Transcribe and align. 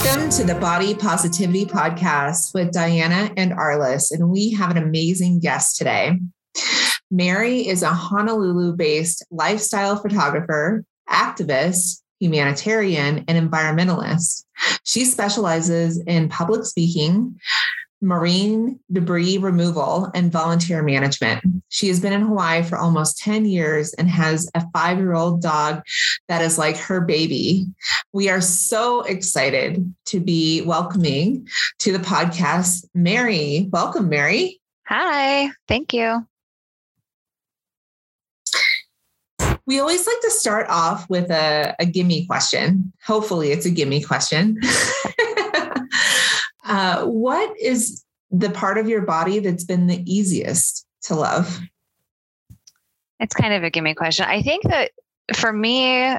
Welcome 0.00 0.30
to 0.30 0.44
the 0.44 0.54
Body 0.54 0.94
Positivity 0.94 1.66
Podcast 1.66 2.54
with 2.54 2.70
Diana 2.70 3.32
and 3.36 3.50
Arliss. 3.50 4.12
And 4.12 4.30
we 4.30 4.52
have 4.52 4.70
an 4.70 4.76
amazing 4.76 5.40
guest 5.40 5.76
today. 5.76 6.12
Mary 7.10 7.66
is 7.66 7.82
a 7.82 7.88
Honolulu 7.88 8.76
based 8.76 9.26
lifestyle 9.32 9.96
photographer, 9.96 10.84
activist, 11.10 12.02
humanitarian, 12.20 13.24
and 13.26 13.50
environmentalist. 13.50 14.44
She 14.84 15.04
specializes 15.04 16.00
in 16.06 16.28
public 16.28 16.64
speaking, 16.64 17.36
marine 18.00 18.78
debris 18.92 19.38
removal, 19.38 20.10
and 20.14 20.30
volunteer 20.30 20.82
management. 20.82 21.42
She 21.68 21.88
has 21.88 22.00
been 22.00 22.12
in 22.12 22.22
Hawaii 22.22 22.62
for 22.62 22.78
almost 22.78 23.18
10 23.18 23.44
years 23.44 23.92
and 23.94 24.08
has 24.08 24.48
a 24.54 24.64
five 24.72 24.98
year 24.98 25.14
old 25.14 25.42
dog 25.42 25.82
that 26.28 26.42
is 26.42 26.58
like 26.58 26.76
her 26.76 27.00
baby. 27.00 27.66
We 28.12 28.28
are 28.28 28.40
so 28.40 29.02
excited 29.02 29.92
to 30.06 30.20
be 30.20 30.62
welcoming 30.62 31.48
to 31.80 31.92
the 31.92 31.98
podcast 31.98 32.86
Mary. 32.94 33.68
Welcome, 33.72 34.08
Mary. 34.08 34.60
Hi, 34.86 35.50
thank 35.66 35.92
you. 35.92 36.26
We 39.66 39.80
always 39.80 40.06
like 40.06 40.20
to 40.22 40.30
start 40.30 40.66
off 40.70 41.10
with 41.10 41.30
a, 41.30 41.74
a 41.78 41.84
gimme 41.84 42.24
question. 42.24 42.90
Hopefully, 43.04 43.52
it's 43.52 43.66
a 43.66 43.70
gimme 43.70 44.02
question. 44.02 44.58
uh, 46.68 47.04
what 47.04 47.58
is 47.58 48.04
the 48.30 48.50
part 48.50 48.78
of 48.78 48.88
your 48.88 49.00
body 49.02 49.40
that's 49.40 49.64
been 49.64 49.86
the 49.86 50.02
easiest 50.04 50.86
to 51.02 51.14
love? 51.14 51.60
It's 53.18 53.34
kind 53.34 53.54
of 53.54 53.64
a 53.64 53.70
gimme 53.70 53.94
question. 53.94 54.26
I 54.28 54.42
think 54.42 54.64
that 54.64 54.92
for 55.34 55.52
me, 55.52 56.16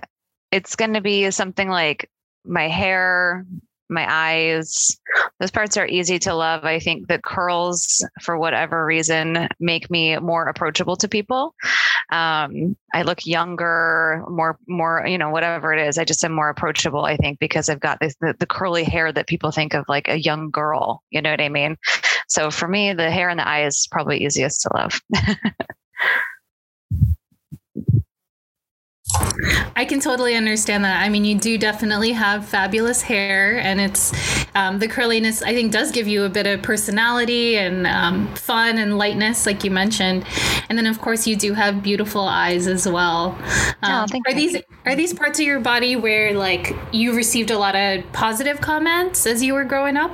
it's 0.51 0.75
going 0.75 0.93
to 0.93 1.01
be 1.01 1.31
something 1.31 1.69
like 1.69 2.09
my 2.43 2.67
hair, 2.67 3.45
my 3.89 4.05
eyes. 4.07 4.97
Those 5.39 5.51
parts 5.51 5.77
are 5.77 5.87
easy 5.87 6.19
to 6.19 6.33
love. 6.33 6.63
I 6.63 6.79
think 6.79 7.07
the 7.07 7.19
curls, 7.19 8.05
for 8.21 8.37
whatever 8.37 8.85
reason, 8.85 9.47
make 9.59 9.89
me 9.89 10.17
more 10.19 10.45
approachable 10.45 10.95
to 10.97 11.07
people. 11.07 11.55
Um, 12.11 12.75
I 12.93 13.03
look 13.03 13.25
younger, 13.25 14.23
more, 14.29 14.57
more, 14.67 15.05
you 15.07 15.17
know, 15.17 15.29
whatever 15.29 15.73
it 15.73 15.87
is. 15.87 15.97
I 15.97 16.05
just 16.05 16.23
am 16.23 16.33
more 16.33 16.49
approachable. 16.49 17.05
I 17.05 17.17
think 17.17 17.39
because 17.39 17.69
I've 17.69 17.79
got 17.79 17.99
this 17.99 18.15
the, 18.19 18.35
the 18.39 18.45
curly 18.45 18.83
hair 18.83 19.11
that 19.11 19.27
people 19.27 19.51
think 19.51 19.73
of 19.73 19.85
like 19.87 20.07
a 20.07 20.19
young 20.19 20.49
girl. 20.49 21.03
You 21.09 21.21
know 21.21 21.31
what 21.31 21.41
I 21.41 21.49
mean? 21.49 21.77
So 22.27 22.51
for 22.51 22.67
me, 22.67 22.93
the 22.93 23.11
hair 23.11 23.29
and 23.29 23.39
the 23.39 23.47
eye 23.47 23.65
is 23.65 23.87
probably 23.91 24.23
easiest 24.23 24.61
to 24.61 24.69
love. 24.73 25.01
I 29.75 29.85
can 29.85 29.99
totally 29.99 30.35
understand 30.35 30.83
that. 30.83 31.01
I 31.01 31.09
mean, 31.09 31.25
you 31.25 31.37
do 31.37 31.57
definitely 31.57 32.11
have 32.11 32.45
fabulous 32.45 33.01
hair, 33.01 33.57
and 33.59 33.79
it's 33.79 34.13
um, 34.55 34.79
the 34.79 34.87
curliness. 34.87 35.41
I 35.41 35.53
think 35.53 35.71
does 35.71 35.91
give 35.91 36.07
you 36.07 36.23
a 36.23 36.29
bit 36.29 36.47
of 36.47 36.61
personality 36.61 37.57
and 37.57 37.87
um, 37.87 38.33
fun 38.35 38.77
and 38.77 38.97
lightness, 38.97 39.45
like 39.45 39.63
you 39.63 39.71
mentioned. 39.71 40.25
And 40.69 40.77
then, 40.77 40.85
of 40.85 40.99
course, 40.99 41.25
you 41.27 41.35
do 41.35 41.53
have 41.53 41.81
beautiful 41.81 42.21
eyes 42.21 42.67
as 42.67 42.87
well. 42.87 43.37
Um, 43.81 44.07
oh, 44.13 44.21
are 44.25 44.31
you. 44.31 44.35
these 44.35 44.61
are 44.85 44.95
these 44.95 45.13
parts 45.13 45.39
of 45.39 45.45
your 45.45 45.59
body 45.59 45.95
where 45.95 46.33
like 46.33 46.75
you 46.91 47.15
received 47.15 47.51
a 47.51 47.57
lot 47.57 47.75
of 47.75 48.11
positive 48.11 48.61
comments 48.61 49.25
as 49.25 49.43
you 49.43 49.53
were 49.53 49.63
growing 49.63 49.97
up? 49.97 50.11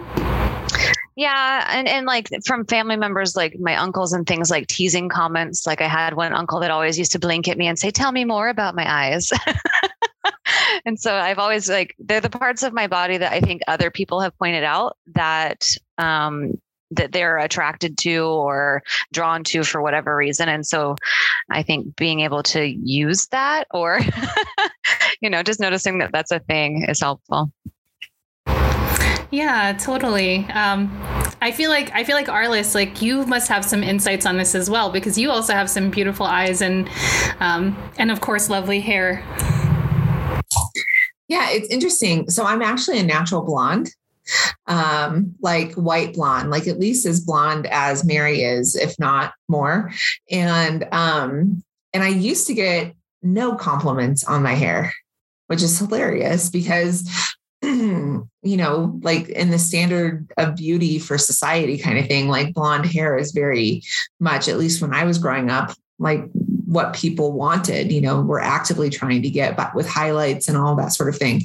Yeah, 1.15 1.65
and 1.69 1.87
and 1.87 2.05
like 2.05 2.29
from 2.45 2.65
family 2.65 2.97
members, 2.97 3.35
like 3.35 3.57
my 3.59 3.77
uncles 3.77 4.11
and 4.11 4.27
things, 4.27 4.51
like 4.51 4.67
teasing 4.67 5.07
comments. 5.07 5.65
Like 5.65 5.79
I 5.79 5.87
had 5.87 6.15
one 6.15 6.33
uncle 6.33 6.59
that 6.59 6.71
always 6.71 6.99
used 6.99 7.13
to 7.13 7.19
blink 7.19 7.47
at 7.47 7.57
me 7.57 7.67
and 7.67 7.79
say, 7.79 7.89
"Tell 7.89 8.11
me 8.11 8.25
more 8.25 8.49
about 8.49 8.75
my 8.75 8.85
eyes." 8.85 9.31
and 10.85 10.99
so 10.99 11.15
I've 11.15 11.39
always 11.39 11.69
like 11.69 11.95
they're 11.99 12.19
the 12.19 12.29
parts 12.29 12.63
of 12.63 12.73
my 12.73 12.87
body 12.87 13.17
that 13.17 13.31
I 13.31 13.39
think 13.39 13.61
other 13.67 13.89
people 13.89 14.19
have 14.19 14.37
pointed 14.37 14.65
out 14.65 14.97
that 15.13 15.65
um, 15.97 16.59
that 16.91 17.13
they're 17.13 17.37
attracted 17.37 17.97
to 17.99 18.25
or 18.25 18.83
drawn 19.13 19.43
to 19.45 19.63
for 19.63 19.81
whatever 19.81 20.15
reason. 20.15 20.49
And 20.49 20.65
so 20.65 20.95
I 21.49 21.63
think 21.63 21.95
being 21.95 22.21
able 22.21 22.43
to 22.43 22.65
use 22.65 23.27
that 23.27 23.67
or 23.71 23.99
you 25.21 25.29
know 25.29 25.43
just 25.43 25.61
noticing 25.61 25.99
that 25.99 26.11
that's 26.11 26.31
a 26.31 26.39
thing 26.39 26.85
is 26.89 26.99
helpful. 26.99 27.51
Yeah, 29.31 29.73
totally. 29.73 30.45
Um, 30.53 30.91
I 31.41 31.51
feel 31.51 31.69
like 31.69 31.91
I 31.93 32.03
feel 32.03 32.15
like 32.15 32.27
Arliss, 32.27 32.75
like 32.75 33.01
you 33.01 33.25
must 33.25 33.47
have 33.49 33.65
some 33.65 33.83
insights 33.83 34.25
on 34.25 34.37
this 34.37 34.55
as 34.55 34.69
well 34.69 34.91
because 34.91 35.17
you 35.17 35.29
also 35.31 35.53
have 35.53 35.69
some 35.69 35.89
beautiful 35.89 36.25
eyes 36.25 36.61
and 36.61 36.89
um, 37.39 37.75
and 37.97 38.11
of 38.11 38.21
course 38.21 38.49
lovely 38.49 38.79
hair. 38.79 39.23
Yeah, 41.27 41.49
it's 41.49 41.69
interesting. 41.69 42.29
So 42.29 42.45
I'm 42.45 42.61
actually 42.61 42.99
a 42.99 43.03
natural 43.03 43.41
blonde, 43.41 43.89
um, 44.67 45.35
like 45.41 45.73
white 45.73 46.13
blonde, 46.13 46.51
like 46.51 46.67
at 46.67 46.79
least 46.79 47.05
as 47.05 47.19
blonde 47.19 47.67
as 47.67 48.05
Mary 48.05 48.43
is, 48.43 48.75
if 48.75 48.97
not 48.99 49.33
more. 49.47 49.91
And 50.29 50.87
um, 50.91 51.63
and 51.93 52.03
I 52.03 52.09
used 52.09 52.47
to 52.47 52.53
get 52.53 52.93
no 53.23 53.55
compliments 53.55 54.23
on 54.23 54.43
my 54.43 54.53
hair, 54.53 54.93
which 55.47 55.63
is 55.63 55.79
hilarious 55.79 56.49
because 56.49 57.09
you 58.43 58.57
know, 58.57 58.99
like 59.01 59.29
in 59.29 59.49
the 59.49 59.57
standard 59.57 60.31
of 60.37 60.55
beauty 60.55 60.99
for 60.99 61.17
society 61.17 61.77
kind 61.77 61.97
of 61.97 62.07
thing, 62.07 62.27
like 62.27 62.53
blonde 62.53 62.85
hair 62.85 63.17
is 63.17 63.31
very 63.31 63.81
much, 64.19 64.47
at 64.47 64.57
least 64.57 64.81
when 64.81 64.93
I 64.93 65.03
was 65.03 65.17
growing 65.17 65.49
up, 65.49 65.71
like 65.97 66.25
what 66.65 66.93
people 66.93 67.31
wanted, 67.31 67.91
you 67.91 68.01
know, 68.01 68.21
were 68.21 68.41
actively 68.41 68.89
trying 68.89 69.21
to 69.21 69.29
get 69.29 69.57
but 69.57 69.73
with 69.73 69.87
highlights 69.87 70.47
and 70.47 70.57
all 70.57 70.75
that 70.75 70.93
sort 70.93 71.09
of 71.09 71.17
thing. 71.17 71.41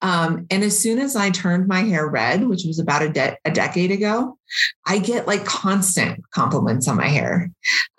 Um, 0.00 0.46
and 0.50 0.64
as 0.64 0.78
soon 0.78 0.98
as 0.98 1.14
I 1.14 1.30
turned 1.30 1.68
my 1.68 1.80
hair 1.80 2.08
red, 2.08 2.48
which 2.48 2.64
was 2.64 2.80
about 2.80 3.02
a, 3.02 3.08
de- 3.08 3.36
a 3.44 3.50
decade 3.50 3.92
ago, 3.92 4.38
I 4.86 4.98
get 4.98 5.28
like 5.28 5.44
constant 5.44 6.28
compliments 6.30 6.88
on 6.88 6.96
my 6.96 7.08
hair. 7.08 7.50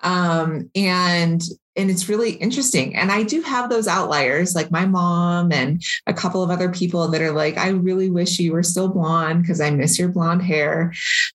Um, 0.02 0.69
and 0.75 1.41
and 1.75 1.89
it's 1.89 2.09
really 2.09 2.34
interesting. 2.34 2.95
And 2.95 3.11
I 3.11 3.23
do 3.23 3.41
have 3.41 3.69
those 3.69 3.88
outliers, 3.88 4.56
like 4.56 4.72
my 4.72 4.85
mom 4.85 5.51
and 5.51 5.84
a 6.06 6.13
couple 6.13 6.44
of 6.44 6.51
other 6.51 6.69
people 6.69 7.07
that 7.09 7.22
are 7.22 7.31
like, 7.31 7.57
I 7.57 7.69
really 7.69 8.09
wish 8.09 8.39
you 8.39 8.53
were 8.53 8.63
still 8.63 8.89
blonde 8.89 9.41
because 9.41 9.59
I 9.59 9.72
miss 9.72 9.97
your 9.97 10.09
blonde 10.09 10.44
hair. 10.44 10.94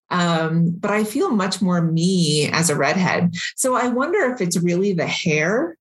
Um, 0.09 0.71
but 0.71 0.91
I 0.91 1.03
feel 1.03 1.29
much 1.29 1.61
more 1.61 1.81
me 1.81 2.49
as 2.51 2.69
a 2.69 2.75
redhead. 2.75 3.35
So 3.55 3.75
I 3.75 3.89
wonder 3.89 4.19
if 4.33 4.41
it's 4.41 4.57
really 4.57 4.93
the 4.93 5.07
hair 5.07 5.77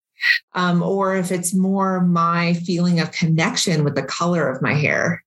um, 0.54 0.82
or 0.82 1.16
if 1.16 1.30
it's 1.30 1.54
more 1.54 2.00
my 2.00 2.54
feeling 2.54 3.00
of 3.00 3.12
connection 3.12 3.84
with 3.84 3.94
the 3.94 4.02
color 4.02 4.48
of 4.48 4.60
my 4.60 4.74
hair. 4.74 5.24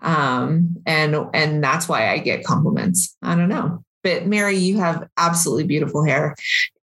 Um, 0.00 0.76
and 0.86 1.14
and 1.34 1.62
that's 1.62 1.88
why 1.88 2.08
I 2.08 2.18
get 2.18 2.44
compliments. 2.44 3.16
I 3.20 3.34
don't 3.34 3.50
know. 3.50 3.84
But 4.02 4.26
Mary, 4.26 4.56
you 4.56 4.78
have 4.78 5.08
absolutely 5.16 5.64
beautiful 5.64 6.04
hair, 6.04 6.34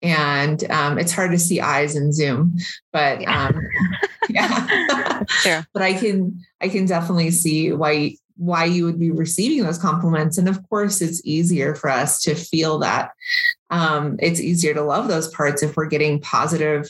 and 0.01 0.69
um, 0.71 0.97
it's 0.99 1.11
hard 1.11 1.31
to 1.31 1.39
see 1.39 1.59
eyes 1.59 1.95
in 1.95 2.13
Zoom. 2.13 2.57
But 2.91 3.21
yeah, 3.21 3.47
um, 3.47 3.61
yeah. 4.29 5.23
sure. 5.27 5.67
but 5.73 5.81
I 5.81 5.93
can 5.93 6.39
I 6.61 6.69
can 6.69 6.85
definitely 6.85 7.31
see 7.31 7.71
why 7.71 8.15
why 8.37 8.65
you 8.65 8.85
would 8.85 8.99
be 8.99 9.11
receiving 9.11 9.63
those 9.63 9.77
compliments. 9.77 10.37
And 10.37 10.47
of 10.47 10.67
course, 10.69 11.01
it's 11.01 11.21
easier 11.25 11.75
for 11.75 11.89
us 11.89 12.21
to 12.21 12.35
feel 12.35 12.79
that. 12.79 13.11
Um, 13.69 14.17
it's 14.19 14.39
easier 14.39 14.73
to 14.73 14.83
love 14.83 15.07
those 15.07 15.27
parts 15.29 15.63
if 15.63 15.75
we're 15.75 15.87
getting 15.87 16.21
positive, 16.21 16.89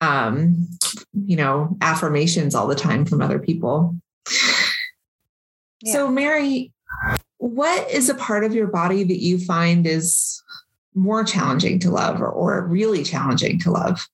um, 0.00 0.66
you 1.12 1.36
know, 1.36 1.76
affirmations 1.80 2.54
all 2.54 2.66
the 2.66 2.74
time 2.74 3.04
from 3.04 3.20
other 3.20 3.38
people. 3.38 3.96
Yeah. 5.82 5.92
So, 5.92 6.08
Mary, 6.08 6.72
what 7.38 7.90
is 7.90 8.08
a 8.08 8.14
part 8.14 8.44
of 8.44 8.54
your 8.54 8.66
body 8.66 9.04
that 9.04 9.22
you 9.22 9.38
find 9.38 9.86
is 9.86 10.42
more 10.94 11.24
challenging 11.24 11.78
to 11.80 11.90
love 11.90 12.20
or, 12.20 12.28
or 12.28 12.66
really 12.66 13.02
challenging 13.02 13.58
to 13.60 13.70
love? 13.70 14.08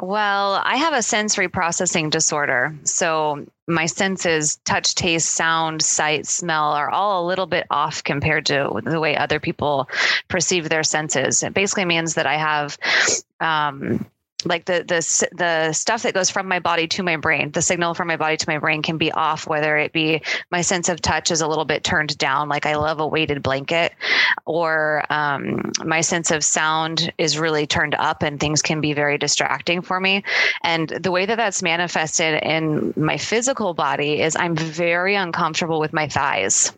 Well, 0.00 0.60
I 0.64 0.76
have 0.76 0.94
a 0.94 1.02
sensory 1.02 1.48
processing 1.48 2.10
disorder. 2.10 2.76
So 2.82 3.46
my 3.68 3.86
senses, 3.86 4.56
touch, 4.64 4.96
taste, 4.96 5.30
sound, 5.30 5.80
sight, 5.80 6.26
smell, 6.26 6.72
are 6.72 6.90
all 6.90 7.24
a 7.24 7.28
little 7.28 7.46
bit 7.46 7.66
off 7.70 8.02
compared 8.02 8.46
to 8.46 8.80
the 8.84 8.98
way 8.98 9.16
other 9.16 9.38
people 9.38 9.88
perceive 10.26 10.68
their 10.68 10.82
senses. 10.82 11.44
It 11.44 11.54
basically 11.54 11.84
means 11.84 12.14
that 12.14 12.26
I 12.26 12.36
have 12.36 12.76
um, 13.38 14.04
like 14.44 14.64
the 14.64 14.84
the 14.86 15.28
the 15.36 15.72
stuff 15.72 16.02
that 16.02 16.14
goes 16.14 16.30
from 16.30 16.48
my 16.48 16.58
body 16.58 16.86
to 16.88 17.02
my 17.02 17.16
brain 17.16 17.50
the 17.52 17.62
signal 17.62 17.94
from 17.94 18.08
my 18.08 18.16
body 18.16 18.36
to 18.36 18.48
my 18.48 18.58
brain 18.58 18.82
can 18.82 18.98
be 18.98 19.12
off 19.12 19.46
whether 19.46 19.76
it 19.76 19.92
be 19.92 20.22
my 20.50 20.60
sense 20.60 20.88
of 20.88 21.00
touch 21.00 21.30
is 21.30 21.40
a 21.40 21.48
little 21.48 21.64
bit 21.64 21.84
turned 21.84 22.16
down 22.18 22.48
like 22.48 22.66
i 22.66 22.76
love 22.76 23.00
a 23.00 23.06
weighted 23.06 23.42
blanket 23.42 23.92
or 24.46 25.04
um, 25.10 25.72
my 25.84 26.00
sense 26.00 26.30
of 26.30 26.44
sound 26.44 27.12
is 27.18 27.38
really 27.38 27.66
turned 27.66 27.94
up 27.94 28.22
and 28.22 28.40
things 28.40 28.62
can 28.62 28.80
be 28.80 28.92
very 28.92 29.18
distracting 29.18 29.82
for 29.82 29.98
me. 30.00 30.24
And 30.62 30.88
the 30.88 31.10
way 31.10 31.26
that 31.26 31.36
that's 31.36 31.62
manifested 31.62 32.42
in 32.42 32.92
my 32.96 33.16
physical 33.16 33.74
body 33.74 34.20
is 34.20 34.36
i'm 34.36 34.56
very 34.56 35.14
uncomfortable 35.14 35.80
with 35.80 35.92
my 35.92 36.08
thighs 36.08 36.72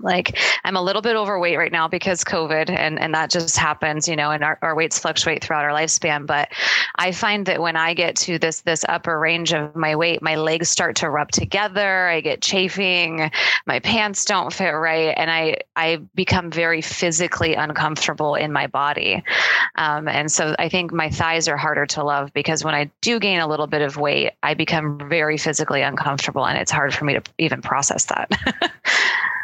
like 0.00 0.38
i'm 0.64 0.76
a 0.76 0.82
little 0.82 1.00
bit 1.00 1.16
overweight 1.16 1.56
right 1.56 1.72
now 1.72 1.88
because 1.88 2.22
covid 2.22 2.68
and 2.68 2.98
and 2.98 3.14
that 3.14 3.30
just 3.30 3.56
happens 3.56 4.06
you 4.06 4.16
know 4.16 4.30
and 4.30 4.44
our, 4.44 4.58
our 4.60 4.74
weights 4.74 4.98
fluctuate 4.98 5.42
throughout 5.42 5.64
our 5.64 5.70
lifespan. 5.70 6.26
But 6.26 6.50
i 6.96 7.10
find 7.12 7.46
that 7.46 7.60
when 7.60 7.76
i 7.76 7.94
get 7.94 8.16
to 8.16 8.38
this 8.38 8.60
this 8.60 8.84
upper 8.88 9.18
range 9.18 9.52
of 9.54 9.74
my 9.74 9.96
weight 9.96 10.20
my 10.20 10.36
legs 10.36 10.68
start 10.68 10.96
to 10.96 11.08
rub 11.08 11.30
together. 11.30 12.06
I 12.08 12.20
get 12.20 12.42
chafing. 12.42 13.30
My 13.66 13.80
pants 13.80 14.24
don't 14.24 14.52
fit 14.52 14.70
right. 14.70 15.14
And 15.16 15.30
i 15.30 15.56
i 15.74 15.96
become 16.14 16.50
very 16.50 16.82
physically 16.82 17.54
uncomfortable 17.54 18.34
in 18.34 18.52
my 18.52 18.66
body. 18.66 19.22
Um, 19.76 20.06
and 20.06 20.30
so 20.30 20.54
i 20.58 20.68
think 20.68 20.92
my 20.92 21.08
thighs 21.08 21.48
are 21.48 21.56
harder 21.56 21.86
to 21.86 22.04
love 22.04 22.32
because 22.34 22.62
when 22.62 22.74
i 22.74 22.90
do 23.00 23.18
gain 23.18 23.40
a 23.40 23.48
little 23.48 23.66
bit 23.66 23.82
of 23.82 23.96
weight 23.96 24.32
i 24.42 24.54
become 24.54 24.98
very 25.08 25.38
physically 25.38 25.82
uncomfortable 25.82 26.46
and 26.46 26.58
it's 26.58 26.70
hard 26.70 26.94
for 26.94 27.04
me 27.04 27.14
to 27.14 27.22
even 27.38 27.62
process 27.62 28.04
that 28.06 28.30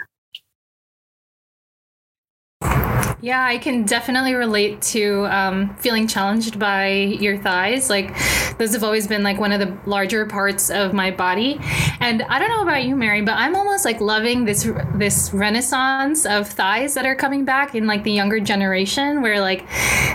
Yeah, 3.24 3.42
I 3.42 3.56
can 3.56 3.84
definitely 3.84 4.34
relate 4.34 4.82
to 4.92 5.24
um, 5.34 5.74
feeling 5.76 6.06
challenged 6.06 6.58
by 6.58 6.90
your 6.90 7.38
thighs. 7.38 7.88
Like, 7.88 8.14
those 8.58 8.74
have 8.74 8.84
always 8.84 9.06
been 9.06 9.22
like 9.22 9.40
one 9.40 9.50
of 9.50 9.60
the 9.60 9.78
larger 9.88 10.26
parts 10.26 10.68
of 10.68 10.92
my 10.92 11.10
body. 11.10 11.58
And 12.00 12.22
I 12.24 12.38
don't 12.38 12.50
know 12.50 12.60
about 12.60 12.84
you, 12.84 12.94
Mary, 12.94 13.22
but 13.22 13.32
I'm 13.32 13.56
almost 13.56 13.86
like 13.86 14.02
loving 14.02 14.44
this 14.44 14.70
this 14.94 15.32
renaissance 15.32 16.26
of 16.26 16.46
thighs 16.48 16.92
that 16.92 17.06
are 17.06 17.14
coming 17.14 17.46
back 17.46 17.74
in 17.74 17.86
like 17.86 18.04
the 18.04 18.12
younger 18.12 18.40
generation, 18.40 19.22
where 19.22 19.40
like 19.40 19.66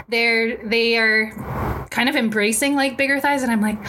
they're 0.07 0.57
they 0.57 0.95
are 0.97 1.31
kind 1.89 2.09
of 2.09 2.15
embracing 2.15 2.75
like 2.75 2.95
bigger 2.95 3.19
thighs, 3.19 3.41
and 3.41 3.51
I'm 3.51 3.61
like, 3.61 3.79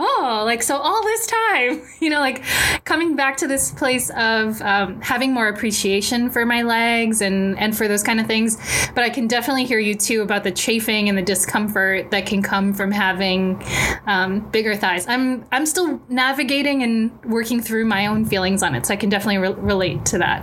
oh, 0.00 0.42
like 0.44 0.64
so 0.64 0.78
all 0.78 1.02
this 1.04 1.28
time, 1.28 1.82
you 2.00 2.10
know, 2.10 2.18
like 2.18 2.42
coming 2.84 3.14
back 3.14 3.36
to 3.36 3.46
this 3.46 3.70
place 3.70 4.10
of 4.16 4.60
um, 4.62 5.00
having 5.00 5.32
more 5.32 5.46
appreciation 5.46 6.28
for 6.28 6.44
my 6.44 6.62
legs 6.62 7.20
and 7.20 7.56
and 7.58 7.76
for 7.76 7.86
those 7.86 8.02
kind 8.02 8.18
of 8.18 8.26
things 8.26 8.58
but 8.94 9.04
I 9.04 9.10
can 9.10 9.26
definitely 9.26 9.64
hear 9.64 9.78
you 9.78 9.94
too 9.94 10.22
about 10.22 10.44
the 10.44 10.52
chafing 10.52 11.08
and 11.08 11.16
the 11.16 11.22
discomfort 11.22 12.10
that 12.10 12.26
can 12.26 12.42
come 12.42 12.74
from 12.74 12.90
having 12.90 13.62
um, 14.06 14.40
bigger 14.50 14.76
thighs. 14.76 15.06
I'm 15.08 15.44
I'm 15.52 15.66
still 15.66 16.00
navigating 16.08 16.82
and 16.82 17.24
working 17.24 17.60
through 17.60 17.86
my 17.86 18.06
own 18.06 18.24
feelings 18.24 18.62
on 18.62 18.74
it, 18.74 18.86
so 18.86 18.94
I 18.94 18.96
can 18.96 19.10
definitely 19.10 19.38
re- 19.38 19.54
relate 19.54 20.04
to 20.06 20.18
that. 20.18 20.42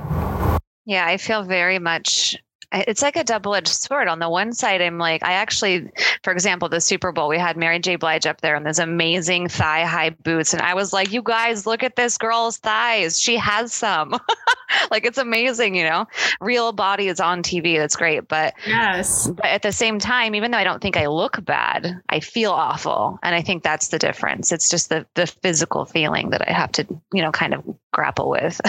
Yeah, 0.86 1.06
I 1.06 1.18
feel 1.18 1.44
very 1.44 1.80
much 1.80 2.38
it's 2.72 3.02
like 3.02 3.16
a 3.16 3.24
double-edged 3.24 3.68
sword. 3.68 4.08
On 4.08 4.20
the 4.20 4.30
one 4.30 4.54
side, 4.54 4.82
I'm 4.82 4.98
like, 4.98 5.24
I 5.24 5.34
actually, 5.34 5.92
for 6.24 6.32
example, 6.32 6.70
the 6.70 6.82
Super 6.82 7.12
Bowl, 7.12 7.28
we 7.28 7.38
had 7.38 7.58
Mary 7.58 7.80
J. 7.80 7.96
Blige 7.96 8.26
up 8.26 8.42
there 8.42 8.56
in 8.56 8.64
those 8.64 8.80
amazing 8.80 9.50
thigh-high 9.50 10.12
boots, 10.12 10.54
and 10.54 10.62
I 10.62 10.74
was 10.74 10.94
like, 10.94 11.12
you 11.12 11.22
guys, 11.22 11.66
look 11.66 11.84
at 11.84 11.96
this 11.96 12.18
girl's 12.18 12.58
thighs. 12.58 13.20
She 13.20 13.38
has 13.38 13.74
some. 13.74 14.18
like 14.92 15.06
it's 15.06 15.18
amazing, 15.18 15.76
you 15.76 15.84
know. 15.84 16.06
Real 16.40 16.72
body 16.72 17.08
is 17.08 17.20
on 17.20 17.44
TV. 17.44 17.78
That's 17.78 17.96
great, 17.96 18.28
but 18.28 18.54
yes, 18.66 19.28
but 19.28 19.46
at 19.46 19.62
the 19.62 19.72
same 19.72 20.00
time, 20.00 20.36
even 20.36 20.52
though 20.52 20.58
I 20.58 20.64
don't 20.64 20.82
think 20.82 20.98
I 20.98 21.08
look 21.08 21.44
bad, 21.44 22.02
I 22.10 22.20
feel 22.20 22.52
awful, 22.52 23.20
and 23.24 23.36
I 23.36 23.42
think 23.42 23.64
that's 23.64 23.90
the 23.90 24.00
difference. 24.00 24.52
It's 24.52 24.70
just 24.70 24.90
the 24.90 25.06
the 25.16 25.28
physical 25.28 25.86
feeling 25.86 26.30
that 26.32 26.48
I 26.48 26.54
have 26.54 26.72
to, 26.74 26.86
you 27.14 27.22
know, 27.22 27.32
kind 27.32 27.54
of 27.54 27.64
grapple 27.92 28.30
with. 28.30 28.60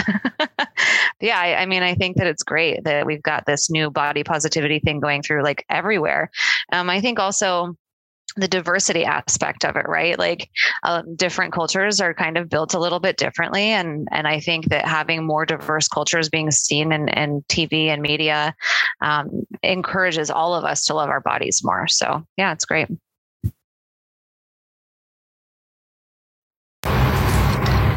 yeah, 1.21 1.39
I, 1.39 1.55
I 1.61 1.65
mean, 1.65 1.83
I 1.83 1.95
think 1.95 2.17
that 2.17 2.27
it's 2.27 2.43
great 2.43 2.83
that 2.83 3.05
we've 3.05 3.23
got 3.23 3.45
this 3.45 3.69
new 3.69 3.89
body 3.93 4.23
positivity 4.23 4.79
thing 4.79 4.99
going 4.99 5.21
through 5.21 5.43
like 5.43 5.65
everywhere. 5.69 6.29
Um, 6.71 6.89
I 6.89 7.01
think 7.01 7.19
also 7.19 7.75
the 8.35 8.47
diversity 8.47 9.05
aspect 9.05 9.63
of 9.63 9.75
it 9.75 9.87
right? 9.87 10.17
Like 10.17 10.49
uh, 10.83 11.03
different 11.15 11.53
cultures 11.53 12.01
are 12.01 12.13
kind 12.13 12.37
of 12.37 12.49
built 12.49 12.73
a 12.73 12.79
little 12.79 12.99
bit 12.99 13.17
differently 13.17 13.65
and 13.65 14.07
and 14.11 14.27
i 14.27 14.39
think 14.39 14.69
that 14.69 14.85
having 14.85 15.25
more 15.25 15.45
diverse 15.45 15.87
cultures 15.87 16.29
being 16.29 16.49
seen 16.51 16.91
in, 16.91 17.09
in 17.09 17.43
tv 17.49 17.87
and 17.87 18.01
media 18.01 18.55
um, 19.01 19.45
encourages 19.61 20.29
all 20.29 20.55
of 20.55 20.63
us 20.63 20.85
to 20.85 20.93
love 20.93 21.09
our 21.09 21.21
bodies 21.21 21.61
more. 21.63 21.87
So 21.87 22.25
yeah 22.37 22.53
it's 22.53 22.65
great 22.65 22.87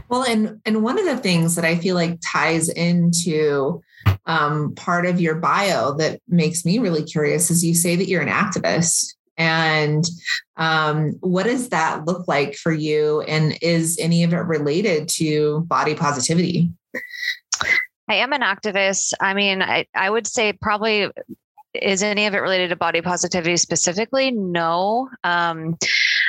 well 0.09 0.25
and 0.25 0.61
and 0.65 0.83
one 0.83 0.99
of 0.99 1.05
the 1.05 1.17
things 1.17 1.55
that 1.55 1.65
i 1.65 1.77
feel 1.77 1.95
like 1.95 2.19
ties 2.23 2.69
into 2.69 3.83
um, 4.27 4.75
part 4.75 5.07
of 5.07 5.21
your 5.21 5.37
bio 5.37 5.95
that 5.95 6.21
makes 6.29 6.65
me 6.65 6.79
really 6.79 7.05
curious 7.05 7.51
is 7.51 7.65
you 7.65 7.75
say 7.75 7.97
that 7.97 8.09
you're 8.09 8.23
an 8.23 8.29
activist. 8.29 9.15
And 9.39 10.05
um, 10.57 11.13
what 11.21 11.45
does 11.45 11.69
that 11.69 12.07
look 12.07 12.27
like 12.27 12.55
for 12.55 12.73
you? 12.73 13.21
And 13.23 13.59
is 13.61 13.99
any 14.01 14.25
of 14.25 14.33
it 14.33 14.39
related 14.39 15.09
to 15.11 15.61
body 15.61 15.95
positivity? 15.95 16.71
I 18.09 18.15
am 18.15 18.33
an 18.33 18.41
activist. 18.41 19.13
I 19.21 19.35
mean, 19.35 19.63
I, 19.63 19.87
I 19.95 20.09
would 20.09 20.27
say 20.27 20.53
probably 20.55 21.11
is 21.75 22.03
any 22.03 22.27
of 22.27 22.35
it 22.35 22.39
related 22.39 22.71
to 22.71 22.77
body 22.77 23.03
positivity 23.03 23.59
specifically? 23.59 24.31
No. 24.31 25.11
Um, 25.23 25.77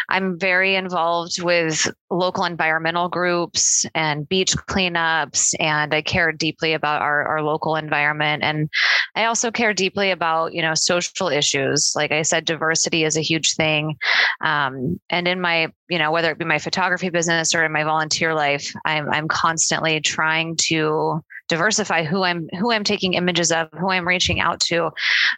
I'm 0.10 0.40
very 0.40 0.76
involved 0.76 1.42
with 1.42 1.90
local 2.10 2.46
environmental 2.46 3.10
groups 3.10 3.86
and 3.94 4.28
beach 4.28 4.56
cleanups, 4.56 5.54
and 5.60 5.94
I 5.94 6.02
care 6.02 6.32
deeply 6.32 6.74
about 6.74 7.02
our, 7.02 7.24
our 7.28 7.42
local 7.42 7.76
environment. 7.76 8.44
And 8.44 8.70
I 9.16 9.26
also 9.26 9.52
care 9.52 9.74
deeply 9.74 10.12
about, 10.12 10.54
you 10.54 10.62
know, 10.62 10.74
social 10.74 11.30
issues. 11.30 11.94
Like 11.96 12.12
I 12.12 12.22
said, 12.22 12.46
diversity 12.46 13.04
is 13.04 13.18
a 13.18 13.22
huge 13.22 13.56
thing. 13.56 13.98
Um, 14.42 15.00
and 15.10 15.28
in 15.28 15.42
my, 15.42 15.68
you 15.90 16.00
know, 16.00 16.12
whether 16.12 16.32
it 16.32 16.38
be 16.38 16.46
my 16.46 16.60
photography 16.60 17.10
business 17.10 17.56
or 17.56 17.64
in 17.64 17.72
my 17.72 17.84
volunteer 17.84 18.34
life, 18.34 18.74
I'm, 18.86 19.10
I'm 19.10 19.28
constantly 19.28 20.00
trying 20.02 20.56
to 20.68 21.24
diversify 21.48 22.04
who 22.04 22.24
I'm 22.24 22.50
who 22.60 22.72
I'm 22.72 22.84
taking 22.84 23.14
images 23.14 23.52
of, 23.52 23.70
who 23.72 23.90
I'm 23.90 24.08
reaching 24.08 24.40
out 24.40 24.60
to, 24.62 24.92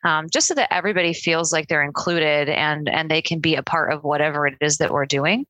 um, 0.03 0.29
just 0.31 0.47
so 0.47 0.53
that 0.55 0.73
everybody 0.73 1.13
feels 1.13 1.53
like 1.53 1.67
they're 1.67 1.83
included 1.83 2.49
and 2.49 2.89
and 2.89 3.09
they 3.09 3.21
can 3.21 3.39
be 3.39 3.55
a 3.55 3.63
part 3.63 3.91
of 3.93 4.03
whatever 4.03 4.47
it 4.47 4.55
is 4.61 4.77
that 4.77 4.91
we're 4.91 5.05
doing. 5.05 5.45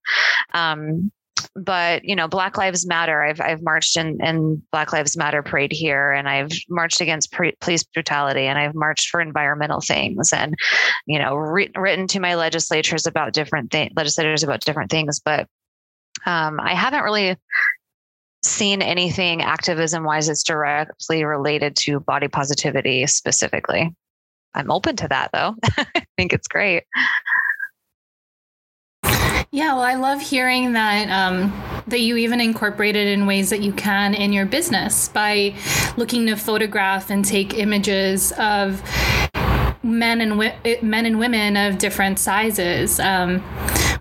Um, 0.53 1.11
but 1.56 2.03
you 2.06 2.15
know 2.15 2.27
black 2.27 2.57
lives 2.57 2.85
matter 2.88 3.23
i've, 3.23 3.41
I've 3.41 3.61
marched 3.61 3.97
in, 3.97 4.23
in 4.23 4.61
black 4.71 4.94
lives 4.94 5.17
matter 5.17 5.44
parade 5.44 5.71
here 5.71 6.11
and 6.11 6.27
i've 6.27 6.51
marched 6.69 7.01
against 7.01 7.31
pre- 7.31 7.55
police 7.62 7.83
brutality 7.83 8.41
and 8.41 8.57
i've 8.57 8.75
marched 8.75 9.09
for 9.09 9.21
environmental 9.21 9.81
things 9.81 10.31
and 10.33 10.55
you 11.05 11.19
know 11.19 11.35
re- 11.35 11.71
written 11.75 12.07
to 12.07 12.19
my 12.19 12.35
legislators 12.35 13.05
about 13.05 13.33
different 13.33 13.71
things 13.71 13.91
legislators 13.95 14.44
about 14.44 14.62
different 14.62 14.91
things 14.91 15.19
but 15.19 15.47
um, 16.25 16.59
i 16.59 16.73
haven't 16.73 17.03
really 17.03 17.38
seen 18.44 18.81
anything 18.81 19.41
activism 19.41 20.03
wise 20.03 20.27
that's 20.27 20.44
directly 20.44 21.24
related 21.24 21.75
to 21.75 22.00
body 22.00 22.27
positivity 22.27 23.06
specifically. 23.07 23.94
I'm 24.53 24.71
open 24.71 24.95
to 24.97 25.07
that 25.09 25.31
though. 25.33 25.56
I 25.95 26.06
think 26.18 26.33
it's 26.33 26.47
great. 26.47 26.83
Yeah, 29.51 29.74
well, 29.74 29.81
I 29.81 29.96
love 29.96 30.22
hearing 30.22 30.74
that 30.74 31.10
um, 31.10 31.51
that 31.88 32.01
you 32.01 32.17
even 32.17 32.39
incorporate 32.39 32.96
it 32.96 33.08
in 33.08 33.25
ways 33.25 33.50
that 33.50 33.62
you 33.62 33.74
can 33.74 34.13
in 34.13 34.31
your 34.31 34.46
business 34.46 35.10
by 35.10 35.55
looking 35.98 36.27
to 36.27 36.36
photograph 36.36 37.10
and 37.10 37.25
take 37.25 37.55
images 37.55 38.31
of 38.34 38.84
men 39.81 40.22
and 40.22 40.38
men 40.84 41.05
and 41.05 41.19
women 41.19 41.58
of 41.58 41.79
different 41.79 42.19
sizes. 42.19 43.00
Um, 43.00 43.43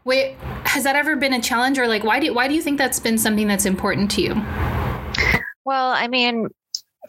wait, 0.08 0.34
has 0.64 0.84
that 0.84 0.96
ever 0.96 1.14
been 1.14 1.34
a 1.34 1.40
challenge, 1.40 1.78
or 1.78 1.86
like 1.86 2.02
why 2.02 2.18
do 2.18 2.32
why 2.34 2.48
do 2.48 2.54
you 2.54 2.62
think 2.62 2.78
that's 2.78 2.98
been 2.98 3.18
something 3.18 3.46
that's 3.46 3.66
important 3.66 4.10
to 4.12 4.22
you? 4.22 4.34
Well, 5.64 5.90
I 5.90 6.08
mean, 6.08 6.48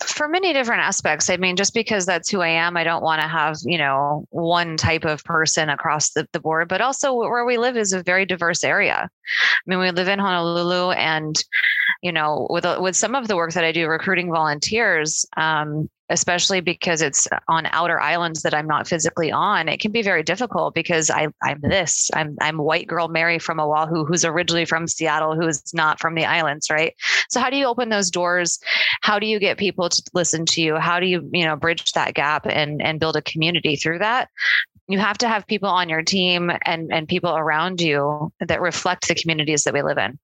for 0.03 0.27
many 0.27 0.53
different 0.53 0.81
aspects. 0.81 1.29
I 1.29 1.37
mean, 1.37 1.55
just 1.55 1.73
because 1.73 2.05
that's 2.05 2.29
who 2.29 2.41
I 2.41 2.49
am, 2.49 2.77
I 2.77 2.83
don't 2.83 3.03
want 3.03 3.21
to 3.21 3.27
have, 3.27 3.57
you 3.63 3.77
know, 3.77 4.25
one 4.29 4.77
type 4.77 5.05
of 5.05 5.23
person 5.23 5.69
across 5.69 6.11
the, 6.11 6.27
the 6.33 6.39
board, 6.39 6.67
but 6.67 6.81
also 6.81 7.13
where 7.13 7.45
we 7.45 7.57
live 7.57 7.77
is 7.77 7.93
a 7.93 8.03
very 8.03 8.25
diverse 8.25 8.63
area. 8.63 9.09
I 9.09 9.61
mean, 9.65 9.79
we 9.79 9.91
live 9.91 10.07
in 10.07 10.19
Honolulu 10.19 10.91
and, 10.91 11.35
you 12.01 12.11
know, 12.11 12.47
with, 12.49 12.65
with 12.79 12.95
some 12.95 13.15
of 13.15 13.27
the 13.27 13.35
work 13.35 13.53
that 13.53 13.63
I 13.63 13.71
do 13.71 13.87
recruiting 13.87 14.31
volunteers, 14.31 15.25
um, 15.37 15.89
especially 16.09 16.59
because 16.59 17.01
it's 17.01 17.27
on 17.47 17.67
outer 17.67 17.99
islands 17.99 18.41
that 18.41 18.53
I'm 18.53 18.67
not 18.67 18.87
physically 18.87 19.31
on, 19.31 19.69
it 19.69 19.79
can 19.79 19.91
be 19.91 20.01
very 20.01 20.23
difficult 20.23 20.73
because 20.73 21.09
I, 21.09 21.27
I'm 21.41 21.59
this. 21.61 22.09
I'm 22.13 22.35
I'm 22.41 22.57
white 22.57 22.87
girl 22.87 23.07
Mary 23.07 23.39
from 23.39 23.59
Oahu 23.59 24.05
who's 24.05 24.25
originally 24.25 24.65
from 24.65 24.87
Seattle, 24.87 25.35
who 25.35 25.47
is 25.47 25.73
not 25.73 25.99
from 25.99 26.15
the 26.15 26.25
islands, 26.25 26.69
right? 26.69 26.95
So 27.29 27.39
how 27.39 27.49
do 27.49 27.57
you 27.57 27.65
open 27.65 27.89
those 27.89 28.09
doors? 28.09 28.59
How 29.01 29.19
do 29.19 29.27
you 29.27 29.39
get 29.39 29.57
people 29.57 29.89
to 29.89 30.01
listen 30.13 30.45
to 30.47 30.61
you? 30.61 30.75
How 30.77 30.99
do 30.99 31.05
you, 31.05 31.29
you 31.31 31.45
know, 31.45 31.55
bridge 31.55 31.91
that 31.93 32.13
gap 32.13 32.45
and 32.47 32.81
and 32.81 32.99
build 32.99 33.15
a 33.15 33.21
community 33.21 33.75
through 33.75 33.99
that? 33.99 34.29
You 34.87 34.97
have 34.97 35.19
to 35.19 35.27
have 35.27 35.45
people 35.45 35.69
on 35.69 35.89
your 35.89 36.01
team 36.01 36.51
and 36.65 36.91
and 36.91 37.07
people 37.07 37.35
around 37.35 37.81
you 37.81 38.33
that 38.39 38.61
reflect 38.61 39.07
the 39.07 39.15
communities 39.15 39.63
that 39.63 39.73
we 39.73 39.83
live 39.83 39.99
in 39.99 40.17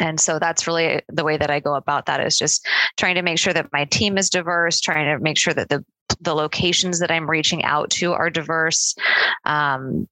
and 0.00 0.20
so 0.20 0.38
that's 0.38 0.66
really 0.66 1.00
the 1.08 1.24
way 1.24 1.36
that 1.36 1.50
i 1.50 1.60
go 1.60 1.74
about 1.74 2.06
that 2.06 2.20
is 2.20 2.36
just 2.36 2.66
trying 2.96 3.14
to 3.14 3.22
make 3.22 3.38
sure 3.38 3.52
that 3.52 3.72
my 3.72 3.84
team 3.86 4.18
is 4.18 4.30
diverse 4.30 4.80
trying 4.80 5.06
to 5.06 5.22
make 5.22 5.38
sure 5.38 5.54
that 5.54 5.68
the 5.68 5.84
the 6.20 6.34
locations 6.34 7.00
that 7.00 7.10
i'm 7.10 7.28
reaching 7.28 7.64
out 7.64 7.90
to 7.90 8.12
are 8.12 8.30
diverse 8.30 8.94
um, 9.44 10.08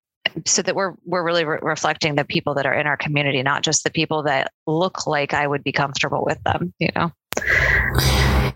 so 0.46 0.62
that 0.62 0.74
we're 0.74 0.94
we're 1.04 1.24
really 1.24 1.44
re- 1.44 1.58
reflecting 1.62 2.14
the 2.14 2.24
people 2.24 2.54
that 2.54 2.66
are 2.66 2.74
in 2.74 2.86
our 2.86 2.96
community 2.96 3.42
not 3.42 3.62
just 3.62 3.84
the 3.84 3.90
people 3.90 4.22
that 4.22 4.52
look 4.66 5.06
like 5.06 5.34
i 5.34 5.46
would 5.46 5.62
be 5.62 5.72
comfortable 5.72 6.24
with 6.24 6.42
them 6.44 6.72
you 6.78 6.88
know 6.94 7.10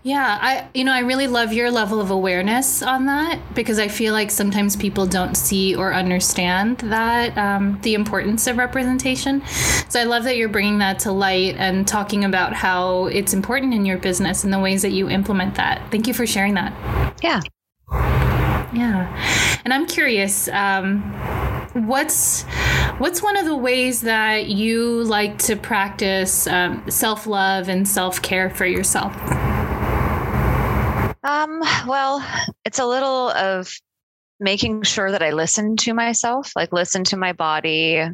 Yeah, 0.03 0.37
I 0.41 0.67
you 0.73 0.85
know, 0.85 0.93
I 0.93 0.99
really 0.99 1.27
love 1.27 1.51
your 1.51 1.69
level 1.69 1.99
of 1.99 2.09
awareness 2.09 2.81
on 2.81 3.05
that 3.07 3.39
because 3.53 3.79
I 3.79 3.89
feel 3.89 4.13
like 4.13 4.31
sometimes 4.31 4.77
people 4.77 5.05
don't 5.05 5.35
see 5.35 5.75
or 5.75 5.93
understand 5.93 6.77
that 6.79 7.37
um, 7.37 7.79
the 7.81 7.95
importance 7.95 8.47
of 8.47 8.57
representation. 8.57 9.45
So 9.89 9.99
I 9.99 10.05
love 10.05 10.23
that 10.23 10.37
you're 10.37 10.49
bringing 10.49 10.77
that 10.79 10.99
to 10.99 11.11
light 11.11 11.55
and 11.57 11.85
talking 11.85 12.23
about 12.23 12.53
how 12.53 13.07
it's 13.07 13.33
important 13.33 13.73
in 13.73 13.85
your 13.85 13.97
business 13.97 14.45
and 14.45 14.53
the 14.53 14.59
ways 14.59 14.81
that 14.83 14.91
you 14.91 15.09
implement 15.09 15.55
that. 15.55 15.91
Thank 15.91 16.07
you 16.07 16.13
for 16.13 16.25
sharing 16.25 16.53
that. 16.53 16.73
Yeah. 17.21 17.41
Yeah, 18.71 19.59
and 19.65 19.73
I'm 19.73 19.87
curious. 19.87 20.47
Um, 20.49 21.01
what's 21.87 22.43
what's 22.99 23.23
one 23.23 23.35
of 23.35 23.45
the 23.45 23.55
ways 23.55 24.01
that 24.01 24.47
you 24.47 25.03
like 25.03 25.39
to 25.39 25.55
practice 25.55 26.45
um, 26.47 26.89
self 26.89 27.25
love 27.25 27.67
and 27.67 27.87
self 27.87 28.21
care 28.21 28.49
for 28.49 28.65
yourself? 28.65 29.13
Um, 31.23 31.59
well, 31.87 32.25
it's 32.65 32.79
a 32.79 32.85
little 32.85 33.29
of 33.29 33.71
making 34.39 34.83
sure 34.83 35.11
that 35.11 35.21
I 35.21 35.31
listen 35.31 35.75
to 35.77 35.93
myself, 35.93 36.51
like 36.55 36.71
listen 36.71 37.03
to 37.05 37.17
my 37.17 37.33
body. 37.33 38.05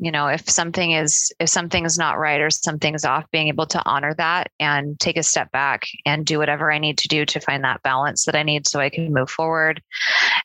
You 0.00 0.10
know, 0.10 0.26
if 0.26 0.48
something 0.50 0.90
is 0.90 1.32
if 1.38 1.48
something's 1.48 1.96
not 1.96 2.18
right 2.18 2.40
or 2.40 2.50
something's 2.50 3.04
off, 3.04 3.30
being 3.30 3.46
able 3.46 3.66
to 3.66 3.82
honor 3.86 4.12
that 4.14 4.50
and 4.58 4.98
take 4.98 5.16
a 5.16 5.22
step 5.22 5.52
back 5.52 5.86
and 6.04 6.26
do 6.26 6.38
whatever 6.38 6.70
I 6.70 6.78
need 6.78 6.98
to 6.98 7.08
do 7.08 7.24
to 7.26 7.40
find 7.40 7.62
that 7.62 7.82
balance 7.82 8.24
that 8.24 8.34
I 8.34 8.42
need 8.42 8.66
so 8.66 8.80
I 8.80 8.90
can 8.90 9.12
move 9.12 9.30
forward. 9.30 9.80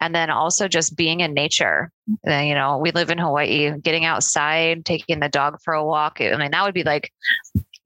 And 0.01 0.13
then 0.13 0.29
also 0.29 0.67
just 0.67 0.95
being 0.95 1.21
in 1.21 1.33
nature. 1.33 1.91
Uh, 2.27 2.37
you 2.37 2.53
know, 2.53 2.77
we 2.77 2.91
live 2.91 3.09
in 3.09 3.17
Hawaii, 3.17 3.71
getting 3.81 4.05
outside, 4.05 4.85
taking 4.85 5.19
the 5.19 5.29
dog 5.29 5.57
for 5.63 5.73
a 5.73 5.85
walk. 5.85 6.21
I 6.21 6.37
mean, 6.37 6.51
that 6.51 6.63
would 6.63 6.75
be 6.75 6.83
like 6.83 7.11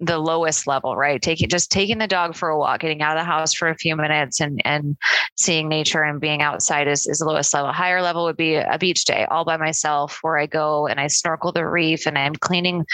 the 0.05 0.19
lowest 0.19 0.67
level, 0.67 0.95
right? 0.95 1.22
Taking 1.22 1.50
just 1.50 1.72
taking 1.72 1.98
the 1.98 2.07
dog 2.07 2.36
for 2.36 2.50
a 2.50 2.57
walk, 2.57 2.81
getting 2.81 3.01
out 3.01 3.17
of 3.17 3.22
the 3.22 3.25
house 3.25 3.53
for 3.53 3.67
a 3.67 3.75
few 3.75 3.95
minutes 3.95 4.39
and 4.39 4.62
and 4.65 4.98
seeing 5.38 5.67
nature 5.67 6.03
and 6.03 6.19
being 6.19 6.41
outside 6.41 6.88
is, 6.88 7.07
is 7.07 7.19
the 7.19 7.25
lowest 7.25 7.53
level. 7.53 7.72
Higher 7.72 8.01
level 8.01 8.24
would 8.25 8.38
be 8.38 8.55
a 8.55 8.77
beach 8.77 9.05
day 9.05 9.25
all 9.29 9.45
by 9.45 9.57
myself 9.57 10.19
where 10.22 10.38
I 10.38 10.45
go 10.45 10.88
and 10.88 11.00
I 11.00 11.07
snorkel 11.07 11.51
the 11.51 11.67
reef 11.67 12.05
and 12.05 12.17
I'm 12.17 12.36
cleaning, 12.36 12.86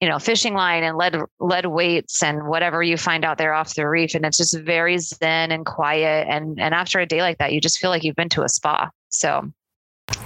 you 0.00 0.08
know, 0.08 0.18
fishing 0.18 0.54
line 0.54 0.84
and 0.84 0.96
lead 0.96 1.16
lead 1.40 1.66
weights 1.66 2.22
and 2.22 2.46
whatever 2.46 2.82
you 2.82 2.96
find 2.96 3.24
out 3.24 3.38
there 3.38 3.54
off 3.54 3.74
the 3.74 3.88
reef. 3.88 4.14
And 4.14 4.24
it's 4.24 4.38
just 4.38 4.58
very 4.58 4.98
zen 4.98 5.52
and 5.52 5.66
quiet. 5.66 6.26
And 6.28 6.60
and 6.60 6.74
after 6.74 7.00
a 7.00 7.06
day 7.06 7.22
like 7.22 7.38
that, 7.38 7.52
you 7.52 7.60
just 7.60 7.78
feel 7.78 7.90
like 7.90 8.04
you've 8.04 8.16
been 8.16 8.28
to 8.30 8.42
a 8.42 8.48
spa. 8.48 8.90
So 9.08 9.52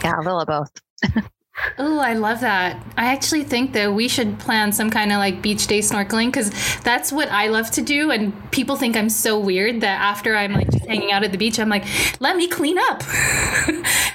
yeah, 0.02 0.16
a 0.16 0.22
little 0.22 0.40
of 0.40 0.46
both. 0.46 1.22
Oh, 1.78 1.98
I 1.98 2.14
love 2.14 2.40
that. 2.40 2.82
I 2.96 3.12
actually 3.12 3.44
think 3.44 3.72
that 3.72 3.92
we 3.92 4.08
should 4.08 4.38
plan 4.38 4.72
some 4.72 4.90
kind 4.90 5.12
of 5.12 5.18
like 5.18 5.42
beach 5.42 5.66
day 5.66 5.80
snorkeling 5.80 6.26
because 6.26 6.50
that's 6.80 7.12
what 7.12 7.30
I 7.30 7.48
love 7.48 7.70
to 7.72 7.82
do. 7.82 8.10
And 8.10 8.32
people 8.50 8.76
think 8.76 8.96
I'm 8.96 9.08
so 9.08 9.38
weird 9.38 9.80
that 9.80 10.00
after 10.00 10.36
I'm 10.36 10.52
like 10.52 10.70
just 10.70 10.86
hanging 10.86 11.12
out 11.12 11.24
at 11.24 11.32
the 11.32 11.38
beach, 11.38 11.58
I'm 11.58 11.68
like, 11.68 11.84
let 12.20 12.36
me 12.36 12.48
clean 12.48 12.78
up. 12.78 13.02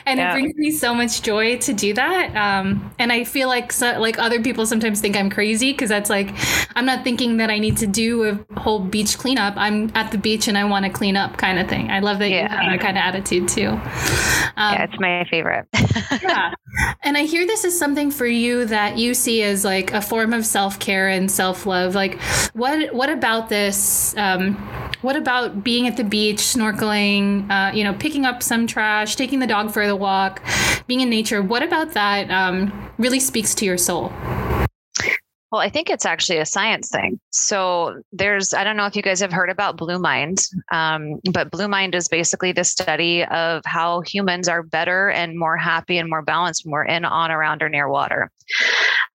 and 0.05 0.19
yeah. 0.19 0.29
it 0.29 0.33
brings 0.33 0.55
me 0.55 0.71
so 0.71 0.93
much 0.93 1.21
joy 1.21 1.57
to 1.60 1.74
do 1.74 1.93
that. 1.93 2.36
Um, 2.36 2.93
and 3.00 3.12
I 3.12 3.24
feel 3.24 3.48
like 3.48 3.71
so, 3.71 4.00
like 4.00 4.19
other 4.19 4.41
people 4.41 4.65
sometimes 4.65 5.01
think 5.01 5.15
I'm 5.15 5.29
crazy 5.29 5.71
because 5.71 5.89
that's 5.89 6.10
like, 6.10 6.33
I'm 6.75 6.86
not 6.86 7.03
thinking 7.03 7.38
that 7.38 7.50
I 7.50 7.60
need 7.60 7.77
to 7.77 7.88
do 7.88 8.24
a 8.24 8.60
whole 8.60 8.79
beach 8.79 9.17
cleanup. 9.17 9.55
I'm 9.57 9.91
at 9.95 10.12
the 10.12 10.17
beach 10.17 10.48
and 10.48 10.57
I 10.57 10.63
want 10.65 10.86
to 10.86 10.91
clean 10.91 11.17
up 11.17 11.38
kind 11.38 11.60
of 11.60 11.67
thing. 11.67 11.89
I 11.89 12.00
love 12.00 12.19
that 12.19 12.29
yeah. 12.29 12.43
you 12.43 12.48
have 12.50 12.71
that 12.71 12.79
kind 12.81 12.98
of 12.98 13.03
attitude 13.03 13.48
too. 13.48 13.67
Um, 13.67 14.74
yeah, 14.74 14.83
it's 14.83 15.00
my 15.00 15.25
favorite. 15.29 15.67
yeah. 16.21 16.53
And 17.03 17.17
I 17.17 17.25
hear 17.31 17.47
this 17.47 17.63
is 17.63 17.77
something 17.77 18.11
for 18.11 18.27
you 18.27 18.65
that 18.65 18.97
you 18.97 19.13
see 19.13 19.41
as 19.41 19.63
like 19.63 19.93
a 19.93 20.01
form 20.01 20.33
of 20.33 20.45
self 20.45 20.77
care 20.79 21.07
and 21.07 21.31
self 21.31 21.65
love. 21.65 21.95
Like, 21.95 22.21
what 22.53 22.93
what 22.93 23.09
about 23.09 23.47
this? 23.47 24.15
Um, 24.17 24.55
what 25.01 25.15
about 25.15 25.63
being 25.63 25.88
at 25.88 25.97
the 25.97 26.03
beach, 26.03 26.38
snorkeling? 26.38 27.50
Uh, 27.50 27.73
you 27.73 27.83
know, 27.83 27.93
picking 27.93 28.25
up 28.25 28.43
some 28.43 28.67
trash, 28.67 29.15
taking 29.15 29.39
the 29.39 29.47
dog 29.47 29.71
for 29.71 29.88
the 29.88 29.95
walk, 29.95 30.43
being 30.88 31.00
in 31.00 31.09
nature. 31.09 31.41
What 31.41 31.63
about 31.63 31.93
that 31.93 32.29
um, 32.29 32.91
really 32.97 33.19
speaks 33.19 33.55
to 33.55 33.65
your 33.65 33.77
soul? 33.77 34.11
Well, 35.51 35.60
I 35.60 35.70
think 35.70 35.89
it's 35.89 36.05
actually 36.05 36.38
a 36.38 36.46
science 36.46 36.89
thing. 36.89 37.20
So 37.31 38.01
there's, 38.13 38.53
I 38.53 38.63
don't 38.63 38.77
know 38.77 38.86
if 38.86 38.96
you 38.96 39.01
guys 39.01 39.20
have 39.20 39.34
heard 39.34 39.50
about 39.50 39.75
Blue 39.75 40.00
Mind, 40.00 40.38
um, 40.72 41.20
but 41.34 41.51
Blue 41.51 41.67
Mind 41.67 41.93
is 41.93 42.08
basically 42.08 42.53
the 42.53 42.63
study 42.63 43.25
of 43.25 43.62
how 43.65 44.00
humans 44.00 44.48
are 44.48 44.63
better 44.63 45.10
and 45.10 45.38
more 45.38 45.58
happy 45.58 45.98
and 45.98 46.10
more 46.10 46.22
balanced 46.22 46.63
when 46.63 46.72
we're 46.72 46.86
in, 46.86 47.03
on, 47.03 47.31
around, 47.31 47.62
or 47.62 47.67
near 47.67 47.89
water. 47.89 48.31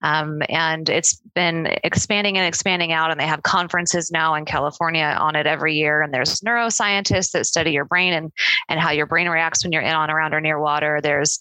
Um, 0.03 0.43
and 0.51 0.91
it's 0.91 1.17
been 1.35 1.69
expanding 1.83 2.37
and 2.37 2.47
expanding 2.47 2.93
out, 2.93 3.11
and 3.11 3.19
they 3.19 3.27
have 3.27 3.43
conferences 3.43 4.11
now 4.11 4.35
in 4.35 4.45
California 4.45 5.17
on 5.19 5.37
it 5.37 5.47
every 5.47 5.75
year. 5.75 6.03
And 6.03 6.13
there's 6.13 6.41
neuroscientists 6.41 7.33
that 7.33 7.47
study 7.47 7.73
your 7.73 7.87
brain 7.87 8.13
and 8.13 8.31
and 8.69 8.79
how 8.79 8.91
your 8.91 9.07
brain 9.07 9.29
reacts 9.29 9.65
when 9.65 9.73
you're 9.73 9.83
in, 9.83 9.95
on, 9.95 10.11
around, 10.11 10.35
or 10.35 10.41
near 10.43 10.61
water. 10.61 11.01
There's 11.03 11.41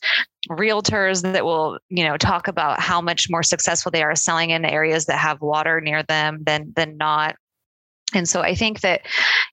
realtors 0.50 1.22
that 1.22 1.46
will 1.46 1.80
you 1.90 2.04
know 2.04 2.18
talk 2.18 2.48
about 2.48 2.80
how 2.80 3.02
much 3.02 3.28
more 3.30 3.44
successful 3.44 3.92
they 3.92 4.04
are 4.04 4.16
selling 4.16 4.52
in 4.52 4.66
areas 4.66 5.06
that 5.06 5.18
have 5.18 5.42
water 5.42 5.82
near 5.82 6.04
them 6.04 6.40
than 6.46 6.72
than 6.76 6.98
not 6.98 7.36
and 8.16 8.28
so 8.28 8.42
I 8.42 8.56
think 8.56 8.82
that, 8.82 9.02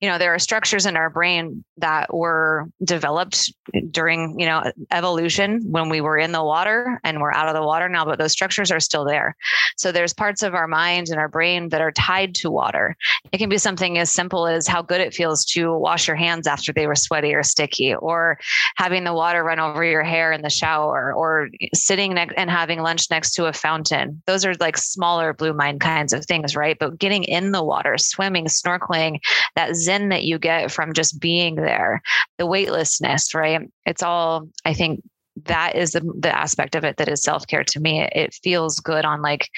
you 0.01 0.09
know, 0.09 0.19
there 0.19 0.35
are 0.35 0.39
structures 0.39 0.87
in 0.87 0.97
our 0.97 1.11
brain 1.11 1.65
that 1.79 2.15
were 2.15 2.69
developed 2.85 3.53
during, 3.91 4.39
you 4.39 4.47
know, 4.47 4.71
evolution 4.91 5.61
when 5.65 5.89
we 5.89 6.01
were 6.01 6.17
in 6.17 6.33
the 6.33 6.45
water 6.45 7.01
and 7.05 7.21
we're 7.21 7.33
out 7.33 7.49
of 7.49 7.55
the 7.55 7.63
water 7.63 7.89
now, 7.89 8.05
but 8.05 8.19
those 8.19 8.33
structures 8.33 8.71
are 8.71 8.81
still 8.81 9.05
there. 9.05 9.37
So 9.77 9.93
there's 9.93 10.15
parts 10.15 10.43
of 10.43 10.55
our 10.55 10.67
mind 10.67 11.09
and 11.09 11.19
our 11.19 11.29
brain 11.29 11.69
that 11.71 11.81
are 11.81 11.93
tied 11.93 12.35
to 12.37 12.51
water. 12.51 12.97
It 13.33 13.39
can 13.39 13.49
be 13.49 13.59
something 13.59 13.99
as 13.99 14.11
simple 14.11 14.47
as 14.47 14.67
how 14.67 14.83
good 14.83 15.01
it 15.01 15.15
feels 15.15 15.45
to 15.47 15.77
wash 15.77 16.07
your 16.07 16.17
hands 16.17 16.47
after 16.47 16.73
they 16.73 16.87
were 16.87 16.95
sweaty 16.95 17.35
or 17.35 17.43
sticky, 17.43 17.95
or 17.95 18.39
having 18.77 19.05
the 19.05 19.15
water 19.15 19.43
run 19.43 19.59
over 19.59 19.85
your 19.85 20.03
hair 20.03 20.33
in 20.33 20.43
the 20.43 20.51
shower, 20.51 21.13
or 21.13 21.49
sitting 21.75 22.15
next 22.15 22.35
and 22.37 22.51
having 22.51 22.81
lunch 22.81 23.11
next 23.11 23.33
to 23.35 23.47
a 23.47 23.53
fountain. 23.53 24.23
Those 24.27 24.45
are 24.45 24.55
like 24.61 24.77
smaller 24.77 25.33
blue 25.33 25.53
mind 25.53 25.81
kinds 25.81 26.13
of 26.13 26.25
things, 26.27 26.55
right? 26.55 26.79
But 26.79 26.99
getting 26.99 27.25
in 27.25 27.53
the 27.53 27.65
water, 27.65 27.97
swimming, 27.99 28.49
snorkeling, 28.53 29.19
that 29.57 29.75
zen 29.77 30.09
that 30.11 30.25
you 30.25 30.39
get 30.39 30.71
from 30.71 30.93
just 30.93 31.21
being 31.21 31.57
there, 31.57 32.03
the 32.39 32.47
weightlessness, 32.47 33.35
right? 33.35 33.61
It's 33.87 34.03
all, 34.03 34.49
I 34.65 34.75
think, 34.75 35.03
that 35.45 35.77
is 35.77 35.93
the, 35.93 36.01
the 36.19 36.37
aspect 36.37 36.75
of 36.75 36.85
it 36.85 36.99
that 36.99 37.09
is 37.09 37.23
self-care 37.23 37.65
to 37.65 37.81
me. 37.81 38.07
It 38.13 38.35
feels 38.43 38.81
good 38.81 39.05
on 39.05 39.23
like 39.23 39.49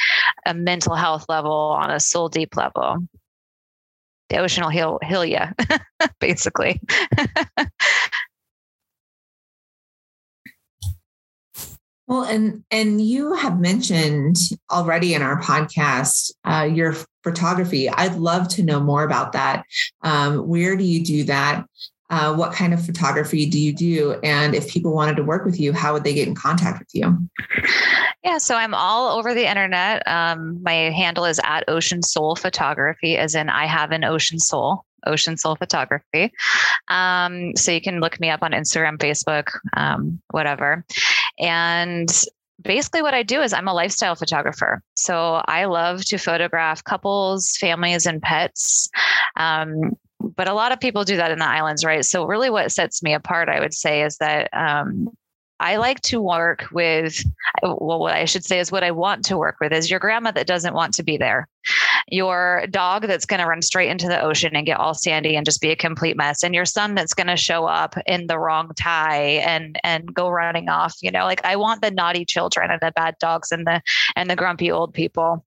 a 0.46 0.54
mental 0.54 0.94
health 0.94 1.26
level 1.28 1.52
on 1.52 1.90
a 1.90 1.98
soul 1.98 2.28
deep 2.28 2.56
level. 2.56 2.98
The 4.30 4.38
ocean 4.38 4.62
will 4.64 4.70
heal 4.70 4.98
heal 5.02 5.24
you 5.24 5.40
basically 6.20 6.80
well 12.06 12.22
and 12.24 12.64
and 12.70 13.00
you 13.00 13.34
have 13.34 13.60
mentioned 13.60 14.36
already 14.70 15.14
in 15.14 15.22
our 15.22 15.40
podcast 15.40 16.32
uh, 16.44 16.64
your 16.64 16.94
photography. 17.22 17.88
I'd 17.88 18.16
love 18.16 18.48
to 18.48 18.62
know 18.62 18.80
more 18.80 19.02
about 19.02 19.32
that. 19.32 19.64
Um, 20.02 20.46
where 20.46 20.76
do 20.76 20.84
you 20.84 21.02
do 21.04 21.24
that? 21.24 21.64
Uh, 22.10 22.34
what 22.34 22.52
kind 22.52 22.74
of 22.74 22.84
photography 22.84 23.46
do 23.46 23.58
you 23.58 23.72
do? 23.72 24.12
And 24.22 24.54
if 24.54 24.68
people 24.68 24.94
wanted 24.94 25.16
to 25.16 25.24
work 25.24 25.44
with 25.46 25.58
you, 25.58 25.72
how 25.72 25.94
would 25.94 26.04
they 26.04 26.12
get 26.12 26.28
in 26.28 26.34
contact 26.34 26.78
with 26.78 26.88
you? 26.92 27.16
Yeah, 28.22 28.38
so 28.38 28.54
I'm 28.54 28.74
all 28.74 29.18
over 29.18 29.34
the 29.34 29.48
internet. 29.48 30.06
Um, 30.06 30.62
my 30.62 30.74
handle 30.74 31.24
is 31.24 31.40
at 31.42 31.64
Ocean 31.66 32.02
Soul 32.02 32.36
Photography, 32.36 33.16
as 33.16 33.34
in 33.34 33.48
I 33.48 33.66
have 33.66 33.90
an 33.90 34.04
ocean 34.04 34.38
soul. 34.38 34.84
Ocean 35.06 35.36
Soul 35.36 35.56
Photography. 35.56 36.32
Um, 36.88 37.54
so 37.56 37.72
you 37.72 37.80
can 37.80 38.00
look 38.00 38.18
me 38.20 38.30
up 38.30 38.42
on 38.42 38.52
Instagram, 38.52 38.96
Facebook, 38.96 39.50
um, 39.76 40.20
whatever. 40.30 40.84
And 41.38 42.08
basically 42.62 43.02
what 43.02 43.14
I 43.14 43.22
do 43.22 43.40
is 43.40 43.52
I'm 43.52 43.68
a 43.68 43.74
lifestyle 43.74 44.14
photographer. 44.14 44.82
So 44.96 45.42
I 45.46 45.66
love 45.66 46.04
to 46.06 46.18
photograph 46.18 46.82
couples, 46.84 47.56
families, 47.56 48.06
and 48.06 48.22
pets. 48.22 48.88
Um, 49.36 49.92
but 50.20 50.48
a 50.48 50.54
lot 50.54 50.72
of 50.72 50.80
people 50.80 51.04
do 51.04 51.16
that 51.16 51.30
in 51.30 51.38
the 51.38 51.48
islands, 51.48 51.84
right? 51.84 52.04
So 52.04 52.24
really 52.24 52.50
what 52.50 52.72
sets 52.72 53.02
me 53.02 53.12
apart, 53.12 53.48
I 53.48 53.60
would 53.60 53.74
say, 53.74 54.02
is 54.02 54.16
that 54.18 54.48
um, 54.52 55.08
I 55.60 55.76
like 55.76 56.00
to 56.02 56.20
work 56.20 56.66
with, 56.72 57.22
well, 57.62 57.98
what 57.98 58.14
I 58.14 58.24
should 58.24 58.44
say 58.44 58.58
is 58.58 58.72
what 58.72 58.84
I 58.84 58.90
want 58.90 59.24
to 59.26 59.36
work 59.36 59.56
with 59.60 59.72
is 59.72 59.90
your 59.90 60.00
grandma 60.00 60.30
that 60.32 60.46
doesn't 60.46 60.74
want 60.74 60.94
to 60.94 61.02
be 61.02 61.16
there, 61.16 61.48
your 62.08 62.66
dog 62.70 63.06
that's 63.06 63.26
going 63.26 63.40
to 63.40 63.46
run 63.46 63.62
straight 63.62 63.90
into 63.90 64.08
the 64.08 64.20
ocean 64.20 64.54
and 64.56 64.66
get 64.66 64.78
all 64.78 64.94
sandy 64.94 65.36
and 65.36 65.46
just 65.46 65.60
be 65.60 65.70
a 65.70 65.76
complete 65.76 66.16
mess, 66.16 66.42
and 66.42 66.54
your 66.54 66.64
son 66.64 66.94
that's 66.94 67.14
going 67.14 67.26
to 67.26 67.36
show 67.36 67.66
up 67.66 67.96
in 68.06 68.26
the 68.26 68.38
wrong 68.38 68.70
tie 68.76 69.42
and 69.44 69.78
and 69.84 70.12
go 70.12 70.28
running 70.28 70.68
off. 70.68 70.96
You 71.02 71.10
know, 71.10 71.24
like 71.24 71.44
I 71.44 71.56
want 71.56 71.82
the 71.82 71.90
naughty 71.90 72.24
children 72.24 72.70
and 72.70 72.80
the 72.80 72.92
bad 72.92 73.16
dogs 73.18 73.52
and 73.52 73.66
the 73.66 73.82
and 74.16 74.28
the 74.30 74.36
grumpy 74.36 74.70
old 74.70 74.94
people 74.94 75.44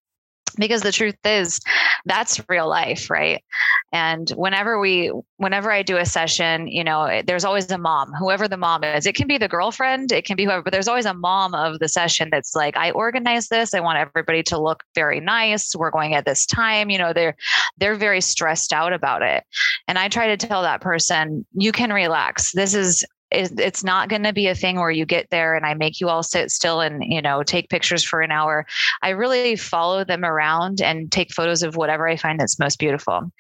because 0.58 0.82
the 0.82 0.92
truth 0.92 1.16
is 1.26 1.60
that's 2.06 2.42
real 2.50 2.68
life, 2.68 3.10
right? 3.10 3.44
And 3.92 4.30
whenever 4.32 4.80
we, 4.80 5.12
whenever 5.38 5.72
I 5.72 5.82
do 5.84 5.98
a 5.98 6.06
session, 6.06 6.68
you 6.68 6.84
know, 6.84 7.22
there's 7.26 7.46
always 7.46 7.70
a 7.72 7.78
mom, 7.78 8.12
whoever 8.14 8.48
the 8.48 8.58
mom 8.58 8.84
is. 8.84 9.06
It 9.06 9.16
can 9.16 9.28
be 9.28 9.38
the 9.38 9.48
girlfriend, 9.48 10.12
it 10.12 10.26
can 10.26 10.36
be 10.36 10.46
whoever, 10.46 10.62
but 10.62 10.74
there's 10.74 10.88
always 10.88 11.06
a 11.06 11.14
mom 11.14 11.54
of 11.54 11.80
the 11.80 11.90
session 11.90 12.30
that's 12.32 12.56
like, 12.56 12.76
I 12.78 12.92
organize 12.92 13.48
this. 13.48 13.74
I 13.74 13.80
want 13.80 14.00
everybody 14.00 14.44
to 14.44 14.62
look 14.62 14.84
very 14.96 15.20
nice. 15.20 15.76
We're 15.76 15.92
going 15.92 16.16
at 16.16 16.26
this 16.26 16.46
time. 16.46 16.90
You 16.90 16.98
know, 16.98 17.14
they're 17.14 17.36
they're 17.78 17.96
very 17.96 18.22
stressed 18.22 18.74
out 18.74 18.94
about 18.94 19.22
it. 19.22 19.44
And 19.88 19.98
I 19.98 20.10
try 20.10 20.28
to 20.28 20.38
tell 20.38 20.64
that 20.64 20.82
person, 20.82 21.46
you 21.54 21.72
can 21.72 21.92
relax. 21.92 22.52
This 22.54 22.74
is 22.74 23.06
it's 23.32 23.84
not 23.84 24.10
going 24.10 24.24
to 24.24 24.34
be 24.34 24.48
a 24.48 24.56
thing 24.56 24.78
where 24.78 24.92
you 24.92 25.06
get 25.06 25.30
there 25.30 25.56
and 25.56 25.66
I 25.66 25.74
make 25.74 26.00
you 26.00 26.10
all 26.10 26.24
sit 26.24 26.52
still 26.52 26.82
and 26.82 27.04
you 27.04 27.22
know 27.22 27.44
take 27.44 27.70
pictures 27.70 28.04
for 28.04 28.22
an 28.22 28.32
hour. 28.32 28.66
I 29.02 29.10
really 29.10 29.56
follow 29.56 30.04
them 30.04 30.24
around 30.24 30.82
and 30.82 31.12
take 31.12 31.34
photos 31.34 31.64
of 31.64 31.76
whatever 31.76 32.08
I 32.08 32.16
find 32.16 32.40
that's 32.40 32.60
most 32.60 32.80
beautiful. 32.80 33.32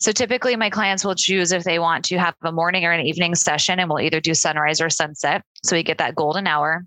So 0.00 0.12
typically 0.12 0.56
my 0.56 0.70
clients 0.70 1.04
will 1.04 1.14
choose 1.14 1.52
if 1.52 1.64
they 1.64 1.78
want 1.78 2.04
to 2.06 2.18
have 2.18 2.34
a 2.42 2.52
morning 2.52 2.84
or 2.84 2.92
an 2.92 3.06
evening 3.06 3.34
session 3.34 3.78
and 3.78 3.88
we'll 3.88 4.00
either 4.00 4.20
do 4.20 4.34
sunrise 4.34 4.80
or 4.80 4.90
sunset. 4.90 5.42
So 5.62 5.76
we 5.76 5.82
get 5.82 5.98
that 5.98 6.14
golden 6.14 6.46
hour 6.46 6.84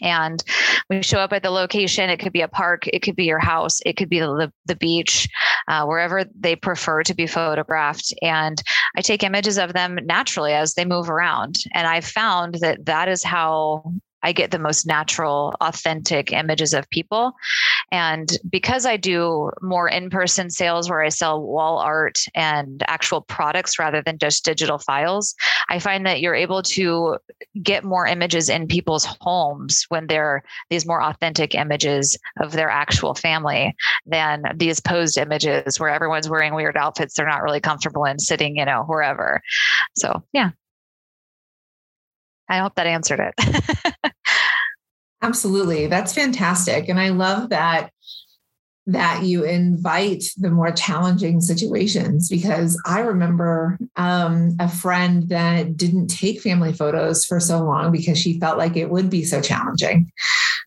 and 0.00 0.42
we 0.90 1.02
show 1.02 1.18
up 1.18 1.32
at 1.32 1.42
the 1.42 1.50
location. 1.50 2.10
It 2.10 2.18
could 2.18 2.32
be 2.32 2.40
a 2.40 2.48
park 2.48 2.86
it 2.86 3.02
could 3.02 3.16
be 3.16 3.24
your 3.24 3.38
house 3.38 3.80
it 3.84 3.96
could 3.96 4.08
be 4.08 4.20
the, 4.20 4.52
the 4.66 4.76
beach 4.76 5.28
uh, 5.68 5.84
wherever 5.84 6.24
they 6.38 6.56
prefer 6.56 7.02
to 7.02 7.14
be 7.14 7.26
photographed. 7.26 8.14
And 8.22 8.62
i 8.96 9.00
take 9.00 9.22
images 9.22 9.58
of 9.58 9.72
them 9.72 9.98
naturally 10.04 10.52
as 10.52 10.74
they 10.74 10.84
move 10.84 11.10
around. 11.10 11.64
And 11.74 11.86
i 11.86 12.00
found 12.00 12.56
that 12.56 12.84
that 12.86 13.08
is 13.08 13.22
how 13.22 13.92
I 14.22 14.32
get 14.32 14.50
the 14.50 14.58
most 14.58 14.86
natural, 14.86 15.54
authentic 15.60 16.32
images 16.32 16.74
of 16.74 16.90
people. 16.90 17.34
And 17.90 18.30
because 18.50 18.84
I 18.84 18.96
do 18.96 19.50
more 19.62 19.88
in 19.88 20.10
person 20.10 20.50
sales 20.50 20.90
where 20.90 21.02
I 21.02 21.08
sell 21.08 21.42
wall 21.42 21.78
art 21.78 22.18
and 22.34 22.82
actual 22.86 23.22
products 23.22 23.78
rather 23.78 24.02
than 24.02 24.18
just 24.18 24.44
digital 24.44 24.78
files, 24.78 25.34
I 25.68 25.78
find 25.78 26.04
that 26.06 26.20
you're 26.20 26.34
able 26.34 26.62
to 26.62 27.16
get 27.62 27.84
more 27.84 28.06
images 28.06 28.48
in 28.50 28.66
people's 28.66 29.06
homes 29.20 29.86
when 29.88 30.06
they're 30.06 30.42
these 30.68 30.86
more 30.86 31.02
authentic 31.02 31.54
images 31.54 32.18
of 32.40 32.52
their 32.52 32.68
actual 32.68 33.14
family 33.14 33.74
than 34.06 34.42
these 34.56 34.80
posed 34.80 35.16
images 35.16 35.80
where 35.80 35.90
everyone's 35.90 36.28
wearing 36.28 36.54
weird 36.54 36.76
outfits 36.76 37.14
they're 37.14 37.26
not 37.26 37.42
really 37.42 37.60
comfortable 37.60 38.04
in 38.04 38.18
sitting, 38.18 38.56
you 38.56 38.64
know, 38.64 38.84
wherever. 38.84 39.40
So, 39.96 40.22
yeah. 40.32 40.50
I 42.50 42.58
hope 42.58 42.74
that 42.76 42.86
answered 42.86 43.20
it. 43.20 44.12
Absolutely. 45.22 45.86
That's 45.86 46.12
fantastic. 46.14 46.88
And 46.88 47.00
I 47.00 47.10
love 47.10 47.50
that 47.50 47.90
that 48.88 49.22
you 49.22 49.44
invite 49.44 50.24
the 50.38 50.50
more 50.50 50.72
challenging 50.72 51.42
situations 51.42 52.26
because 52.30 52.80
I 52.86 53.00
remember 53.00 53.78
um, 53.96 54.56
a 54.58 54.66
friend 54.66 55.28
that 55.28 55.76
didn't 55.76 56.06
take 56.06 56.40
family 56.40 56.72
photos 56.72 57.22
for 57.26 57.38
so 57.38 57.62
long 57.62 57.92
because 57.92 58.18
she 58.18 58.40
felt 58.40 58.56
like 58.56 58.78
it 58.78 58.88
would 58.88 59.10
be 59.10 59.24
so 59.24 59.42
challenging. 59.42 60.10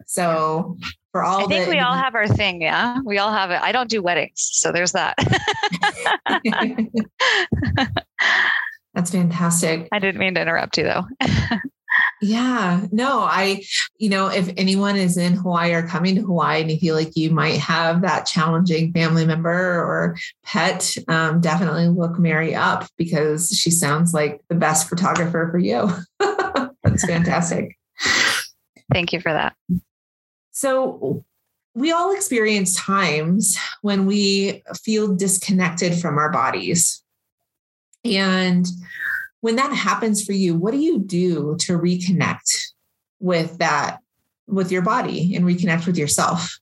So 0.05 0.77
for 1.11 1.23
all 1.23 1.45
I 1.45 1.47
think 1.47 1.65
the, 1.65 1.71
we 1.71 1.79
all 1.79 1.95
have 1.95 2.13
our 2.13 2.27
thing. 2.27 2.61
Yeah. 2.61 2.99
We 3.03 3.17
all 3.17 3.31
have 3.31 3.49
it. 3.49 3.59
I 3.59 3.71
don't 3.71 3.89
do 3.89 4.03
weddings. 4.03 4.49
So 4.51 4.71
there's 4.71 4.91
that. 4.91 5.17
That's 8.93 9.09
fantastic. 9.09 9.87
I 9.91 9.97
didn't 9.97 10.19
mean 10.19 10.35
to 10.35 10.41
interrupt 10.41 10.77
you 10.77 10.83
though. 10.83 11.05
Yeah, 12.23 12.85
no, 12.91 13.21
I, 13.21 13.63
you 13.97 14.09
know, 14.09 14.27
if 14.27 14.53
anyone 14.55 14.95
is 14.95 15.17
in 15.17 15.33
Hawaii 15.33 15.73
or 15.73 15.87
coming 15.87 16.15
to 16.15 16.21
Hawaii 16.21 16.61
and 16.61 16.69
you 16.69 16.77
feel 16.77 16.93
like 16.93 17.17
you 17.17 17.31
might 17.31 17.57
have 17.59 18.03
that 18.03 18.27
challenging 18.27 18.93
family 18.93 19.25
member 19.25 19.49
or 19.49 20.15
pet, 20.43 20.95
um, 21.07 21.41
definitely 21.41 21.87
look 21.87 22.19
Mary 22.19 22.53
up 22.53 22.87
because 22.95 23.49
she 23.49 23.71
sounds 23.71 24.13
like 24.13 24.39
the 24.49 24.55
best 24.55 24.87
photographer 24.87 25.49
for 25.51 25.57
you. 25.57 25.89
That's 26.83 27.05
fantastic. 27.05 27.75
Thank 28.93 29.13
you 29.13 29.19
for 29.19 29.33
that. 29.33 29.55
So, 30.51 31.25
we 31.73 31.91
all 31.91 32.13
experience 32.13 32.75
times 32.75 33.57
when 33.81 34.05
we 34.05 34.61
feel 34.83 35.15
disconnected 35.15 35.95
from 35.95 36.17
our 36.17 36.29
bodies. 36.29 37.01
And 38.03 38.67
when 39.41 39.55
that 39.57 39.73
happens 39.73 40.23
for 40.23 40.33
you, 40.33 40.55
what 40.55 40.71
do 40.71 40.79
you 40.79 40.99
do 40.99 41.55
to 41.61 41.77
reconnect 41.77 42.71
with 43.19 43.57
that, 43.57 43.99
with 44.47 44.71
your 44.71 44.81
body 44.81 45.35
and 45.35 45.45
reconnect 45.45 45.85
with 45.85 45.97
yourself? 45.97 46.59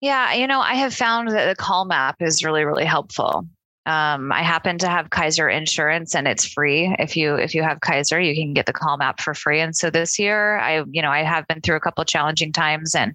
Yeah, 0.00 0.34
you 0.34 0.46
know, 0.46 0.60
I 0.60 0.74
have 0.74 0.94
found 0.94 1.28
that 1.28 1.46
the 1.46 1.56
Calm 1.56 1.90
app 1.90 2.22
is 2.22 2.44
really, 2.44 2.64
really 2.64 2.84
helpful. 2.84 3.48
Um, 3.84 4.30
I 4.32 4.42
happen 4.42 4.76
to 4.78 4.88
have 4.88 5.08
Kaiser 5.08 5.48
insurance 5.48 6.14
and 6.14 6.28
it's 6.28 6.44
free. 6.44 6.94
If 6.98 7.16
you 7.16 7.36
if 7.36 7.54
you 7.54 7.62
have 7.62 7.80
Kaiser, 7.80 8.20
you 8.20 8.34
can 8.34 8.52
get 8.52 8.66
the 8.66 8.72
Calm 8.72 9.00
app 9.00 9.18
for 9.18 9.32
free. 9.32 9.60
And 9.60 9.74
so 9.74 9.88
this 9.88 10.18
year, 10.18 10.58
I 10.58 10.84
you 10.90 11.00
know 11.00 11.10
I 11.10 11.22
have 11.22 11.48
been 11.48 11.62
through 11.62 11.76
a 11.76 11.80
couple 11.80 12.04
challenging 12.04 12.52
times, 12.52 12.94
and 12.94 13.14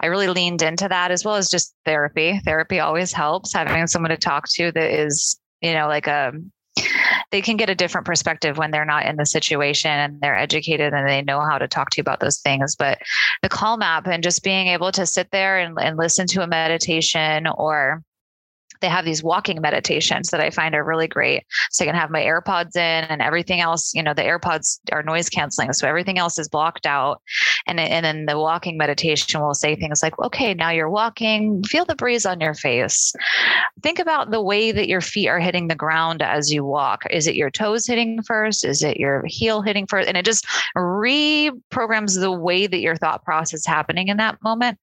I 0.00 0.06
really 0.06 0.28
leaned 0.28 0.62
into 0.62 0.88
that 0.88 1.10
as 1.10 1.26
well 1.26 1.34
as 1.34 1.50
just 1.50 1.74
therapy. 1.84 2.40
Therapy 2.42 2.80
always 2.80 3.12
helps. 3.12 3.52
Having 3.52 3.86
someone 3.88 4.10
to 4.10 4.16
talk 4.16 4.46
to 4.54 4.72
that 4.72 4.98
is 4.98 5.38
you 5.60 5.74
know 5.74 5.88
like 5.88 6.06
a 6.06 6.32
they 7.30 7.40
can 7.40 7.56
get 7.56 7.70
a 7.70 7.74
different 7.74 8.06
perspective 8.06 8.58
when 8.58 8.70
they're 8.70 8.84
not 8.84 9.06
in 9.06 9.16
the 9.16 9.26
situation 9.26 9.90
and 9.90 10.20
they're 10.20 10.36
educated 10.36 10.92
and 10.92 11.08
they 11.08 11.22
know 11.22 11.40
how 11.40 11.58
to 11.58 11.68
talk 11.68 11.90
to 11.90 11.98
you 11.98 12.02
about 12.02 12.20
those 12.20 12.40
things. 12.40 12.76
But 12.76 12.98
the 13.42 13.48
Calm 13.48 13.82
app 13.82 14.06
and 14.06 14.22
just 14.22 14.42
being 14.42 14.68
able 14.68 14.92
to 14.92 15.06
sit 15.06 15.30
there 15.30 15.58
and, 15.58 15.76
and 15.80 15.96
listen 15.96 16.26
to 16.28 16.42
a 16.42 16.46
meditation 16.46 17.46
or 17.46 18.02
they 18.84 18.90
have 18.90 19.06
these 19.06 19.22
walking 19.22 19.62
meditations 19.62 20.28
that 20.28 20.40
I 20.40 20.50
find 20.50 20.74
are 20.74 20.84
really 20.84 21.08
great. 21.08 21.44
So 21.70 21.84
I 21.84 21.86
can 21.86 21.94
have 21.94 22.10
my 22.10 22.20
AirPods 22.20 22.76
in 22.76 23.04
and 23.04 23.22
everything 23.22 23.60
else, 23.60 23.94
you 23.94 24.02
know, 24.02 24.12
the 24.12 24.20
AirPods 24.20 24.78
are 24.92 25.02
noise 25.02 25.30
canceling. 25.30 25.72
So 25.72 25.88
everything 25.88 26.18
else 26.18 26.38
is 26.38 26.50
blocked 26.50 26.84
out. 26.84 27.22
And, 27.66 27.80
and 27.80 28.04
then 28.04 28.26
the 28.26 28.38
walking 28.38 28.76
meditation 28.76 29.40
will 29.40 29.54
say 29.54 29.74
things 29.74 30.02
like, 30.02 30.18
okay, 30.18 30.52
now 30.52 30.68
you're 30.68 30.90
walking, 30.90 31.62
feel 31.64 31.86
the 31.86 31.96
breeze 31.96 32.26
on 32.26 32.42
your 32.42 32.52
face. 32.52 33.14
Think 33.82 33.98
about 33.98 34.30
the 34.30 34.42
way 34.42 34.70
that 34.70 34.86
your 34.86 35.00
feet 35.00 35.28
are 35.28 35.40
hitting 35.40 35.68
the 35.68 35.74
ground 35.74 36.20
as 36.20 36.52
you 36.52 36.62
walk. 36.62 37.04
Is 37.10 37.26
it 37.26 37.36
your 37.36 37.50
toes 37.50 37.86
hitting 37.86 38.22
first? 38.22 38.66
Is 38.66 38.82
it 38.82 38.98
your 38.98 39.24
heel 39.24 39.62
hitting 39.62 39.86
first? 39.86 40.08
And 40.08 40.18
it 40.18 40.26
just 40.26 40.46
reprograms 40.76 42.20
the 42.20 42.32
way 42.32 42.66
that 42.66 42.80
your 42.80 42.96
thought 42.96 43.24
process 43.24 43.60
is 43.60 43.66
happening 43.66 44.08
in 44.08 44.18
that 44.18 44.36
moment. 44.42 44.78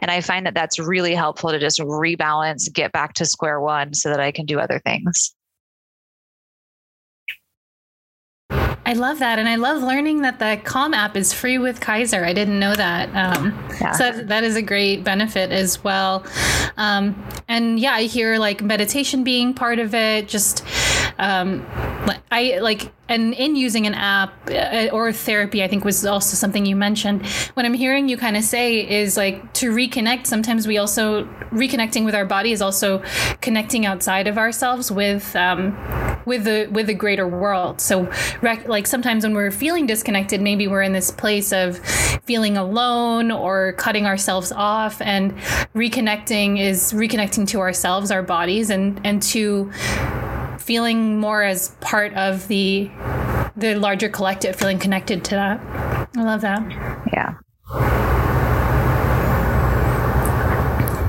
And 0.00 0.10
I 0.10 0.20
find 0.20 0.46
that 0.46 0.54
that's 0.54 0.78
really 0.78 1.14
helpful 1.14 1.50
to 1.50 1.58
just 1.58 1.80
rebalance, 1.80 2.72
get 2.72 2.92
back 2.92 3.14
to 3.14 3.26
square 3.26 3.60
one 3.60 3.94
so 3.94 4.10
that 4.10 4.20
I 4.20 4.32
can 4.32 4.46
do 4.46 4.58
other 4.58 4.80
things. 4.84 5.34
I 8.88 8.94
love 8.94 9.18
that. 9.18 9.38
And 9.38 9.46
I 9.46 9.56
love 9.56 9.82
learning 9.82 10.22
that 10.22 10.38
the 10.38 10.58
Calm 10.64 10.94
app 10.94 11.14
is 11.14 11.30
free 11.30 11.58
with 11.58 11.78
Kaiser. 11.78 12.24
I 12.24 12.32
didn't 12.32 12.58
know 12.58 12.74
that. 12.74 13.14
Um, 13.14 13.52
yeah. 13.82 13.92
So 13.92 14.12
that, 14.12 14.28
that 14.28 14.44
is 14.44 14.56
a 14.56 14.62
great 14.62 15.04
benefit 15.04 15.52
as 15.52 15.84
well. 15.84 16.24
Um, 16.78 17.22
and 17.48 17.78
yeah, 17.78 17.92
I 17.92 18.04
hear 18.04 18.38
like 18.38 18.62
meditation 18.62 19.24
being 19.24 19.52
part 19.52 19.78
of 19.78 19.94
it, 19.94 20.26
just 20.26 20.64
um, 21.18 21.66
I 22.30 22.58
like, 22.60 22.92
and 23.08 23.34
in 23.34 23.56
using 23.56 23.86
an 23.86 23.94
app 23.94 24.32
uh, 24.48 24.88
or 24.92 25.12
therapy, 25.12 25.62
I 25.64 25.68
think 25.68 25.84
was 25.84 26.06
also 26.06 26.36
something 26.36 26.64
you 26.64 26.76
mentioned. 26.76 27.26
What 27.54 27.66
I'm 27.66 27.74
hearing 27.74 28.08
you 28.08 28.16
kind 28.16 28.36
of 28.36 28.44
say 28.44 28.88
is 28.88 29.16
like 29.16 29.52
to 29.54 29.70
reconnect. 29.70 30.26
Sometimes 30.26 30.66
we 30.66 30.78
also 30.78 31.24
reconnecting 31.50 32.04
with 32.04 32.14
our 32.14 32.24
body 32.24 32.52
is 32.52 32.62
also 32.62 33.02
connecting 33.40 33.84
outside 33.84 34.28
of 34.28 34.38
ourselves 34.38 34.92
with 34.92 35.34
um, 35.34 35.76
with 36.24 36.44
the 36.44 36.68
with 36.70 36.86
the 36.86 36.94
greater 36.94 37.26
world. 37.26 37.80
So, 37.80 38.10
rec- 38.42 38.68
like 38.68 38.77
sometimes 38.86 39.24
when 39.24 39.34
we're 39.34 39.50
feeling 39.50 39.86
disconnected, 39.86 40.40
maybe 40.40 40.68
we're 40.68 40.82
in 40.82 40.92
this 40.92 41.10
place 41.10 41.52
of 41.52 41.78
feeling 42.24 42.56
alone 42.56 43.30
or 43.30 43.72
cutting 43.74 44.06
ourselves 44.06 44.52
off, 44.52 45.00
and 45.00 45.36
reconnecting 45.74 46.60
is 46.60 46.92
reconnecting 46.92 47.46
to 47.48 47.60
ourselves, 47.60 48.10
our 48.10 48.22
bodies, 48.22 48.70
and 48.70 49.00
and 49.04 49.22
to 49.22 49.70
feeling 50.58 51.18
more 51.18 51.42
as 51.42 51.70
part 51.80 52.12
of 52.14 52.46
the 52.48 52.90
the 53.56 53.74
larger 53.74 54.08
collective, 54.08 54.54
feeling 54.54 54.78
connected 54.78 55.24
to 55.24 55.30
that. 55.34 56.08
I 56.16 56.22
love 56.22 56.40
that. 56.42 56.62
Yeah. 57.12 57.34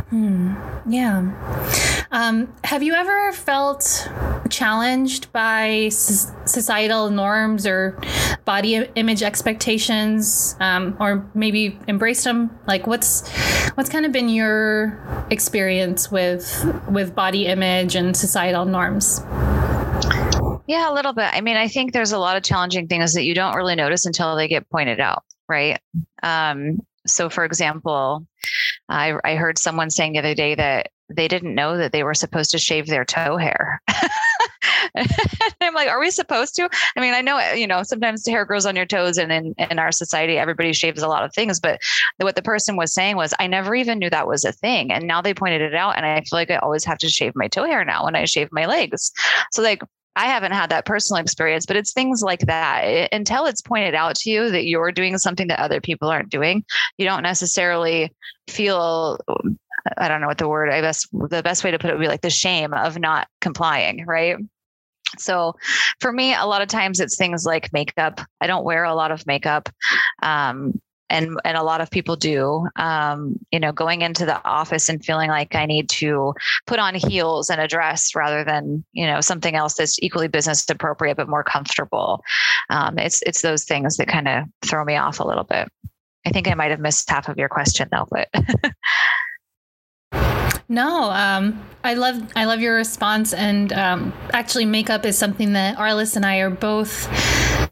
Hmm. 0.09 0.55
Yeah. 0.89 1.88
Um, 2.11 2.53
have 2.63 2.81
you 2.81 2.93
ever 2.93 3.31
felt 3.33 4.09
challenged 4.49 5.31
by 5.31 5.89
societal 5.89 7.11
norms 7.11 7.67
or 7.67 7.99
body 8.45 8.75
image 8.95 9.21
expectations, 9.21 10.55
um, 10.59 10.97
or 10.99 11.29
maybe 11.35 11.77
embraced 11.87 12.23
them? 12.23 12.49
Like, 12.65 12.87
what's 12.87 13.29
what's 13.75 13.89
kind 13.89 14.05
of 14.05 14.11
been 14.11 14.27
your 14.29 14.99
experience 15.29 16.11
with 16.11 16.65
with 16.89 17.13
body 17.13 17.45
image 17.45 17.95
and 17.95 18.17
societal 18.17 18.65
norms? 18.65 19.21
Yeah, 20.65 20.91
a 20.91 20.93
little 20.93 21.13
bit. 21.13 21.29
I 21.31 21.41
mean, 21.41 21.57
I 21.57 21.67
think 21.67 21.93
there's 21.93 22.11
a 22.11 22.19
lot 22.19 22.37
of 22.37 22.43
challenging 22.43 22.87
things 22.87 23.13
that 23.13 23.23
you 23.23 23.35
don't 23.35 23.55
really 23.55 23.75
notice 23.75 24.05
until 24.05 24.35
they 24.35 24.47
get 24.47 24.69
pointed 24.69 24.99
out, 24.99 25.23
right? 25.47 25.79
Um, 26.21 26.79
so, 27.07 27.29
for 27.29 27.43
example, 27.43 28.27
I, 28.87 29.15
I 29.23 29.35
heard 29.35 29.57
someone 29.57 29.89
saying 29.89 30.13
the 30.13 30.19
other 30.19 30.35
day 30.35 30.55
that 30.55 30.91
they 31.09 31.27
didn't 31.27 31.55
know 31.55 31.77
that 31.77 31.91
they 31.91 32.03
were 32.03 32.13
supposed 32.13 32.51
to 32.51 32.57
shave 32.57 32.87
their 32.87 33.05
toe 33.05 33.37
hair. 33.37 33.81
I'm 35.61 35.73
like, 35.73 35.89
are 35.89 35.99
we 35.99 36.11
supposed 36.11 36.55
to? 36.55 36.69
I 36.95 36.99
mean, 36.99 37.13
I 37.13 37.21
know, 37.21 37.39
you 37.53 37.67
know, 37.67 37.83
sometimes 37.83 38.23
the 38.23 38.31
hair 38.31 38.45
grows 38.45 38.65
on 38.65 38.75
your 38.75 38.85
toes 38.85 39.17
and 39.17 39.31
in, 39.31 39.55
in 39.57 39.79
our 39.79 39.91
society, 39.91 40.37
everybody 40.37 40.73
shaves 40.73 41.01
a 41.01 41.07
lot 41.07 41.23
of 41.23 41.33
things. 41.33 41.59
But 41.59 41.81
what 42.17 42.35
the 42.35 42.41
person 42.41 42.75
was 42.75 42.93
saying 42.93 43.15
was, 43.15 43.33
I 43.39 43.47
never 43.47 43.75
even 43.75 43.99
knew 43.99 44.09
that 44.09 44.27
was 44.27 44.45
a 44.45 44.51
thing. 44.51 44.91
And 44.91 45.07
now 45.07 45.21
they 45.21 45.33
pointed 45.33 45.61
it 45.61 45.75
out. 45.75 45.97
And 45.97 46.05
I 46.05 46.15
feel 46.21 46.27
like 46.33 46.51
I 46.51 46.57
always 46.57 46.85
have 46.85 46.97
to 46.99 47.09
shave 47.09 47.33
my 47.35 47.47
toe 47.47 47.65
hair 47.65 47.83
now 47.83 48.05
when 48.05 48.15
I 48.15 48.25
shave 48.25 48.49
my 48.51 48.65
legs. 48.65 49.11
So 49.51 49.61
like, 49.61 49.81
I 50.15 50.25
haven't 50.25 50.51
had 50.51 50.69
that 50.71 50.85
personal 50.85 51.21
experience, 51.21 51.65
but 51.65 51.77
it's 51.77 51.93
things 51.93 52.21
like 52.21 52.41
that. 52.41 53.09
Until 53.13 53.45
it's 53.45 53.61
pointed 53.61 53.95
out 53.95 54.15
to 54.17 54.29
you 54.29 54.49
that 54.51 54.65
you're 54.65 54.91
doing 54.91 55.17
something 55.17 55.47
that 55.47 55.59
other 55.59 55.79
people 55.79 56.09
aren't 56.09 56.29
doing, 56.29 56.65
you 56.97 57.05
don't 57.05 57.23
necessarily 57.23 58.11
feel 58.49 59.19
I 59.97 60.07
don't 60.07 60.21
know 60.21 60.27
what 60.27 60.37
the 60.37 60.47
word 60.47 60.69
I 60.69 60.81
guess 60.81 61.07
the 61.11 61.43
best 61.43 61.63
way 61.63 61.71
to 61.71 61.79
put 61.79 61.89
it 61.89 61.93
would 61.93 62.01
be 62.01 62.07
like 62.07 62.21
the 62.21 62.29
shame 62.29 62.73
of 62.73 62.99
not 62.99 63.27
complying, 63.41 64.05
right? 64.05 64.37
So 65.17 65.55
for 65.99 66.11
me, 66.11 66.35
a 66.35 66.45
lot 66.45 66.61
of 66.61 66.67
times 66.67 66.99
it's 66.99 67.17
things 67.17 67.45
like 67.45 67.73
makeup. 67.73 68.21
I 68.41 68.47
don't 68.47 68.63
wear 68.63 68.83
a 68.83 68.93
lot 68.93 69.11
of 69.11 69.25
makeup. 69.25 69.69
Um, 70.21 70.79
and 71.09 71.39
and 71.43 71.57
a 71.57 71.63
lot 71.63 71.81
of 71.81 71.89
people 71.89 72.15
do 72.15 72.67
um, 72.75 73.37
you 73.51 73.59
know 73.59 73.71
going 73.71 74.01
into 74.01 74.25
the 74.25 74.43
office 74.45 74.89
and 74.89 75.03
feeling 75.03 75.29
like 75.29 75.55
i 75.55 75.65
need 75.65 75.89
to 75.89 76.33
put 76.67 76.79
on 76.79 76.93
heels 76.95 77.49
and 77.49 77.59
a 77.59 77.67
dress 77.67 78.15
rather 78.15 78.43
than 78.43 78.83
you 78.93 79.05
know 79.05 79.21
something 79.21 79.55
else 79.55 79.73
that's 79.73 80.01
equally 80.01 80.27
business 80.27 80.65
appropriate 80.69 81.17
but 81.17 81.29
more 81.29 81.43
comfortable 81.43 82.23
um, 82.69 82.97
it's 82.97 83.21
it's 83.23 83.41
those 83.41 83.63
things 83.63 83.97
that 83.97 84.07
kind 84.07 84.27
of 84.27 84.43
throw 84.61 84.85
me 84.85 84.95
off 84.95 85.19
a 85.19 85.27
little 85.27 85.43
bit 85.43 85.67
i 86.25 86.29
think 86.29 86.47
i 86.47 86.53
might 86.53 86.71
have 86.71 86.79
missed 86.79 87.09
half 87.09 87.27
of 87.27 87.37
your 87.37 87.49
question 87.49 87.87
though 87.91 88.07
but 88.09 88.27
No, 90.71 91.09
um, 91.09 91.65
I 91.83 91.95
love 91.95 92.21
I 92.35 92.45
love 92.45 92.61
your 92.61 92.75
response, 92.75 93.33
and 93.33 93.73
um, 93.73 94.13
actually, 94.31 94.65
makeup 94.65 95.03
is 95.03 95.17
something 95.17 95.53
that 95.53 95.77
Arliss 95.77 96.15
and 96.15 96.23
I 96.23 96.37
are 96.37 96.51
both. 96.51 97.07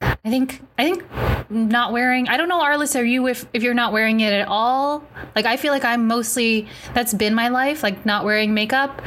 I 0.02 0.30
think 0.30 0.64
I 0.80 0.84
think 0.84 1.06
not 1.52 1.94
wearing. 1.94 2.28
I 2.28 2.38
don't 2.38 2.50
know, 2.50 2.60
Arliss, 2.60 3.00
are 3.00 3.04
you 3.04 3.28
if 3.28 3.46
if 3.54 3.62
you're 3.62 3.76
not 3.76 3.94
wearing 3.94 4.22
it 4.22 4.34
at 4.34 4.48
all? 4.48 5.04
Like 5.36 5.46
I 5.46 5.58
feel 5.58 5.72
like 5.74 5.86
I'm 5.86 6.08
mostly 6.08 6.68
that's 6.96 7.14
been 7.14 7.36
my 7.36 7.50
life, 7.50 7.84
like 7.84 8.04
not 8.04 8.26
wearing 8.26 8.56
makeup, 8.56 9.00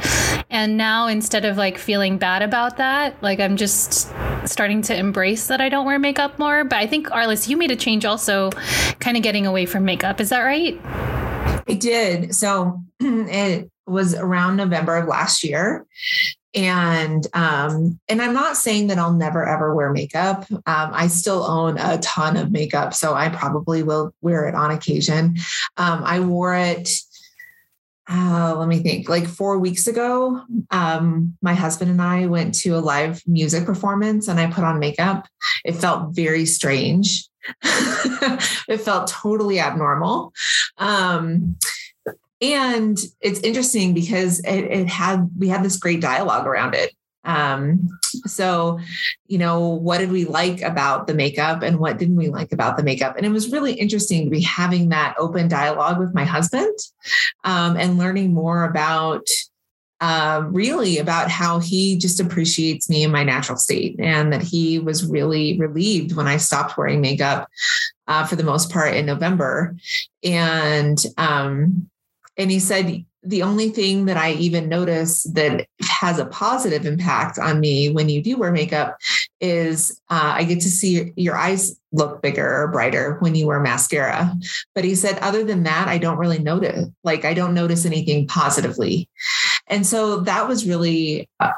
and 0.49 0.77
now 0.77 1.07
instead 1.07 1.43
of 1.43 1.57
like 1.57 1.77
feeling 1.77 2.17
bad 2.17 2.43
about 2.43 2.77
that, 2.77 3.21
like 3.21 3.41
I'm 3.41 3.57
just 3.57 4.09
starting 4.45 4.81
to 4.83 4.95
embrace 4.95 5.47
that 5.47 5.59
I 5.59 5.67
don't 5.67 5.85
wear 5.85 5.99
makeup 5.99 6.39
more. 6.39 6.63
But 6.63 6.79
I 6.79 6.87
think 6.87 7.09
Arliss, 7.09 7.49
you 7.49 7.57
made 7.57 7.71
a 7.71 7.75
change 7.75 8.05
also, 8.05 8.51
kind 9.01 9.17
of 9.17 9.23
getting 9.23 9.45
away 9.45 9.65
from 9.65 9.83
makeup. 9.83 10.21
Is 10.21 10.29
that 10.29 10.43
right? 10.43 10.79
I 11.67 11.73
did. 11.73 12.33
So 12.33 12.81
it 12.99 13.69
was 13.91 14.15
around 14.15 14.57
November 14.57 14.97
of 14.97 15.07
last 15.07 15.43
year. 15.43 15.85
And 16.53 17.25
um, 17.33 17.99
and 18.09 18.21
I'm 18.21 18.33
not 18.33 18.57
saying 18.57 18.87
that 18.87 18.97
I'll 18.97 19.13
never 19.13 19.47
ever 19.47 19.73
wear 19.73 19.91
makeup. 19.93 20.45
Um, 20.51 20.61
I 20.65 21.07
still 21.07 21.43
own 21.43 21.77
a 21.77 21.97
ton 21.99 22.35
of 22.35 22.51
makeup, 22.51 22.93
so 22.93 23.13
I 23.13 23.29
probably 23.29 23.83
will 23.83 24.13
wear 24.21 24.49
it 24.49 24.55
on 24.55 24.69
occasion. 24.69 25.37
Um, 25.77 26.03
I 26.03 26.19
wore 26.19 26.53
it 26.55 26.89
uh, 28.09 28.55
let 28.57 28.67
me 28.67 28.79
think 28.79 29.07
like 29.07 29.27
four 29.27 29.57
weeks 29.57 29.87
ago 29.87 30.41
um, 30.71 31.37
my 31.41 31.53
husband 31.53 31.89
and 31.89 32.01
i 32.01 32.25
went 32.25 32.53
to 32.53 32.71
a 32.71 32.79
live 32.79 33.21
music 33.25 33.65
performance 33.65 34.27
and 34.27 34.39
i 34.39 34.51
put 34.51 34.63
on 34.63 34.79
makeup 34.79 35.27
it 35.63 35.73
felt 35.73 36.13
very 36.13 36.45
strange 36.45 37.27
it 37.63 38.81
felt 38.81 39.07
totally 39.07 39.59
abnormal 39.59 40.33
um, 40.77 41.55
and 42.41 42.97
it's 43.21 43.39
interesting 43.41 43.93
because 43.93 44.39
it, 44.39 44.63
it, 44.63 44.87
had 44.87 45.29
we 45.37 45.47
had 45.47 45.63
this 45.63 45.77
great 45.77 46.01
dialogue 46.01 46.47
around 46.47 46.73
it 46.73 46.93
um, 47.23 47.87
so 48.25 48.79
you 49.27 49.37
know 49.37 49.69
what 49.69 49.99
did 49.99 50.11
we 50.11 50.25
like 50.25 50.61
about 50.61 51.07
the 51.07 51.13
makeup 51.13 51.61
and 51.61 51.79
what 51.79 51.97
didn't 51.97 52.15
we 52.15 52.29
like 52.29 52.51
about 52.51 52.77
the 52.77 52.83
makeup 52.83 53.15
and 53.15 53.25
it 53.25 53.29
was 53.29 53.51
really 53.51 53.73
interesting 53.73 54.25
to 54.25 54.31
be 54.31 54.41
having 54.41 54.89
that 54.89 55.15
open 55.19 55.47
dialogue 55.47 55.99
with 55.99 56.13
my 56.13 56.25
husband 56.25 56.77
um, 57.43 57.77
and 57.77 57.97
learning 57.97 58.33
more 58.33 58.63
about 58.63 59.25
uh, 60.01 60.41
really 60.47 60.97
about 60.97 61.29
how 61.29 61.59
he 61.59 61.95
just 61.95 62.19
appreciates 62.19 62.89
me 62.89 63.03
in 63.03 63.11
my 63.11 63.23
natural 63.23 63.55
state 63.55 63.95
and 63.99 64.33
that 64.33 64.41
he 64.41 64.79
was 64.79 65.05
really 65.05 65.59
relieved 65.59 66.15
when 66.15 66.27
I 66.27 66.37
stopped 66.37 66.75
wearing 66.75 67.01
makeup 67.01 67.47
uh, 68.07 68.25
for 68.25 68.35
the 68.35 68.43
most 68.43 68.71
part 68.71 68.95
in 68.95 69.05
November. 69.05 69.75
And 70.23 70.97
um, 71.19 71.90
and 72.37 72.51
he 72.51 72.59
said 72.59 73.05
the 73.23 73.43
only 73.43 73.69
thing 73.69 74.05
that 74.05 74.17
I 74.17 74.31
even 74.33 74.67
notice 74.67 75.23
that 75.33 75.67
has 75.81 76.17
a 76.17 76.25
positive 76.25 76.85
impact 76.85 77.37
on 77.37 77.59
me 77.59 77.89
when 77.89 78.09
you 78.09 78.21
do 78.21 78.37
wear 78.37 78.51
makeup 78.51 78.97
is 79.39 80.01
uh, 80.09 80.33
I 80.35 80.43
get 80.43 80.61
to 80.61 80.69
see 80.69 81.13
your 81.15 81.37
eyes 81.37 81.79
look 81.91 82.21
bigger 82.21 82.63
or 82.63 82.69
brighter 82.69 83.17
when 83.19 83.35
you 83.35 83.45
wear 83.45 83.59
mascara. 83.59 84.33
But 84.73 84.85
he 84.85 84.95
said, 84.95 85.19
other 85.19 85.43
than 85.43 85.63
that, 85.63 85.87
I 85.87 85.99
don't 85.99 86.17
really 86.17 86.39
notice, 86.39 86.87
like, 87.03 87.25
I 87.25 87.33
don't 87.33 87.53
notice 87.53 87.85
anything 87.85 88.27
positively. 88.27 89.07
And 89.67 89.85
so 89.85 90.21
that 90.21 90.47
was 90.47 90.67
really 90.67 91.29
uh, 91.39 91.51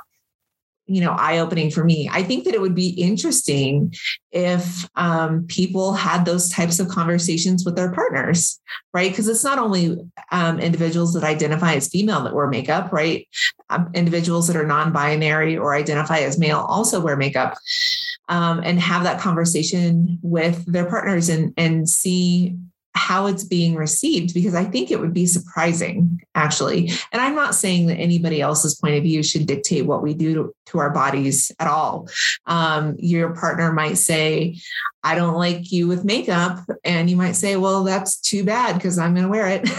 you 0.85 1.01
know 1.01 1.11
eye 1.11 1.39
opening 1.39 1.71
for 1.71 1.83
me. 1.83 2.09
I 2.11 2.23
think 2.23 2.43
that 2.43 2.53
it 2.53 2.61
would 2.61 2.75
be 2.75 2.89
interesting 2.89 3.93
if 4.31 4.89
um, 4.95 5.45
people 5.47 5.93
had 5.93 6.25
those 6.25 6.49
types 6.49 6.79
of 6.79 6.87
conversations 6.87 7.63
with 7.65 7.75
their 7.75 7.91
partners 7.91 8.59
right? 8.93 9.11
Because 9.11 9.27
it's 9.27 9.43
not 9.43 9.59
only 9.59 9.97
um, 10.31 10.59
individuals 10.59 11.13
that 11.13 11.23
identify 11.23 11.73
as 11.73 11.87
female 11.87 12.23
that 12.23 12.33
wear 12.33 12.47
makeup 12.47 12.91
right? 12.91 13.27
Um, 13.69 13.89
individuals 13.93 14.47
that 14.47 14.55
are 14.55 14.67
non-binary 14.67 15.57
or 15.57 15.73
identify 15.73 16.19
as 16.19 16.37
male 16.37 16.59
also 16.59 17.01
wear 17.01 17.15
makeup 17.15 17.55
um, 18.29 18.61
and 18.63 18.79
have 18.79 19.03
that 19.03 19.19
conversation 19.19 20.19
with 20.21 20.65
their 20.71 20.85
partners 20.85 21.29
and 21.29 21.53
and 21.57 21.87
see 21.89 22.55
how 22.95 23.25
it's 23.25 23.43
being 23.43 23.75
received 23.75 24.33
because 24.33 24.53
I 24.53 24.63
think 24.63 24.91
it 24.91 24.99
would 24.99 25.13
be 25.13 25.25
surprising, 25.25 26.21
actually. 26.35 26.91
And 27.11 27.21
I'm 27.21 27.35
not 27.35 27.55
saying 27.55 27.87
that 27.87 27.95
anybody 27.95 28.39
else's 28.39 28.75
point 28.75 28.95
of 28.95 29.03
view 29.03 29.23
should 29.23 29.47
dictate 29.47 29.85
what 29.85 30.03
we 30.03 30.13
do 30.13 30.33
to, 30.35 30.55
to 30.67 30.79
our 30.79 30.91
bodies 30.91 31.51
at 31.59 31.67
all. 31.67 32.07
Um, 32.45 32.95
your 32.99 33.35
partner 33.35 33.73
might 33.73 33.97
say, 33.97 34.57
I 35.03 35.15
don't 35.15 35.35
like 35.35 35.71
you 35.71 35.87
with 35.87 36.05
makeup. 36.05 36.59
And 36.83 37.09
you 37.09 37.15
might 37.15 37.35
say, 37.35 37.55
well, 37.55 37.83
that's 37.83 38.19
too 38.19 38.43
bad 38.43 38.75
because 38.75 38.99
I'm 38.99 39.13
going 39.13 39.25
to 39.25 39.29
wear 39.29 39.47
it. 39.47 39.69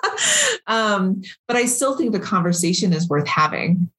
um, 0.66 1.22
but 1.46 1.56
I 1.56 1.66
still 1.66 1.96
think 1.96 2.12
the 2.12 2.20
conversation 2.20 2.92
is 2.92 3.08
worth 3.08 3.28
having. 3.28 3.90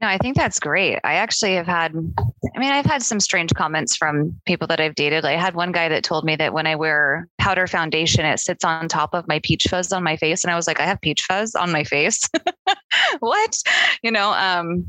No, 0.00 0.08
I 0.08 0.16
think 0.16 0.34
that's 0.34 0.58
great. 0.58 0.98
I 1.04 1.14
actually 1.14 1.54
have 1.56 1.66
had, 1.66 1.92
I 1.94 2.58
mean, 2.58 2.72
I've 2.72 2.86
had 2.86 3.02
some 3.02 3.20
strange 3.20 3.52
comments 3.52 3.94
from 3.94 4.40
people 4.46 4.66
that 4.68 4.80
I've 4.80 4.94
dated. 4.94 5.26
I 5.26 5.32
had 5.32 5.54
one 5.54 5.72
guy 5.72 5.90
that 5.90 6.04
told 6.04 6.24
me 6.24 6.36
that 6.36 6.54
when 6.54 6.66
I 6.66 6.74
wear 6.74 7.28
powder 7.38 7.66
foundation, 7.66 8.24
it 8.24 8.40
sits 8.40 8.64
on 8.64 8.88
top 8.88 9.12
of 9.12 9.28
my 9.28 9.40
peach 9.44 9.66
fuzz 9.68 9.92
on 9.92 10.02
my 10.02 10.16
face. 10.16 10.42
And 10.42 10.50
I 10.50 10.56
was 10.56 10.66
like, 10.66 10.80
I 10.80 10.86
have 10.86 11.02
peach 11.02 11.22
fuzz 11.22 11.54
on 11.54 11.70
my 11.70 11.84
face. 11.84 12.26
what? 13.20 13.58
You 14.02 14.10
know, 14.10 14.32
um, 14.32 14.86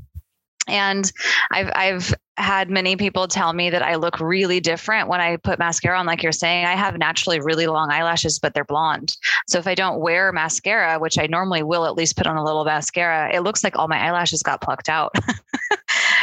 and 0.67 1.11
I've 1.51 1.71
I've 1.75 2.13
had 2.41 2.69
many 2.69 2.95
people 2.95 3.27
tell 3.27 3.53
me 3.53 3.69
that 3.69 3.81
I 3.81 3.95
look 3.95 4.19
really 4.19 4.59
different 4.59 5.07
when 5.07 5.21
I 5.21 5.37
put 5.37 5.59
mascara 5.59 5.97
on. 5.97 6.05
Like 6.05 6.23
you're 6.23 6.31
saying, 6.31 6.65
I 6.65 6.75
have 6.75 6.97
naturally 6.97 7.39
really 7.39 7.67
long 7.67 7.91
eyelashes, 7.91 8.39
but 8.39 8.53
they're 8.53 8.65
blonde. 8.65 9.15
So 9.47 9.59
if 9.59 9.67
I 9.67 9.75
don't 9.75 9.99
wear 9.99 10.31
mascara, 10.31 10.99
which 10.99 11.17
I 11.17 11.27
normally 11.27 11.63
will 11.63 11.85
at 11.85 11.95
least 11.95 12.17
put 12.17 12.27
on 12.27 12.37
a 12.37 12.43
little 12.43 12.65
mascara, 12.65 13.33
it 13.33 13.41
looks 13.41 13.63
like 13.63 13.77
all 13.77 13.87
my 13.87 13.99
eyelashes 13.99 14.43
got 14.43 14.61
plucked 14.61 14.89
out. 14.89 15.15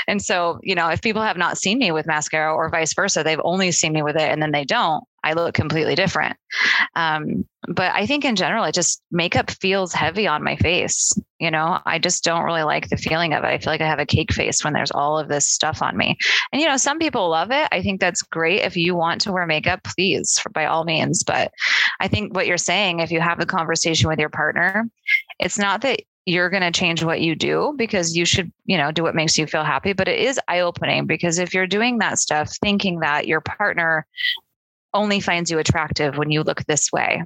and 0.08 0.22
so, 0.22 0.58
you 0.62 0.74
know, 0.74 0.88
if 0.88 1.02
people 1.02 1.22
have 1.22 1.36
not 1.36 1.58
seen 1.58 1.78
me 1.78 1.92
with 1.92 2.06
mascara 2.06 2.54
or 2.54 2.70
vice 2.70 2.94
versa, 2.94 3.22
they've 3.22 3.40
only 3.44 3.70
seen 3.70 3.92
me 3.92 4.02
with 4.02 4.16
it 4.16 4.30
and 4.30 4.40
then 4.40 4.52
they 4.52 4.64
don't, 4.64 5.04
I 5.22 5.34
look 5.34 5.54
completely 5.54 5.94
different. 5.94 6.36
Um, 6.96 7.44
but 7.68 7.92
I 7.94 8.06
think 8.06 8.24
in 8.24 8.34
general, 8.34 8.64
it 8.64 8.74
just 8.74 9.02
makeup 9.10 9.50
feels 9.50 9.92
heavy 9.92 10.26
on 10.26 10.42
my 10.42 10.56
face. 10.56 11.12
You 11.38 11.50
know, 11.50 11.80
I 11.84 11.98
just 11.98 12.24
don't 12.24 12.44
really 12.44 12.62
like 12.62 12.88
the 12.88 12.96
feeling 12.96 13.34
of 13.34 13.44
it. 13.44 13.48
I 13.48 13.58
feel 13.58 13.70
like 13.70 13.82
I 13.82 13.86
have 13.86 13.98
a 13.98 14.06
cake 14.06 14.32
face 14.32 14.64
when 14.64 14.72
there's 14.72 14.90
all 14.90 15.18
of 15.18 15.28
this 15.28 15.46
stuff 15.46 15.82
on 15.82 15.94
me. 15.94 16.16
And, 16.52 16.62
you 16.62 16.68
know, 16.68 16.78
some 16.78 16.98
people 16.98 17.28
love 17.28 17.50
it. 17.50 17.68
I 17.70 17.82
think 17.82 18.00
that's 18.00 18.22
great. 18.22 18.62
If 18.62 18.78
you 18.78 18.94
want 18.94 19.20
to 19.22 19.32
wear 19.32 19.46
makeup, 19.46 19.80
please, 19.84 20.42
by 20.54 20.64
all 20.64 20.84
means. 20.84 21.22
But 21.22 21.52
I 22.00 22.08
think 22.08 22.34
what 22.34 22.46
you're 22.46 22.56
saying, 22.56 23.00
if 23.00 23.10
you 23.10 23.20
have 23.20 23.40
a 23.40 23.46
conversation 23.46 24.08
with 24.08 24.18
your 24.18 24.30
partner, 24.30 24.88
it's 25.38 25.58
not 25.58 25.82
that 25.82 26.00
you're 26.28 26.50
going 26.50 26.62
to 26.62 26.70
change 26.70 27.02
what 27.02 27.22
you 27.22 27.34
do 27.34 27.72
because 27.76 28.14
you 28.14 28.26
should, 28.26 28.52
you 28.66 28.76
know, 28.76 28.92
do 28.92 29.02
what 29.02 29.14
makes 29.14 29.38
you 29.38 29.46
feel 29.46 29.64
happy. 29.64 29.94
But 29.94 30.08
it 30.08 30.18
is 30.20 30.38
eye 30.46 30.60
opening 30.60 31.06
because 31.06 31.38
if 31.38 31.54
you're 31.54 31.66
doing 31.66 31.98
that 31.98 32.18
stuff, 32.18 32.54
thinking 32.60 33.00
that 33.00 33.26
your 33.26 33.40
partner 33.40 34.06
only 34.92 35.20
finds 35.20 35.50
you 35.50 35.58
attractive 35.58 36.18
when 36.18 36.30
you 36.30 36.42
look 36.42 36.64
this 36.66 36.92
way 36.92 37.22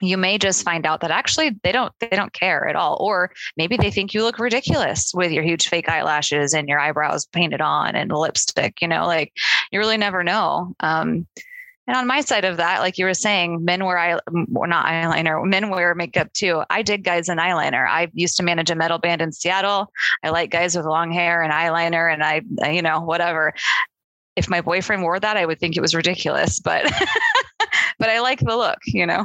you 0.00 0.16
may 0.16 0.38
just 0.38 0.64
find 0.64 0.86
out 0.86 1.00
that 1.00 1.12
actually 1.12 1.52
they 1.62 1.70
don't 1.72 1.92
they 2.00 2.08
don't 2.08 2.32
care 2.32 2.66
at 2.68 2.76
all 2.76 2.96
or 3.00 3.30
maybe 3.56 3.76
they 3.76 3.90
think 3.90 4.12
you 4.12 4.22
look 4.22 4.38
ridiculous 4.38 5.12
with 5.14 5.30
your 5.30 5.42
huge 5.42 5.68
fake 5.68 5.88
eyelashes 5.88 6.52
and 6.52 6.68
your 6.68 6.80
eyebrows 6.80 7.26
painted 7.26 7.60
on 7.60 7.94
and 7.94 8.10
lipstick 8.10 8.82
you 8.82 8.88
know 8.88 9.06
like 9.06 9.32
you 9.70 9.78
really 9.78 9.96
never 9.96 10.24
know 10.24 10.74
um, 10.80 11.26
And 11.86 11.96
on 11.96 12.06
my 12.06 12.22
side 12.22 12.44
of 12.44 12.56
that, 12.56 12.80
like 12.80 12.96
you 12.96 13.04
were 13.04 13.14
saying, 13.14 13.64
men 13.64 13.84
wear 13.84 13.98
eye, 13.98 14.18
not 14.28 14.86
eyeliner, 14.86 15.44
men 15.44 15.68
wear 15.68 15.94
makeup 15.94 16.32
too. 16.32 16.62
I 16.70 16.82
dig 16.82 17.04
guys 17.04 17.28
in 17.28 17.38
eyeliner. 17.38 17.86
I 17.86 18.10
used 18.14 18.36
to 18.38 18.42
manage 18.42 18.70
a 18.70 18.74
metal 18.74 18.98
band 18.98 19.20
in 19.20 19.32
Seattle. 19.32 19.92
I 20.22 20.30
like 20.30 20.50
guys 20.50 20.76
with 20.76 20.86
long 20.86 21.12
hair 21.12 21.42
and 21.42 21.52
eyeliner, 21.52 22.12
and 22.12 22.24
I, 22.24 22.70
you 22.70 22.80
know, 22.80 23.00
whatever. 23.00 23.52
If 24.34 24.48
my 24.48 24.62
boyfriend 24.62 25.02
wore 25.02 25.20
that, 25.20 25.36
I 25.36 25.44
would 25.44 25.60
think 25.60 25.76
it 25.76 25.80
was 25.80 25.94
ridiculous, 25.94 26.58
but 26.58 26.84
but 27.98 28.08
I 28.08 28.20
like 28.20 28.40
the 28.40 28.56
look, 28.56 28.78
you 28.86 29.06
know. 29.06 29.22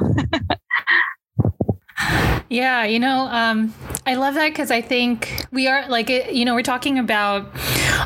Yeah, 2.50 2.84
you 2.84 2.98
know, 2.98 3.28
um, 3.30 3.72
I 4.06 4.14
love 4.14 4.34
that 4.34 4.48
because 4.48 4.70
I 4.70 4.80
think 4.80 5.46
we 5.52 5.68
are 5.68 5.88
like, 5.88 6.08
you 6.08 6.44
know, 6.44 6.54
we're 6.54 6.62
talking 6.62 6.98
about 6.98 7.48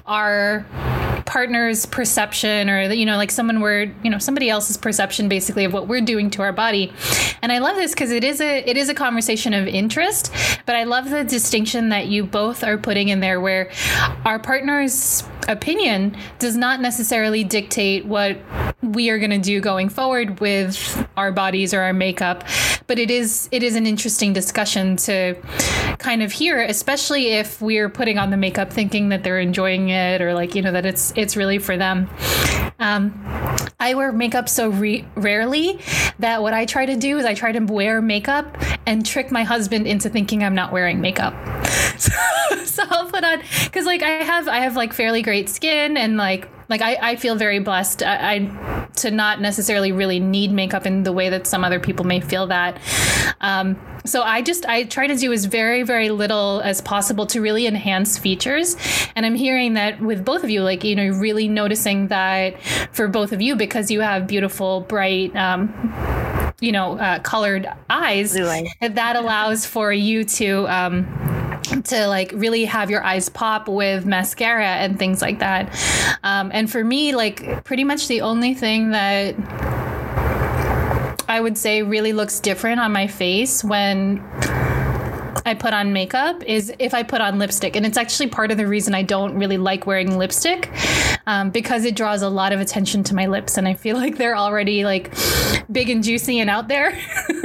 our 0.07 0.67
partner's 1.25 1.87
perception 1.87 2.69
or 2.69 2.93
you 2.93 3.07
know 3.07 3.17
like 3.17 3.31
someone 3.31 3.61
were 3.61 3.91
you 4.03 4.11
know 4.11 4.19
somebody 4.19 4.51
else's 4.51 4.77
perception 4.77 5.29
basically 5.29 5.65
of 5.65 5.73
what 5.73 5.89
we're 5.89 6.01
doing 6.01 6.31
to 6.31 6.43
our 6.43 6.53
body. 6.53 6.93
And 7.43 7.53
i 7.53 7.59
love 7.59 7.77
this 7.77 7.93
because 7.93 8.11
it 8.11 8.25
is 8.25 8.41
a 8.41 8.59
it 8.69 8.77
is 8.77 8.89
a 8.89 8.95
conversation 8.95 9.55
of 9.55 9.67
interest 9.67 10.33
but 10.67 10.77
i 10.77 10.85
love 10.85 11.11
the 11.11 11.25
distinction 11.25 11.91
that 11.91 12.07
you 12.07 12.25
both 12.25 12.65
are 12.65 12.79
putting 12.79 13.09
in 13.09 13.21
there 13.21 13.41
where 13.41 13.71
our 14.25 14.39
partner's 14.39 15.23
opinion 15.49 16.17
does 16.39 16.57
not 16.57 16.81
necessarily 16.81 17.45
dictate 17.45 18.07
what 18.07 18.39
we 18.83 19.11
are 19.11 19.19
going 19.19 19.31
to 19.31 19.39
do 19.39 19.61
going 19.61 19.89
forward 19.89 20.41
with 20.41 21.07
our 21.17 21.33
bodies 21.33 21.75
or 21.75 21.81
our 21.81 21.93
makeup 21.93 22.45
but 22.87 22.99
it 22.99 23.11
is 23.11 23.49
it 23.51 23.63
is 23.63 23.77
an 23.77 23.87
interesting 23.87 24.33
discussion 24.33 24.97
to 24.97 25.35
kind 25.99 26.23
of 26.23 26.33
hear 26.33 26.61
especially 26.63 27.29
if 27.29 27.61
we're 27.61 27.89
putting 27.89 28.19
on 28.19 28.31
the 28.31 28.37
makeup 28.37 28.73
thinking 28.73 29.09
that 29.09 29.23
they're 29.23 29.41
enjoying 29.41 29.89
it 29.89 30.21
or 30.21 30.35
like 30.35 30.55
you 30.55 30.63
know 30.63 30.73
that 30.73 30.85
it's 30.85 31.13
it's 31.17 31.37
really 31.37 31.59
for 31.59 31.77
them 31.77 32.09
um, 32.79 33.13
I 33.79 33.95
wear 33.95 34.13
makeup 34.13 34.49
so 34.49 34.69
re- 34.69 35.07
rarely 35.15 35.81
that 36.19 36.43
what 36.43 36.55
I 36.55 36.67
try 36.67 36.87
to 36.87 36.97
do 36.97 37.19
is 37.19 37.25
I 37.25 37.35
try 37.35 37.53
to 37.53 37.61
wear 37.61 38.03
makeup 38.03 38.57
and 38.87 39.05
trick 39.05 39.31
my 39.31 39.45
husband 39.45 39.87
into 39.87 40.09
thinking 40.09 40.43
I'm 40.43 40.55
not 40.55 40.73
wearing 40.73 41.01
makeup. 41.01 41.35
So, 41.97 42.11
so 42.65 42.83
I'll 42.91 43.09
put 43.09 43.23
on 43.23 43.41
because 43.65 43.87
like 43.87 44.03
I 44.03 44.09
have 44.09 44.49
I 44.49 44.59
have 44.59 44.75
like 44.75 44.93
fairly 44.93 45.23
great 45.23 45.49
skin 45.49 45.97
and 45.97 46.17
like 46.17 46.49
like 46.69 46.83
I, 46.83 46.97
I 47.01 47.17
feel 47.17 47.37
very 47.37 47.61
blessed 47.61 48.03
I, 48.03 48.35
I, 48.35 48.84
to 48.97 49.11
not 49.11 49.41
necessarily 49.41 49.93
really 49.93 50.21
need 50.21 50.53
makeup 50.53 50.87
in 50.87 51.03
the 51.03 51.13
way 51.13 51.29
that 51.29 51.47
some 51.47 51.65
other 51.65 51.81
people 51.81 52.05
may 52.05 52.21
feel 52.21 52.47
that. 52.49 52.79
Um, 53.41 53.77
so 54.07 54.23
i 54.23 54.43
just 54.43 54.67
i 54.67 54.85
try 54.85 55.07
to 55.07 55.17
do 55.17 55.33
as 55.33 55.47
very 55.47 55.83
very 55.83 56.11
little 56.11 56.61
as 56.61 56.83
possible 56.83 57.27
to 57.27 57.41
really 57.41 57.67
enhance 57.67 58.19
features. 58.19 58.77
And 59.17 59.25
i'm 59.25 59.35
hearing 59.35 59.75
that 59.75 60.01
with 60.01 60.25
both 60.25 60.45
of 60.45 60.51
you 60.51 60.63
like 60.63 60.85
you 60.85 60.95
know 60.95 61.09
really 61.09 61.49
noticing 61.49 62.09
that 62.09 62.61
for 62.93 63.09
both 63.09 63.33
of 63.33 63.41
you 63.41 63.57
because 63.57 63.91
you 63.91 64.01
have 64.01 64.27
beautiful 64.27 64.83
bright 64.83 65.35
um, 65.37 65.73
you 66.61 66.73
know 66.73 66.99
uh, 66.99 67.19
colored 67.21 67.67
eyes 67.91 68.35
that 68.35 69.17
allows 69.17 69.67
for 69.67 69.93
you 69.93 70.25
to 70.25 70.67
um, 70.69 71.07
to 71.83 72.07
like 72.07 72.33
really 72.35 72.65
have 72.65 72.91
your 72.91 73.03
eyes 73.05 73.29
pop 73.29 73.69
with 73.69 74.07
mascara 74.07 74.77
and 74.77 74.99
things 74.99 75.21
like 75.21 75.41
that. 75.41 75.75
Um, 76.23 76.51
and 76.55 76.71
for 76.71 76.83
me, 76.85 77.15
like 77.15 77.65
pretty 77.65 77.85
much 77.85 78.09
the 78.09 78.21
only 78.21 78.55
thing 78.55 78.91
that 78.91 79.35
I 81.29 81.41
would 81.41 81.59
say 81.59 81.83
really 81.83 82.13
looks 82.13 82.41
different 82.41 82.81
on 82.81 82.93
my 82.93 83.07
face 83.07 83.65
when 83.65 84.23
I 85.47 85.55
put 85.55 85.75
on 85.75 85.93
makeup 85.93 86.43
is 86.45 86.73
if 86.79 86.95
I 86.95 87.03
put 87.03 87.21
on 87.21 87.39
lipstick. 87.39 87.77
And 87.77 87.85
it's 87.85 87.99
actually 87.99 88.29
part 88.29 88.51
of 88.51 88.57
the 88.57 88.67
reason 88.67 88.95
I 88.95 89.03
don't 89.03 89.35
really 89.35 89.59
like 89.59 89.87
wearing 89.87 90.17
lipstick 90.17 90.71
um, 91.27 91.51
because 91.51 91.85
it 91.85 91.95
draws 91.97 92.23
a 92.23 92.29
lot 92.29 92.53
of 92.53 92.61
attention 92.61 93.03
to 93.05 93.15
my 93.15 93.27
lips. 93.27 93.59
And 93.59 93.69
I 93.69 93.75
feel 93.75 93.97
like 94.05 94.17
they're 94.17 94.37
already 94.37 94.85
like 94.85 95.13
big 95.71 95.91
and 95.91 96.03
juicy 96.03 96.41
and 96.41 96.49
out 96.49 96.69
there. 96.69 96.99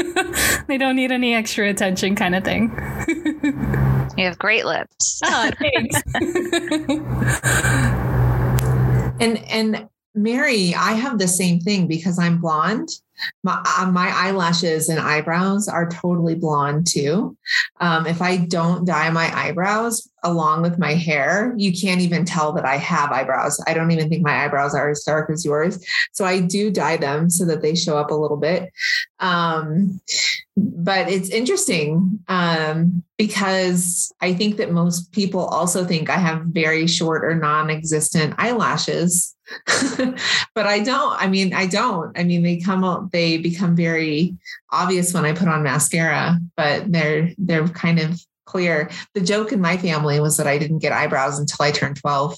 they 0.67 0.77
don't 0.77 0.95
need 0.95 1.11
any 1.11 1.35
extra 1.35 1.69
attention, 1.69 2.15
kind 2.15 2.35
of 2.35 2.43
thing. 2.43 2.71
you 4.17 4.25
have 4.25 4.37
great 4.39 4.65
lips. 4.65 5.21
Oh, 5.25 5.51
thanks. 5.59 6.01
and, 9.19 9.37
and, 9.49 9.89
Mary, 10.15 10.73
I 10.73 10.93
have 10.93 11.19
the 11.19 11.27
same 11.27 11.59
thing 11.59 11.87
because 11.87 12.17
I'm 12.17 12.39
blonde 12.39 12.89
my, 13.43 13.61
uh, 13.77 13.89
my 13.91 14.09
eyelashes 14.13 14.89
and 14.89 14.99
eyebrows 14.99 15.67
are 15.67 15.89
totally 15.89 16.35
blonde 16.35 16.87
too. 16.87 17.37
Um, 17.79 18.05
if 18.05 18.21
I 18.21 18.37
don't 18.37 18.85
dye 18.85 19.09
my 19.09 19.31
eyebrows 19.35 20.08
along 20.23 20.61
with 20.61 20.77
my 20.77 20.93
hair, 20.93 21.53
you 21.57 21.71
can't 21.73 22.01
even 22.01 22.25
tell 22.25 22.51
that 22.53 22.65
I 22.65 22.77
have 22.77 23.11
eyebrows. 23.11 23.61
I 23.67 23.73
don't 23.73 23.91
even 23.91 24.09
think 24.09 24.23
my 24.23 24.45
eyebrows 24.45 24.75
are 24.75 24.89
as 24.89 25.03
dark 25.03 25.29
as 25.29 25.45
yours. 25.45 25.83
So 26.13 26.25
I 26.25 26.39
do 26.41 26.71
dye 26.71 26.97
them 26.97 27.29
so 27.29 27.45
that 27.45 27.61
they 27.61 27.75
show 27.75 27.97
up 27.97 28.11
a 28.11 28.15
little 28.15 28.37
bit. 28.37 28.71
Um, 29.19 29.99
but 30.57 31.09
it's 31.09 31.29
interesting 31.29 32.19
um, 32.27 33.03
because 33.17 34.11
I 34.21 34.33
think 34.33 34.57
that 34.57 34.71
most 34.71 35.11
people 35.11 35.45
also 35.45 35.85
think 35.85 36.09
I 36.09 36.17
have 36.17 36.41
very 36.45 36.87
short 36.87 37.23
or 37.23 37.35
non 37.35 37.69
existent 37.69 38.35
eyelashes. 38.37 39.35
but 40.55 40.67
I 40.67 40.79
don't. 40.79 41.19
I 41.19 41.27
mean, 41.27 41.53
I 41.53 41.65
don't. 41.65 42.17
I 42.17 42.23
mean, 42.23 42.43
they 42.43 42.57
come 42.57 42.83
out, 42.83 43.11
they 43.11 43.37
become 43.37 43.75
very 43.75 44.37
obvious 44.71 45.13
when 45.13 45.25
I 45.25 45.33
put 45.33 45.47
on 45.47 45.63
mascara, 45.63 46.39
but 46.55 46.91
they're 46.91 47.31
they're 47.37 47.67
kind 47.69 47.99
of 47.99 48.23
clear. 48.49 48.89
The 49.13 49.21
joke 49.21 49.51
in 49.51 49.61
my 49.61 49.77
family 49.77 50.19
was 50.19 50.37
that 50.37 50.47
I 50.47 50.57
didn't 50.57 50.79
get 50.79 50.91
eyebrows 50.91 51.39
until 51.39 51.65
I 51.65 51.71
turned 51.71 51.97
12. 51.97 52.37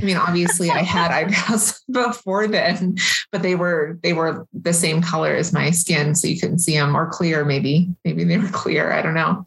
I 0.00 0.04
mean, 0.04 0.16
obviously 0.16 0.70
I 0.70 0.82
had 0.82 1.10
eyebrows 1.12 1.82
before 1.90 2.46
then, 2.46 2.96
but 3.32 3.42
they 3.42 3.54
were 3.54 3.98
they 4.02 4.12
were 4.12 4.46
the 4.52 4.72
same 4.72 5.00
color 5.00 5.34
as 5.34 5.52
my 5.52 5.70
skin, 5.70 6.14
so 6.14 6.28
you 6.28 6.38
couldn't 6.38 6.58
see 6.58 6.74
them, 6.74 6.96
or 6.96 7.08
clear 7.08 7.44
maybe. 7.44 7.88
Maybe 8.04 8.24
they 8.24 8.38
were 8.38 8.48
clear. 8.48 8.92
I 8.92 9.02
don't 9.02 9.14
know 9.14 9.46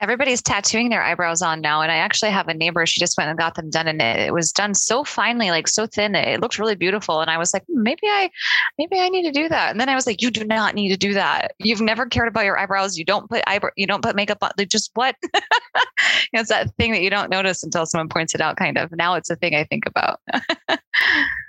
everybody's 0.00 0.42
tattooing 0.42 0.88
their 0.88 1.02
eyebrows 1.02 1.42
on 1.42 1.60
now. 1.60 1.80
And 1.80 1.90
I 1.90 1.96
actually 1.96 2.30
have 2.30 2.48
a 2.48 2.54
neighbor, 2.54 2.84
she 2.86 3.00
just 3.00 3.16
went 3.16 3.30
and 3.30 3.38
got 3.38 3.54
them 3.54 3.70
done 3.70 3.88
and 3.88 4.00
it, 4.00 4.18
it 4.18 4.34
was 4.34 4.52
done 4.52 4.74
so 4.74 5.04
finely, 5.04 5.50
like 5.50 5.68
so 5.68 5.86
thin. 5.86 6.14
It 6.14 6.40
looked 6.40 6.58
really 6.58 6.74
beautiful. 6.74 7.20
And 7.20 7.30
I 7.30 7.38
was 7.38 7.54
like, 7.54 7.64
hmm, 7.66 7.82
maybe 7.82 8.02
I, 8.04 8.30
maybe 8.78 8.98
I 8.98 9.08
need 9.08 9.22
to 9.22 9.32
do 9.32 9.48
that. 9.48 9.70
And 9.70 9.80
then 9.80 9.88
I 9.88 9.94
was 9.94 10.06
like, 10.06 10.20
you 10.20 10.30
do 10.30 10.44
not 10.44 10.74
need 10.74 10.90
to 10.90 10.96
do 10.96 11.14
that. 11.14 11.52
You've 11.58 11.80
never 11.80 12.06
cared 12.06 12.28
about 12.28 12.44
your 12.44 12.58
eyebrows. 12.58 12.98
You 12.98 13.04
don't 13.04 13.28
put 13.28 13.42
eyebrow, 13.46 13.70
you 13.76 13.86
don't 13.86 14.02
put 14.02 14.16
makeup 14.16 14.38
on. 14.42 14.50
Like 14.58 14.68
just 14.68 14.90
what? 14.94 15.16
it's 16.32 16.50
that 16.50 16.74
thing 16.76 16.92
that 16.92 17.02
you 17.02 17.10
don't 17.10 17.30
notice 17.30 17.62
until 17.62 17.86
someone 17.86 18.08
points 18.08 18.34
it 18.34 18.40
out 18.40 18.56
kind 18.56 18.76
of. 18.76 18.92
Now 18.92 19.14
it's 19.14 19.30
a 19.30 19.36
thing 19.36 19.54
I 19.54 19.64
think 19.64 19.84
about. 19.86 20.20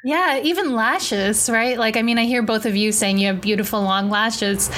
Yeah, 0.08 0.40
even 0.42 0.74
lashes, 0.74 1.50
right? 1.50 1.78
Like, 1.78 1.98
I 1.98 2.02
mean, 2.02 2.18
I 2.18 2.24
hear 2.24 2.42
both 2.42 2.66
of 2.66 2.78
you 2.78 2.94
saying 2.94 3.18
you 3.18 3.28
have 3.28 3.42
beautiful 3.42 3.82
long 3.82 4.10
lashes. 4.10 4.70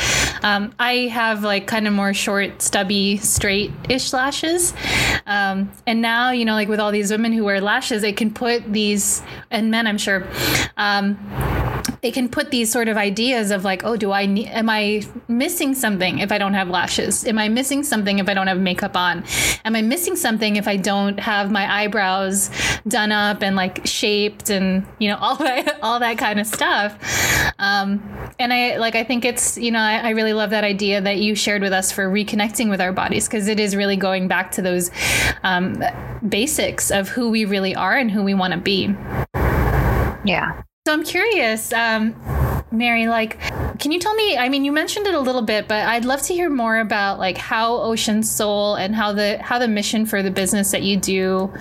Um, 0.41 0.73
I 0.79 1.07
have 1.11 1.43
like 1.43 1.67
kind 1.67 1.87
of 1.87 1.93
more 1.93 2.15
short, 2.15 2.63
stubby, 2.63 3.17
straight 3.17 3.58
ish 3.87 4.13
lashes. 4.13 4.73
Um, 5.25 5.71
and 5.85 6.01
now, 6.01 6.31
you 6.31 6.45
know, 6.45 6.53
like 6.53 6.69
with 6.69 6.79
all 6.79 6.91
these 6.91 7.11
women 7.11 7.33
who 7.33 7.43
wear 7.43 7.61
lashes, 7.61 8.01
they 8.01 8.13
can 8.13 8.33
put 8.33 8.71
these, 8.71 9.21
and 9.51 9.69
men, 9.71 9.87
I'm 9.87 9.97
sure, 9.97 10.27
um, 10.77 11.17
they 12.01 12.11
can 12.11 12.29
put 12.29 12.51
these 12.51 12.71
sort 12.71 12.87
of 12.87 12.97
ideas 12.97 13.51
of 13.51 13.63
like, 13.65 13.83
oh, 13.83 13.97
do 13.97 14.11
I 14.11 14.25
need, 14.25 14.47
am 14.47 14.69
I 14.69 15.03
missing 15.27 15.75
something 15.75 16.19
if 16.19 16.31
I 16.31 16.37
don't 16.37 16.53
have 16.53 16.69
lashes? 16.69 17.25
Am 17.25 17.37
I 17.37 17.49
missing 17.49 17.83
something 17.83 18.19
if 18.19 18.29
I 18.29 18.33
don't 18.33 18.47
have 18.47 18.59
makeup 18.59 18.95
on? 18.95 19.23
Am 19.65 19.75
I 19.75 19.81
missing 19.81 20.15
something 20.15 20.55
if 20.55 20.67
I 20.67 20.77
don't 20.77 21.19
have 21.19 21.51
my 21.51 21.71
eyebrows 21.71 22.49
done 22.87 23.11
up 23.11 23.43
and 23.43 23.55
like 23.55 23.85
shaped 23.85 24.49
and 24.49 24.85
you 24.99 25.09
know 25.09 25.17
all 25.21 25.35
that 25.35 25.79
all 25.83 25.99
that 25.99 26.17
kind 26.17 26.39
of 26.39 26.47
stuff? 26.47 26.97
Um, 27.59 28.01
and 28.39 28.53
I 28.53 28.77
like 28.77 28.95
I 28.95 29.03
think 29.03 29.25
it's 29.25 29.57
you 29.57 29.69
know 29.69 29.79
I, 29.79 29.97
I 29.97 30.09
really 30.11 30.33
love 30.33 30.49
that 30.51 30.63
idea 30.63 31.01
that 31.01 31.17
you 31.17 31.35
shared 31.35 31.61
with 31.61 31.73
us 31.73 31.91
for 31.91 32.09
reconnecting 32.09 32.69
with 32.69 32.79
our 32.79 32.93
bodies 32.93 33.27
because 33.27 33.47
it 33.47 33.59
is 33.59 33.75
really 33.75 33.97
going 33.97 34.27
back 34.27 34.51
to 34.53 34.61
those 34.61 34.89
um, 35.43 35.83
basics 36.27 36.89
of 36.89 37.09
who 37.09 37.29
we 37.29 37.45
really 37.45 37.75
are 37.75 37.97
and 37.97 38.09
who 38.09 38.23
we 38.23 38.33
want 38.33 38.53
to 38.53 38.59
be. 38.59 38.95
Yeah. 40.25 40.61
So 40.87 40.93
I'm 40.93 41.03
curious, 41.03 41.73
um, 41.73 42.15
Mary, 42.71 43.07
like, 43.07 43.39
can 43.79 43.91
you 43.91 43.99
tell 43.99 44.13
me? 44.13 44.37
I 44.37 44.49
mean, 44.49 44.63
you 44.63 44.71
mentioned 44.71 45.07
it 45.07 45.13
a 45.13 45.19
little 45.19 45.41
bit, 45.41 45.67
but 45.67 45.87
I'd 45.87 46.05
love 46.05 46.21
to 46.23 46.33
hear 46.33 46.49
more 46.49 46.79
about 46.79 47.17
like 47.17 47.37
how 47.37 47.77
Ocean 47.77 48.21
Soul 48.21 48.75
and 48.75 48.95
how 48.95 49.11
the 49.11 49.37
how 49.41 49.57
the 49.57 49.67
mission 49.67 50.05
for 50.05 50.21
the 50.21 50.29
business 50.29 50.71
that 50.71 50.83
you 50.83 50.97
do 50.97 51.51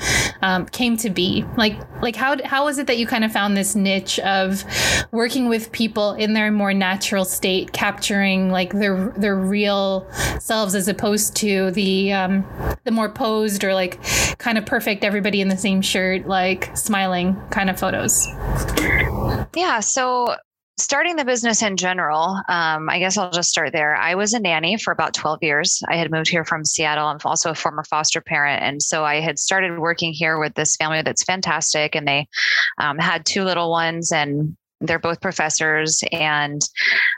um, 0.42 0.66
came 0.66 0.96
to 0.98 1.10
be. 1.10 1.44
Like, 1.56 1.78
like 2.02 2.16
how 2.16 2.36
how 2.44 2.64
was 2.64 2.78
it 2.78 2.86
that 2.88 2.98
you 2.98 3.06
kind 3.06 3.24
of 3.24 3.32
found 3.32 3.56
this 3.56 3.74
niche 3.74 4.18
of 4.20 4.64
working 5.10 5.48
with 5.48 5.72
people 5.72 6.12
in 6.12 6.34
their 6.34 6.50
more 6.50 6.74
natural 6.74 7.24
state, 7.24 7.72
capturing 7.72 8.50
like 8.50 8.72
their 8.72 9.08
their 9.16 9.36
real 9.36 10.06
selves 10.40 10.74
as 10.74 10.88
opposed 10.88 11.36
to 11.36 11.70
the 11.70 12.12
um, 12.12 12.44
the 12.84 12.90
more 12.90 13.08
posed 13.08 13.64
or 13.64 13.72
like 13.72 13.98
kind 14.38 14.58
of 14.58 14.66
perfect, 14.66 15.04
everybody 15.04 15.40
in 15.40 15.48
the 15.48 15.56
same 15.56 15.80
shirt, 15.80 16.26
like 16.26 16.76
smiling 16.76 17.36
kind 17.50 17.70
of 17.70 17.78
photos. 17.78 18.26
Yeah. 19.54 19.80
So 19.80 20.36
starting 20.78 21.16
the 21.16 21.24
business 21.24 21.62
in 21.62 21.76
general, 21.76 22.40
um, 22.48 22.88
I 22.88 22.98
guess 22.98 23.16
I'll 23.16 23.30
just 23.30 23.50
start 23.50 23.72
there. 23.72 23.96
I 23.96 24.14
was 24.14 24.32
a 24.32 24.40
nanny 24.40 24.76
for 24.78 24.92
about 24.92 25.14
12 25.14 25.42
years. 25.42 25.82
I 25.88 25.96
had 25.96 26.10
moved 26.10 26.28
here 26.28 26.44
from 26.44 26.64
Seattle. 26.64 27.06
I'm 27.06 27.18
also 27.24 27.50
a 27.50 27.54
former 27.54 27.84
foster 27.84 28.20
parent. 28.20 28.62
And 28.62 28.82
so 28.82 29.04
I 29.04 29.20
had 29.20 29.38
started 29.38 29.78
working 29.78 30.12
here 30.12 30.38
with 30.38 30.54
this 30.54 30.76
family 30.76 31.02
that's 31.02 31.24
fantastic. 31.24 31.94
And 31.94 32.06
they 32.06 32.28
um, 32.78 32.98
had 32.98 33.26
two 33.26 33.44
little 33.44 33.70
ones. 33.70 34.12
And 34.12 34.56
they're 34.80 34.98
both 34.98 35.20
professors, 35.20 36.04
and 36.12 36.60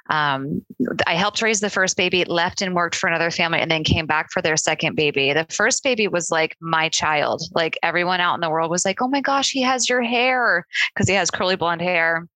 um, 0.08 0.64
I 1.06 1.14
helped 1.14 1.42
raise 1.42 1.60
the 1.60 1.68
first 1.68 1.96
baby, 1.96 2.24
left 2.24 2.62
and 2.62 2.74
worked 2.74 2.94
for 2.94 3.06
another 3.06 3.30
family, 3.30 3.60
and 3.60 3.70
then 3.70 3.84
came 3.84 4.06
back 4.06 4.30
for 4.32 4.40
their 4.40 4.56
second 4.56 4.96
baby. 4.96 5.32
The 5.32 5.46
first 5.50 5.82
baby 5.84 6.08
was 6.08 6.30
like 6.30 6.56
my 6.60 6.88
child. 6.88 7.42
Like 7.52 7.78
everyone 7.82 8.20
out 8.20 8.34
in 8.34 8.40
the 8.40 8.48
world 8.48 8.70
was 8.70 8.84
like, 8.84 9.02
"Oh 9.02 9.08
my 9.08 9.20
gosh, 9.20 9.50
he 9.50 9.62
has 9.62 9.88
your 9.88 10.00
hair," 10.00 10.66
because 10.94 11.08
he 11.08 11.14
has 11.14 11.30
curly 11.30 11.56
blonde 11.56 11.82
hair. 11.82 12.26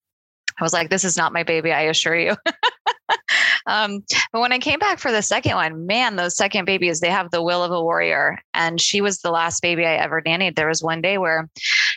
I 0.59 0.63
was 0.63 0.73
like, 0.73 0.91
"This 0.91 1.05
is 1.05 1.17
not 1.17 1.33
my 1.33 1.43
baby, 1.43 1.73
I 1.73 1.83
assure 1.83 2.17
you." 2.17 2.37
um, 3.67 4.05
but 4.33 4.41
when 4.41 4.53
I 4.53 4.59
came 4.59 4.79
back 4.79 4.99
for 4.99 5.11
the 5.11 5.23
second 5.23 5.57
one, 5.57 5.87
man, 5.87 6.17
those 6.17 6.37
second 6.37 6.65
babies, 6.65 7.01
they 7.01 7.11
have 7.11 7.31
the 7.31 7.43
will 7.43 7.63
of 7.63 7.73
a 7.73 7.83
warrior. 7.83 8.39
And 8.53 8.81
she 8.81 9.01
was 9.01 9.19
the 9.19 9.31
last 9.31 9.63
baby 9.63 9.85
I 9.85 9.95
ever 9.95 10.23
nannied. 10.23 10.57
There 10.57 10.69
was 10.69 10.83
one 10.83 11.01
day 11.01 11.19
where 11.19 11.49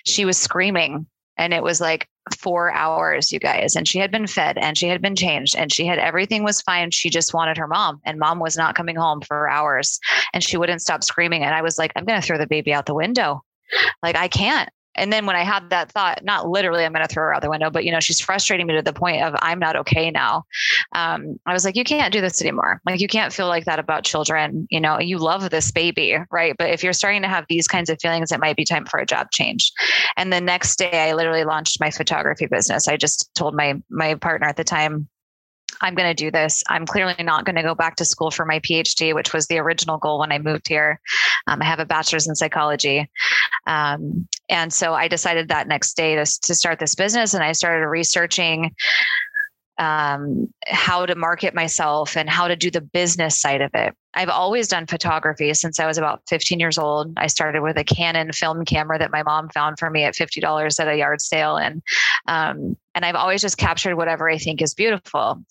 she 0.05 0.25
was 0.25 0.37
screaming 0.37 1.05
and 1.37 1.53
it 1.53 1.63
was 1.63 1.79
like 1.79 2.07
four 2.37 2.73
hours 2.73 3.31
you 3.31 3.39
guys 3.39 3.75
and 3.75 3.87
she 3.87 3.99
had 3.99 4.11
been 4.11 4.27
fed 4.27 4.57
and 4.57 4.77
she 4.77 4.87
had 4.87 5.01
been 5.01 5.15
changed 5.15 5.55
and 5.55 5.71
she 5.71 5.85
had 5.85 5.97
everything 5.97 6.43
was 6.43 6.61
fine 6.61 6.91
she 6.91 7.09
just 7.09 7.33
wanted 7.33 7.57
her 7.57 7.67
mom 7.67 8.01
and 8.05 8.19
mom 8.19 8.39
was 8.39 8.57
not 8.57 8.75
coming 8.75 8.95
home 8.95 9.21
for 9.21 9.49
hours 9.49 9.99
and 10.33 10.43
she 10.43 10.57
wouldn't 10.57 10.81
stop 10.81 11.03
screaming 11.03 11.43
and 11.43 11.55
i 11.55 11.61
was 11.61 11.77
like 11.77 11.91
i'm 11.95 12.03
going 12.03 12.19
to 12.19 12.25
throw 12.25 12.37
the 12.37 12.47
baby 12.47 12.73
out 12.73 12.85
the 12.85 12.93
window 12.93 13.41
like 14.03 14.17
i 14.17 14.27
can't 14.27 14.69
and 14.97 15.13
then 15.13 15.25
when 15.25 15.35
I 15.35 15.43
had 15.43 15.69
that 15.69 15.91
thought, 15.91 16.23
not 16.23 16.49
literally, 16.49 16.83
I'm 16.83 16.93
going 16.93 17.05
to 17.05 17.13
throw 17.13 17.23
her 17.23 17.33
out 17.33 17.41
the 17.41 17.49
window, 17.49 17.69
but 17.69 17.85
you 17.85 17.91
know, 17.91 17.99
she's 17.99 18.19
frustrating 18.19 18.67
me 18.67 18.75
to 18.75 18.81
the 18.81 18.93
point 18.93 19.23
of 19.23 19.35
I'm 19.41 19.59
not 19.59 19.75
okay 19.77 20.11
now. 20.11 20.43
Um, 20.93 21.39
I 21.45 21.53
was 21.53 21.65
like, 21.65 21.75
you 21.75 21.83
can't 21.83 22.13
do 22.13 22.21
this 22.21 22.41
anymore. 22.41 22.81
Like 22.85 22.99
you 22.99 23.07
can't 23.07 23.33
feel 23.33 23.47
like 23.47 23.65
that 23.65 23.79
about 23.79 24.03
children. 24.03 24.67
You 24.69 24.81
know, 24.81 24.99
you 24.99 25.17
love 25.17 25.49
this 25.49 25.71
baby, 25.71 26.17
right? 26.31 26.55
But 26.57 26.71
if 26.71 26.83
you're 26.83 26.93
starting 26.93 27.21
to 27.21 27.27
have 27.27 27.45
these 27.49 27.67
kinds 27.67 27.89
of 27.89 27.99
feelings, 28.01 28.31
it 28.31 28.39
might 28.39 28.55
be 28.55 28.65
time 28.65 28.85
for 28.85 28.99
a 28.99 29.05
job 29.05 29.31
change. 29.31 29.71
And 30.15 30.33
the 30.33 30.41
next 30.41 30.77
day, 30.77 31.09
I 31.09 31.13
literally 31.13 31.43
launched 31.43 31.79
my 31.79 31.91
photography 31.91 32.47
business. 32.47 32.87
I 32.87 32.97
just 32.97 33.29
told 33.35 33.55
my 33.55 33.81
my 33.89 34.15
partner 34.15 34.47
at 34.47 34.57
the 34.57 34.63
time, 34.63 35.07
I'm 35.81 35.95
going 35.95 36.09
to 36.09 36.13
do 36.13 36.31
this. 36.31 36.63
I'm 36.69 36.85
clearly 36.85 37.15
not 37.19 37.45
going 37.45 37.55
to 37.55 37.63
go 37.63 37.75
back 37.75 37.97
to 37.97 38.05
school 38.05 38.31
for 38.31 38.45
my 38.45 38.59
PhD, 38.59 39.13
which 39.13 39.33
was 39.33 39.47
the 39.47 39.59
original 39.59 39.97
goal 39.97 40.19
when 40.19 40.31
I 40.31 40.39
moved 40.39 40.67
here. 40.67 40.99
Um, 41.45 41.61
I 41.61 41.65
have 41.65 41.79
a 41.79 41.85
bachelor's 41.85 42.27
in 42.27 42.35
psychology. 42.35 43.09
Um, 43.67 44.27
and 44.49 44.71
so 44.73 44.93
I 44.93 45.07
decided 45.07 45.49
that 45.49 45.67
next 45.67 45.95
day 45.95 46.15
to, 46.15 46.25
to 46.43 46.55
start 46.55 46.79
this 46.79 46.95
business 46.95 47.33
and 47.33 47.43
I 47.43 47.51
started 47.51 47.85
researching 47.85 48.73
um, 49.79 50.51
how 50.65 51.05
to 51.05 51.15
market 51.15 51.53
myself 51.53 52.17
and 52.17 52.29
how 52.29 52.47
to 52.47 52.55
do 52.55 52.71
the 52.71 52.81
business 52.81 53.39
side 53.39 53.61
of 53.61 53.71
it. 53.73 53.93
I've 54.15 54.29
always 54.29 54.67
done 54.67 54.87
photography 54.87 55.53
since 55.53 55.79
I 55.79 55.85
was 55.85 55.99
about 55.99 56.23
15 56.27 56.59
years 56.59 56.79
old. 56.79 57.13
I 57.17 57.27
started 57.27 57.61
with 57.61 57.77
a 57.77 57.83
Canon 57.83 58.31
film 58.31 58.65
camera 58.65 58.97
that 58.97 59.11
my 59.11 59.21
mom 59.21 59.49
found 59.49 59.77
for 59.77 59.91
me 59.91 60.03
at 60.03 60.15
$50 60.15 60.79
at 60.79 60.87
a 60.87 60.97
yard 60.97 61.21
sale. 61.21 61.57
And, 61.57 61.83
um, 62.27 62.75
and 62.95 63.05
I've 63.05 63.15
always 63.15 63.41
just 63.41 63.59
captured 63.59 63.95
whatever 63.95 64.27
I 64.27 64.39
think 64.39 64.63
is 64.63 64.73
beautiful. 64.73 65.43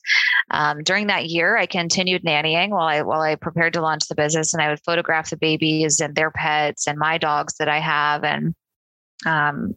Um, 0.51 0.83
during 0.83 1.07
that 1.07 1.27
year, 1.27 1.57
I 1.57 1.67
continued 1.67 2.25
nannying 2.25 2.71
while 2.71 2.89
I, 2.89 3.03
while 3.03 3.21
I 3.21 3.37
prepared 3.37 3.75
to 3.75 3.81
launch 3.81 4.09
the 4.09 4.17
business 4.17 4.53
and 4.53 4.61
I 4.61 4.71
would 4.71 4.83
photograph 4.85 5.31
the 5.31 5.37
babies 5.37 6.01
and 6.01 6.17
their 6.17 6.33
pets 6.33 6.89
and 6.89 6.99
my 6.99 7.19
dogs 7.19 7.55
that 7.61 7.69
I 7.69 7.79
have. 7.79 8.25
And 8.25 8.55
um, 9.25 9.77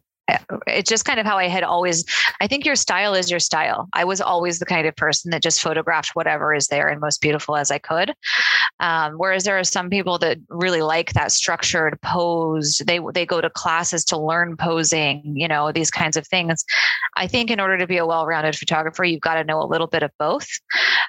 it's 0.66 0.88
just 0.88 1.04
kind 1.04 1.20
of 1.20 1.26
how 1.26 1.36
I 1.38 1.48
had 1.48 1.62
always. 1.62 2.04
I 2.40 2.46
think 2.46 2.64
your 2.64 2.76
style 2.76 3.14
is 3.14 3.30
your 3.30 3.40
style. 3.40 3.88
I 3.92 4.04
was 4.04 4.20
always 4.20 4.58
the 4.58 4.66
kind 4.66 4.86
of 4.86 4.96
person 4.96 5.30
that 5.30 5.42
just 5.42 5.60
photographed 5.60 6.10
whatever 6.14 6.54
is 6.54 6.68
there 6.68 6.88
and 6.88 7.00
most 7.00 7.20
beautiful 7.20 7.56
as 7.56 7.70
I 7.70 7.78
could. 7.78 8.14
Um, 8.80 9.14
whereas 9.14 9.44
there 9.44 9.58
are 9.58 9.64
some 9.64 9.90
people 9.90 10.18
that 10.18 10.38
really 10.48 10.82
like 10.82 11.12
that 11.12 11.32
structured 11.32 12.00
pose. 12.02 12.80
They 12.86 13.00
they 13.14 13.26
go 13.26 13.40
to 13.40 13.50
classes 13.50 14.04
to 14.06 14.18
learn 14.18 14.56
posing. 14.56 15.22
You 15.36 15.48
know 15.48 15.72
these 15.72 15.90
kinds 15.90 16.16
of 16.16 16.26
things. 16.26 16.64
I 17.16 17.26
think 17.26 17.50
in 17.50 17.60
order 17.60 17.78
to 17.78 17.86
be 17.86 17.98
a 17.98 18.06
well-rounded 18.06 18.56
photographer, 18.56 19.04
you've 19.04 19.20
got 19.20 19.34
to 19.34 19.44
know 19.44 19.60
a 19.62 19.66
little 19.66 19.86
bit 19.86 20.02
of 20.02 20.10
both. 20.18 20.48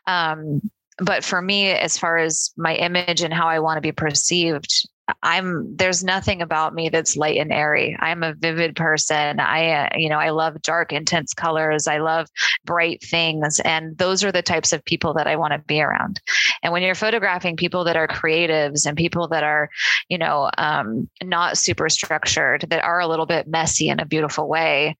Um, 0.07 0.61
but 0.97 1.23
for 1.23 1.41
me, 1.41 1.71
as 1.71 1.97
far 1.97 2.17
as 2.17 2.51
my 2.57 2.75
image 2.75 3.21
and 3.21 3.33
how 3.33 3.47
I 3.47 3.59
want 3.59 3.77
to 3.77 3.81
be 3.81 3.91
perceived, 3.91 4.87
I'm 5.23 5.75
there's 5.75 6.03
nothing 6.03 6.41
about 6.41 6.73
me 6.73 6.89
that's 6.89 7.17
light 7.17 7.37
and 7.37 7.51
airy. 7.51 7.95
I'm 7.99 8.23
a 8.23 8.33
vivid 8.33 8.75
person. 8.75 9.39
I 9.39 9.69
uh, 9.69 9.89
you 9.95 10.09
know, 10.09 10.19
I 10.19 10.29
love 10.29 10.61
dark 10.61 10.93
intense 10.93 11.33
colors. 11.33 11.87
I 11.87 11.97
love 11.97 12.27
bright 12.65 13.03
things 13.03 13.59
and 13.65 13.97
those 13.97 14.23
are 14.23 14.31
the 14.31 14.41
types 14.41 14.73
of 14.73 14.83
people 14.85 15.13
that 15.15 15.27
I 15.27 15.35
want 15.35 15.53
to 15.53 15.59
be 15.59 15.81
around. 15.81 16.21
And 16.63 16.71
when 16.73 16.83
you're 16.83 16.95
photographing 16.95 17.55
people 17.55 17.83
that 17.85 17.95
are 17.95 18.07
creatives 18.07 18.85
and 18.85 18.97
people 18.97 19.27
that 19.29 19.43
are, 19.43 19.69
you 20.09 20.17
know, 20.17 20.49
um, 20.57 21.09
not 21.23 21.57
super 21.57 21.89
structured, 21.89 22.65
that 22.69 22.83
are 22.83 22.99
a 22.99 23.07
little 23.07 23.25
bit 23.25 23.47
messy 23.47 23.89
in 23.89 23.99
a 23.99 24.05
beautiful 24.05 24.47
way, 24.47 24.97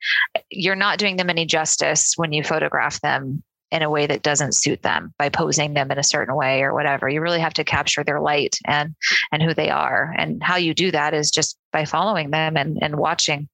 you're 0.50 0.76
not 0.76 1.00
doing 1.00 1.18
them 1.18 1.30
any 1.30 1.46
justice 1.46 2.14
when 2.18 2.32
you 2.32 2.44
photograph 2.44 3.00
them 3.02 3.44
in 3.72 3.82
a 3.82 3.90
way 3.90 4.06
that 4.06 4.22
doesn't 4.22 4.56
suit 4.56 4.82
them 4.82 5.14
by 5.18 5.30
posing 5.30 5.74
them 5.74 5.92
in 5.92 5.98
a 5.98 6.04
certain 6.04 6.36
way 6.36 6.62
or 6.62 6.74
whatever. 6.74 7.08
You 7.08 7.22
really 7.22 7.40
have 7.40 7.54
to 7.54 7.64
capture 7.64 8.04
their 8.04 8.20
light 8.20 8.58
and 8.66 8.96
and 9.32 9.42
who 9.42 9.54
they 9.54 9.70
are. 9.70 10.14
And 10.18 10.44
how 10.44 10.58
you 10.58 10.74
do 10.74 10.92
that 10.92 11.14
is 11.14 11.32
just 11.32 11.58
by 11.72 11.86
following 11.86 12.32
them 12.32 12.58
and, 12.58 12.78
and 12.82 12.98
watching. 12.98 13.48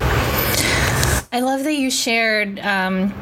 I 0.00 1.40
love 1.40 1.64
that 1.64 1.74
you 1.74 1.90
shared 1.90 2.60
um, 2.60 3.12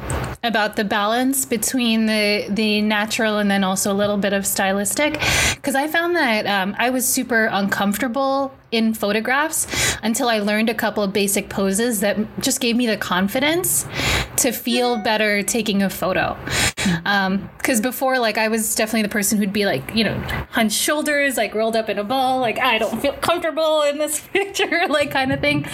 about 0.44 0.76
the 0.76 0.84
balance 0.84 1.46
between 1.46 2.06
the 2.06 2.46
the 2.50 2.82
natural 2.82 3.38
and 3.38 3.50
then 3.50 3.64
also 3.64 3.90
a 3.90 3.94
little 3.94 4.18
bit 4.18 4.34
of 4.34 4.46
stylistic, 4.46 5.14
because 5.54 5.74
I 5.74 5.88
found 5.88 6.14
that 6.16 6.46
um, 6.46 6.76
I 6.78 6.90
was 6.90 7.08
super 7.08 7.48
uncomfortable 7.50 8.52
in 8.72 8.94
photographs 8.94 9.66
until 10.02 10.28
I 10.28 10.40
learned 10.40 10.68
a 10.68 10.74
couple 10.74 11.04
of 11.04 11.12
basic 11.12 11.48
poses 11.48 12.00
that 12.00 12.16
just 12.40 12.60
gave 12.60 12.74
me 12.74 12.86
the 12.86 12.96
confidence 12.96 13.86
to 14.36 14.50
feel 14.50 14.96
better 14.96 15.42
taking 15.42 15.82
a 15.82 15.90
photo. 15.90 16.36
Because 16.76 17.78
um, 17.78 17.82
before, 17.82 18.18
like, 18.18 18.38
I 18.38 18.48
was 18.48 18.74
definitely 18.74 19.02
the 19.02 19.08
person 19.08 19.38
who'd 19.38 19.52
be 19.52 19.66
like, 19.66 19.94
you 19.94 20.02
know, 20.02 20.18
hunched 20.50 20.76
shoulders, 20.76 21.36
like 21.36 21.54
rolled 21.54 21.76
up 21.76 21.88
in 21.88 21.98
a 21.98 22.04
ball, 22.04 22.40
like, 22.40 22.58
I 22.58 22.78
don't 22.78 23.00
feel 23.00 23.12
comfortable 23.12 23.82
in 23.82 23.98
this 23.98 24.20
picture, 24.32 24.86
like, 24.88 25.10
kind 25.10 25.32
of 25.32 25.40
thing. 25.40 25.66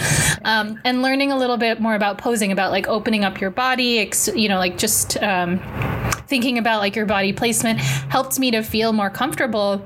Um, 0.43 0.79
and 0.83 1.01
learning 1.01 1.31
a 1.31 1.37
little 1.37 1.57
bit 1.57 1.79
more 1.79 1.95
about 1.95 2.17
posing, 2.17 2.51
about 2.51 2.71
like 2.71 2.87
opening 2.87 3.23
up 3.23 3.41
your 3.41 3.49
body, 3.49 3.99
ex- 3.99 4.29
you 4.35 4.49
know, 4.49 4.57
like 4.57 4.77
just 4.77 5.21
um, 5.23 5.59
thinking 6.27 6.57
about 6.57 6.79
like 6.79 6.95
your 6.95 7.05
body 7.05 7.33
placement 7.33 7.79
helped 7.79 8.37
me 8.37 8.51
to 8.51 8.61
feel 8.61 8.93
more 8.93 9.09
comfortable 9.09 9.81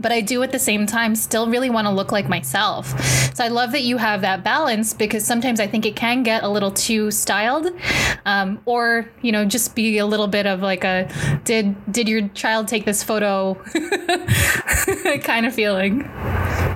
but 0.00 0.12
I 0.12 0.20
do 0.20 0.42
at 0.42 0.52
the 0.52 0.58
same 0.58 0.86
time 0.86 1.14
still 1.14 1.48
really 1.48 1.70
want 1.70 1.86
to 1.86 1.92
look 1.92 2.12
like 2.12 2.28
myself. 2.28 2.98
So 3.34 3.44
I 3.44 3.48
love 3.48 3.72
that 3.72 3.82
you 3.82 3.96
have 3.96 4.20
that 4.22 4.42
balance 4.44 4.94
because 4.94 5.24
sometimes 5.24 5.60
I 5.60 5.66
think 5.66 5.86
it 5.86 5.96
can 5.96 6.22
get 6.22 6.42
a 6.42 6.48
little 6.48 6.70
too 6.70 7.10
styled, 7.10 7.68
um, 8.24 8.60
or 8.64 9.08
you 9.22 9.32
know, 9.32 9.44
just 9.44 9.74
be 9.74 9.98
a 9.98 10.06
little 10.06 10.28
bit 10.28 10.46
of 10.46 10.60
like 10.60 10.84
a 10.84 11.08
did 11.44 11.74
did 11.92 12.08
your 12.08 12.28
child 12.28 12.68
take 12.68 12.84
this 12.84 13.02
photo 13.02 13.54
kind 15.22 15.46
of 15.46 15.54
feeling. 15.54 16.04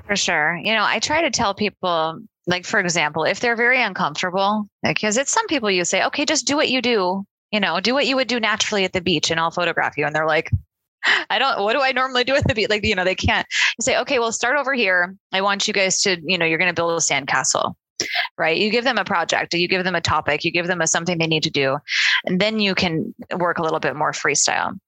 For 0.06 0.16
sure, 0.16 0.60
you 0.62 0.72
know, 0.72 0.84
I 0.84 0.98
try 0.98 1.22
to 1.22 1.30
tell 1.30 1.54
people 1.54 2.20
like 2.46 2.64
for 2.64 2.80
example 2.80 3.24
if 3.24 3.40
they're 3.40 3.56
very 3.56 3.80
uncomfortable 3.80 4.66
because 4.82 5.16
it's 5.16 5.30
some 5.30 5.46
people 5.46 5.70
you 5.70 5.84
say 5.84 6.04
okay 6.04 6.24
just 6.24 6.46
do 6.46 6.56
what 6.56 6.68
you 6.68 6.82
do 6.82 7.24
you 7.52 7.60
know 7.60 7.78
do 7.80 7.94
what 7.94 8.06
you 8.06 8.16
would 8.16 8.26
do 8.26 8.40
naturally 8.40 8.84
at 8.84 8.92
the 8.92 9.00
beach 9.00 9.30
and 9.30 9.38
i'll 9.38 9.50
photograph 9.50 9.96
you 9.96 10.04
and 10.04 10.14
they're 10.14 10.26
like 10.26 10.50
I 11.30 11.38
don't, 11.38 11.62
what 11.62 11.74
do 11.74 11.80
I 11.80 11.92
normally 11.92 12.24
do 12.24 12.32
with 12.32 12.44
the 12.44 12.54
beat? 12.54 12.70
Like, 12.70 12.84
you 12.84 12.94
know, 12.94 13.04
they 13.04 13.14
can't 13.14 13.46
say, 13.80 13.98
okay, 13.98 14.18
well, 14.18 14.32
start 14.32 14.56
over 14.56 14.74
here. 14.74 15.16
I 15.32 15.40
want 15.40 15.66
you 15.66 15.74
guys 15.74 16.00
to, 16.02 16.20
you 16.24 16.38
know, 16.38 16.44
you're 16.44 16.58
going 16.58 16.70
to 16.70 16.74
build 16.74 16.92
a 16.92 16.96
sandcastle, 16.96 17.74
right? 18.38 18.56
You 18.56 18.70
give 18.70 18.84
them 18.84 18.98
a 18.98 19.04
project, 19.04 19.54
you 19.54 19.68
give 19.68 19.84
them 19.84 19.94
a 19.94 20.00
topic, 20.00 20.44
you 20.44 20.50
give 20.50 20.66
them 20.66 20.80
a 20.80 20.86
something 20.86 21.18
they 21.18 21.26
need 21.26 21.42
to 21.44 21.50
do, 21.50 21.78
and 22.24 22.40
then 22.40 22.60
you 22.60 22.74
can 22.74 23.14
work 23.36 23.58
a 23.58 23.62
little 23.62 23.80
bit 23.80 23.96
more 23.96 24.12
freestyle 24.12 24.78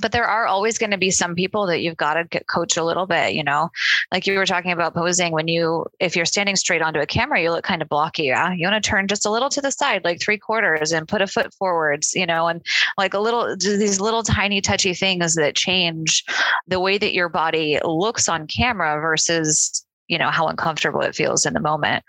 but 0.00 0.12
there 0.12 0.24
are 0.24 0.46
always 0.46 0.78
going 0.78 0.90
to 0.90 0.98
be 0.98 1.10
some 1.10 1.34
people 1.34 1.66
that 1.66 1.80
you've 1.80 1.96
got 1.96 2.14
to 2.14 2.24
get 2.24 2.48
coach 2.48 2.76
a 2.76 2.84
little 2.84 3.06
bit 3.06 3.34
you 3.34 3.44
know? 3.44 3.70
Like 4.12 4.26
you 4.26 4.36
were 4.36 4.46
talking 4.46 4.72
about 4.72 4.94
posing 4.94 5.32
when 5.32 5.48
you 5.48 5.86
if 6.00 6.16
you're 6.16 6.24
standing 6.24 6.56
straight 6.56 6.82
onto 6.82 7.00
a 7.00 7.06
camera 7.06 7.40
you 7.40 7.50
look 7.50 7.64
kind 7.64 7.82
of 7.82 7.88
blocky 7.88 8.24
yeah? 8.24 8.52
You 8.52 8.66
want 8.68 8.82
to 8.82 8.88
turn 8.88 9.08
just 9.08 9.26
a 9.26 9.30
little 9.30 9.50
to 9.50 9.60
the 9.60 9.70
side 9.70 10.04
like 10.04 10.20
three 10.20 10.38
quarters 10.38 10.92
and 10.92 11.08
put 11.08 11.22
a 11.22 11.26
foot 11.26 11.52
forwards 11.54 12.12
you 12.14 12.26
know? 12.26 12.48
And 12.48 12.64
like 12.98 13.14
a 13.14 13.20
little 13.20 13.56
these 13.56 14.00
little 14.00 14.22
tiny 14.22 14.60
touchy 14.60 14.94
things 14.94 15.34
that 15.34 15.56
change 15.56 16.24
the 16.66 16.80
way 16.80 16.98
that 16.98 17.14
your 17.14 17.28
body 17.28 17.78
looks 17.84 18.28
on 18.28 18.46
camera 18.46 19.00
versus 19.00 19.84
you 20.08 20.18
know 20.18 20.30
how 20.30 20.46
uncomfortable 20.48 21.00
it 21.00 21.14
feels 21.14 21.46
in 21.46 21.54
the 21.54 21.60
moment. 21.60 22.04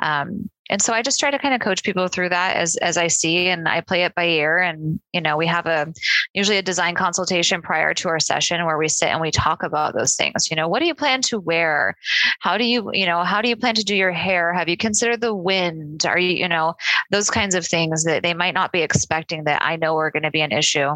Um, 0.00 0.50
and 0.70 0.80
so 0.82 0.92
i 0.92 1.02
just 1.02 1.18
try 1.18 1.30
to 1.30 1.38
kind 1.38 1.54
of 1.54 1.60
coach 1.60 1.82
people 1.82 2.08
through 2.08 2.28
that 2.28 2.56
as 2.56 2.76
as 2.76 2.96
i 2.96 3.06
see 3.06 3.48
and 3.48 3.68
i 3.68 3.80
play 3.80 4.04
it 4.04 4.14
by 4.14 4.26
ear 4.26 4.58
and 4.58 5.00
you 5.12 5.20
know 5.20 5.36
we 5.36 5.46
have 5.46 5.66
a 5.66 5.92
usually 6.34 6.58
a 6.58 6.62
design 6.62 6.94
consultation 6.94 7.62
prior 7.62 7.94
to 7.94 8.08
our 8.08 8.20
session 8.20 8.64
where 8.66 8.78
we 8.78 8.88
sit 8.88 9.08
and 9.08 9.20
we 9.20 9.30
talk 9.30 9.62
about 9.62 9.94
those 9.94 10.16
things. 10.16 10.50
You 10.50 10.56
know 10.56 10.68
what 10.68 10.80
do 10.80 10.86
you 10.86 10.94
plan 10.94 11.22
to 11.22 11.38
wear? 11.38 11.96
How 12.40 12.58
do 12.58 12.64
you 12.64 12.90
you 12.92 13.06
know 13.06 13.24
how 13.24 13.42
do 13.42 13.48
you 13.48 13.56
plan 13.56 13.74
to 13.74 13.84
do 13.84 13.94
your 13.94 14.12
hair? 14.12 14.52
Have 14.52 14.68
you 14.68 14.76
considered 14.76 15.20
the 15.20 15.34
wind? 15.34 16.04
Are 16.06 16.18
you 16.18 16.36
you 16.36 16.48
know 16.48 16.74
those 17.10 17.30
kinds 17.30 17.54
of 17.54 17.66
things 17.66 18.04
that 18.04 18.22
they 18.22 18.34
might 18.34 18.54
not 18.54 18.72
be 18.72 18.82
expecting 18.82 19.44
that 19.44 19.62
i 19.62 19.76
know 19.76 19.96
are 19.96 20.10
going 20.10 20.22
to 20.22 20.30
be 20.30 20.40
an 20.40 20.52
issue 20.52 20.90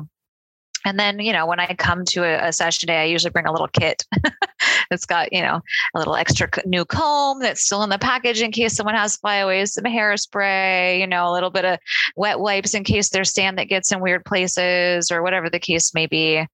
and 0.84 0.98
then, 0.98 1.18
you 1.20 1.32
know, 1.32 1.46
when 1.46 1.60
I 1.60 1.74
come 1.74 2.04
to 2.06 2.24
a, 2.24 2.48
a 2.48 2.52
session 2.52 2.88
day, 2.88 3.02
I 3.02 3.04
usually 3.04 3.30
bring 3.30 3.46
a 3.46 3.52
little 3.52 3.68
kit 3.68 4.04
that's 4.90 5.06
got, 5.06 5.32
you 5.32 5.42
know, 5.42 5.60
a 5.94 5.98
little 5.98 6.16
extra 6.16 6.48
new 6.66 6.84
comb 6.84 7.40
that's 7.40 7.64
still 7.64 7.82
in 7.82 7.90
the 7.90 7.98
package 7.98 8.42
in 8.42 8.52
case 8.52 8.74
someone 8.74 8.94
has 8.94 9.16
flyaways, 9.16 9.74
some 9.74 9.84
hairspray, 9.84 10.98
you 10.98 11.06
know, 11.06 11.30
a 11.30 11.32
little 11.32 11.50
bit 11.50 11.64
of 11.64 11.78
wet 12.16 12.40
wipes 12.40 12.74
in 12.74 12.84
case 12.84 13.10
their 13.10 13.24
stand 13.24 13.58
that 13.58 13.68
gets 13.68 13.92
in 13.92 14.00
weird 14.00 14.24
places 14.24 15.10
or 15.10 15.22
whatever 15.22 15.48
the 15.48 15.58
case 15.58 15.94
may 15.94 16.06
be. 16.06 16.44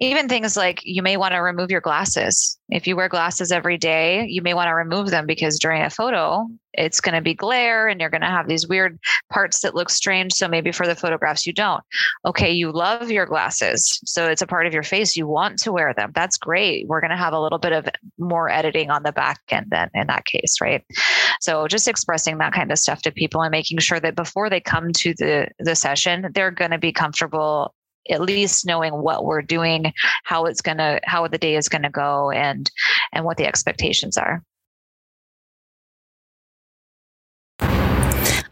Even 0.00 0.28
things 0.28 0.56
like 0.56 0.80
you 0.84 1.02
may 1.02 1.16
want 1.16 1.32
to 1.32 1.38
remove 1.38 1.70
your 1.70 1.80
glasses. 1.80 2.58
If 2.68 2.86
you 2.86 2.96
wear 2.96 3.08
glasses 3.08 3.52
every 3.52 3.78
day, 3.78 4.26
you 4.28 4.42
may 4.42 4.52
want 4.52 4.68
to 4.68 4.74
remove 4.74 5.10
them 5.10 5.26
because 5.26 5.58
during 5.58 5.82
a 5.82 5.90
photo, 5.90 6.48
it's 6.72 7.00
going 7.00 7.14
to 7.14 7.20
be 7.20 7.32
glare 7.32 7.88
and 7.88 8.00
you're 8.00 8.10
going 8.10 8.22
to 8.22 8.26
have 8.26 8.48
these 8.48 8.66
weird 8.66 8.98
parts 9.32 9.60
that 9.60 9.74
look 9.74 9.88
strange. 9.88 10.32
So 10.32 10.48
maybe 10.48 10.72
for 10.72 10.84
the 10.84 10.96
photographs, 10.96 11.46
you 11.46 11.52
don't. 11.52 11.82
Okay, 12.24 12.50
you 12.50 12.72
love 12.72 13.10
your 13.10 13.24
glasses. 13.24 14.00
So 14.04 14.26
it's 14.26 14.42
a 14.42 14.48
part 14.48 14.66
of 14.66 14.74
your 14.74 14.82
face. 14.82 15.16
You 15.16 15.28
want 15.28 15.60
to 15.60 15.72
wear 15.72 15.94
them. 15.94 16.10
That's 16.12 16.36
great. 16.36 16.88
We're 16.88 17.00
going 17.00 17.12
to 17.12 17.16
have 17.16 17.32
a 17.32 17.40
little 17.40 17.58
bit 17.58 17.72
of 17.72 17.88
more 18.18 18.50
editing 18.50 18.90
on 18.90 19.04
the 19.04 19.12
back 19.12 19.40
end 19.50 19.66
then 19.70 19.88
in 19.94 20.08
that 20.08 20.24
case, 20.24 20.56
right? 20.60 20.84
So 21.40 21.68
just 21.68 21.86
expressing 21.86 22.38
that 22.38 22.52
kind 22.52 22.72
of 22.72 22.78
stuff 22.78 23.02
to 23.02 23.12
people 23.12 23.42
and 23.42 23.52
making 23.52 23.78
sure 23.78 24.00
that 24.00 24.16
before 24.16 24.50
they 24.50 24.60
come 24.60 24.92
to 24.92 25.14
the, 25.14 25.48
the 25.60 25.76
session, 25.76 26.30
they're 26.34 26.50
going 26.50 26.72
to 26.72 26.78
be 26.78 26.92
comfortable 26.92 27.74
at 28.10 28.20
least 28.20 28.66
knowing 28.66 28.92
what 28.92 29.24
we're 29.24 29.42
doing 29.42 29.92
how 30.24 30.44
it's 30.46 30.62
going 30.62 30.78
to 30.78 31.00
how 31.04 31.26
the 31.28 31.38
day 31.38 31.56
is 31.56 31.68
going 31.68 31.82
to 31.82 31.90
go 31.90 32.30
and 32.30 32.70
and 33.12 33.24
what 33.24 33.36
the 33.36 33.46
expectations 33.46 34.16
are 34.16 34.42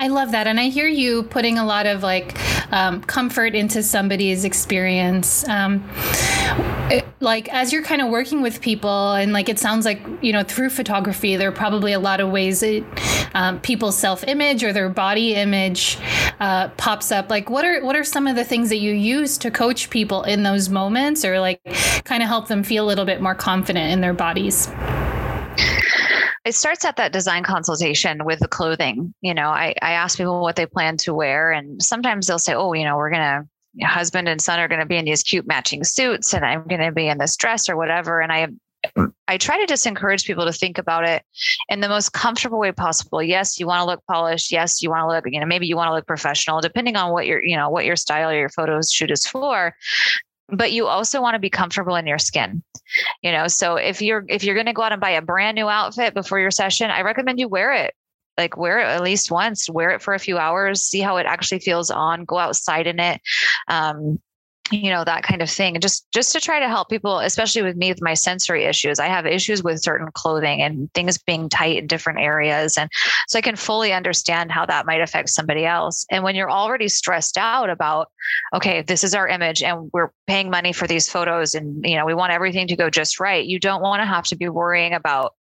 I 0.00 0.08
love 0.08 0.32
that. 0.32 0.46
And 0.46 0.60
I 0.60 0.68
hear 0.68 0.86
you 0.86 1.22
putting 1.22 1.56
a 1.56 1.64
lot 1.64 1.86
of 1.86 2.02
like 2.02 2.36
um, 2.72 3.00
comfort 3.02 3.54
into 3.54 3.82
somebody's 3.82 4.44
experience. 4.44 5.48
Um, 5.48 5.82
like 7.20 7.52
as 7.52 7.72
you're 7.72 7.82
kind 7.82 8.02
of 8.02 8.08
working 8.08 8.42
with 8.42 8.60
people 8.60 9.12
and 9.12 9.32
like 9.32 9.48
it 9.48 9.58
sounds 9.58 9.84
like 9.84 10.00
you 10.20 10.32
know 10.32 10.42
through 10.42 10.70
photography 10.70 11.36
there 11.36 11.48
are 11.48 11.52
probably 11.52 11.92
a 11.92 11.98
lot 11.98 12.20
of 12.20 12.30
ways 12.30 12.62
it 12.62 12.84
um, 13.34 13.60
people's 13.60 13.96
self-image 13.96 14.62
or 14.62 14.72
their 14.72 14.88
body 14.88 15.34
image 15.34 15.98
uh, 16.40 16.68
pops 16.76 17.10
up 17.10 17.30
like 17.30 17.48
what 17.48 17.64
are 17.64 17.84
what 17.84 17.96
are 17.96 18.04
some 18.04 18.26
of 18.26 18.36
the 18.36 18.44
things 18.44 18.68
that 18.68 18.78
you 18.78 18.92
use 18.92 19.38
to 19.38 19.50
coach 19.50 19.90
people 19.90 20.22
in 20.24 20.42
those 20.42 20.68
moments 20.68 21.24
or 21.24 21.38
like 21.40 21.60
kind 22.04 22.22
of 22.22 22.28
help 22.28 22.48
them 22.48 22.62
feel 22.62 22.84
a 22.84 22.88
little 22.88 23.04
bit 23.04 23.20
more 23.20 23.34
confident 23.34 23.92
in 23.92 24.00
their 24.00 24.14
bodies 24.14 24.68
it 26.44 26.54
starts 26.54 26.84
at 26.84 26.96
that 26.96 27.12
design 27.12 27.42
consultation 27.42 28.24
with 28.24 28.38
the 28.38 28.48
clothing. 28.48 29.14
You 29.22 29.32
know, 29.32 29.48
I, 29.48 29.74
I 29.80 29.92
ask 29.92 30.18
people 30.18 30.42
what 30.42 30.56
they 30.56 30.66
plan 30.66 30.98
to 30.98 31.14
wear, 31.14 31.50
and 31.50 31.82
sometimes 31.82 32.26
they'll 32.26 32.38
say, 32.38 32.54
Oh, 32.54 32.74
you 32.74 32.84
know, 32.84 32.96
we're 32.96 33.10
going 33.10 33.22
to, 33.22 33.48
husband 33.82 34.28
and 34.28 34.40
son 34.40 34.60
are 34.60 34.68
going 34.68 34.80
to 34.80 34.86
be 34.86 34.96
in 34.96 35.04
these 35.04 35.22
cute 35.22 35.46
matching 35.46 35.84
suits, 35.84 36.34
and 36.34 36.44
I'm 36.44 36.66
going 36.66 36.80
to 36.80 36.92
be 36.92 37.08
in 37.08 37.18
this 37.18 37.36
dress 37.36 37.68
or 37.68 37.76
whatever. 37.76 38.20
And 38.20 38.32
I, 38.32 38.48
I 39.26 39.38
try 39.38 39.58
to 39.58 39.66
just 39.66 39.86
encourage 39.86 40.24
people 40.24 40.44
to 40.44 40.52
think 40.52 40.78
about 40.78 41.08
it 41.08 41.22
in 41.68 41.80
the 41.80 41.88
most 41.88 42.12
comfortable 42.12 42.58
way 42.58 42.72
possible. 42.72 43.22
Yes, 43.22 43.58
you 43.58 43.66
want 43.66 43.80
to 43.80 43.86
look 43.86 44.02
polished. 44.10 44.52
Yes, 44.52 44.82
you 44.82 44.90
want 44.90 45.02
to 45.02 45.08
look, 45.08 45.24
you 45.26 45.40
know, 45.40 45.46
maybe 45.46 45.66
you 45.66 45.76
want 45.76 45.88
to 45.88 45.94
look 45.94 46.06
professional, 46.06 46.60
depending 46.60 46.96
on 46.96 47.12
what 47.12 47.26
your, 47.26 47.44
you 47.44 47.56
know, 47.56 47.70
what 47.70 47.84
your 47.84 47.96
style 47.96 48.30
or 48.30 48.38
your 48.38 48.50
photos 48.50 48.90
shoot 48.90 49.10
is 49.10 49.26
for 49.26 49.74
but 50.48 50.72
you 50.72 50.86
also 50.86 51.20
want 51.20 51.34
to 51.34 51.38
be 51.38 51.50
comfortable 51.50 51.96
in 51.96 52.06
your 52.06 52.18
skin 52.18 52.62
you 53.22 53.32
know 53.32 53.48
so 53.48 53.76
if 53.76 54.02
you're 54.02 54.24
if 54.28 54.44
you're 54.44 54.54
going 54.54 54.66
to 54.66 54.72
go 54.72 54.82
out 54.82 54.92
and 54.92 55.00
buy 55.00 55.10
a 55.10 55.22
brand 55.22 55.54
new 55.54 55.68
outfit 55.68 56.14
before 56.14 56.38
your 56.38 56.50
session 56.50 56.90
i 56.90 57.00
recommend 57.00 57.38
you 57.38 57.48
wear 57.48 57.72
it 57.72 57.94
like 58.38 58.56
wear 58.56 58.78
it 58.78 58.86
at 58.86 59.02
least 59.02 59.30
once 59.30 59.68
wear 59.68 59.90
it 59.90 60.02
for 60.02 60.14
a 60.14 60.18
few 60.18 60.38
hours 60.38 60.82
see 60.82 61.00
how 61.00 61.16
it 61.16 61.26
actually 61.26 61.58
feels 61.58 61.90
on 61.90 62.24
go 62.24 62.38
outside 62.38 62.86
in 62.86 63.00
it 63.00 63.20
um, 63.68 64.18
you 64.70 64.90
know 64.90 65.04
that 65.04 65.22
kind 65.22 65.42
of 65.42 65.50
thing 65.50 65.78
just 65.80 66.10
just 66.12 66.32
to 66.32 66.40
try 66.40 66.58
to 66.58 66.68
help 66.68 66.88
people 66.88 67.18
especially 67.18 67.60
with 67.60 67.76
me 67.76 67.90
with 67.90 68.00
my 68.00 68.14
sensory 68.14 68.64
issues. 68.64 68.98
I 68.98 69.06
have 69.06 69.26
issues 69.26 69.62
with 69.62 69.82
certain 69.82 70.10
clothing 70.12 70.62
and 70.62 70.92
things 70.94 71.18
being 71.18 71.50
tight 71.50 71.76
in 71.76 71.86
different 71.86 72.20
areas 72.20 72.78
and 72.78 72.90
so 73.28 73.38
i 73.38 73.42
can 73.42 73.56
fully 73.56 73.92
understand 73.92 74.50
how 74.50 74.64
that 74.66 74.86
might 74.86 75.00
affect 75.00 75.28
somebody 75.28 75.66
else. 75.66 76.06
And 76.10 76.24
when 76.24 76.34
you're 76.34 76.50
already 76.50 76.88
stressed 76.88 77.36
out 77.36 77.68
about 77.68 78.10
okay 78.54 78.80
this 78.80 79.04
is 79.04 79.14
our 79.14 79.28
image 79.28 79.62
and 79.62 79.90
we're 79.92 80.12
paying 80.26 80.50
money 80.50 80.72
for 80.72 80.86
these 80.86 81.08
photos 81.10 81.54
and 81.54 81.84
you 81.84 81.96
know 81.96 82.06
we 82.06 82.14
want 82.14 82.32
everything 82.32 82.66
to 82.68 82.76
go 82.76 82.88
just 82.88 83.20
right 83.20 83.44
you 83.44 83.60
don't 83.60 83.82
want 83.82 84.00
to 84.00 84.06
have 84.06 84.24
to 84.24 84.36
be 84.36 84.48
worrying 84.48 84.94
about 84.94 85.34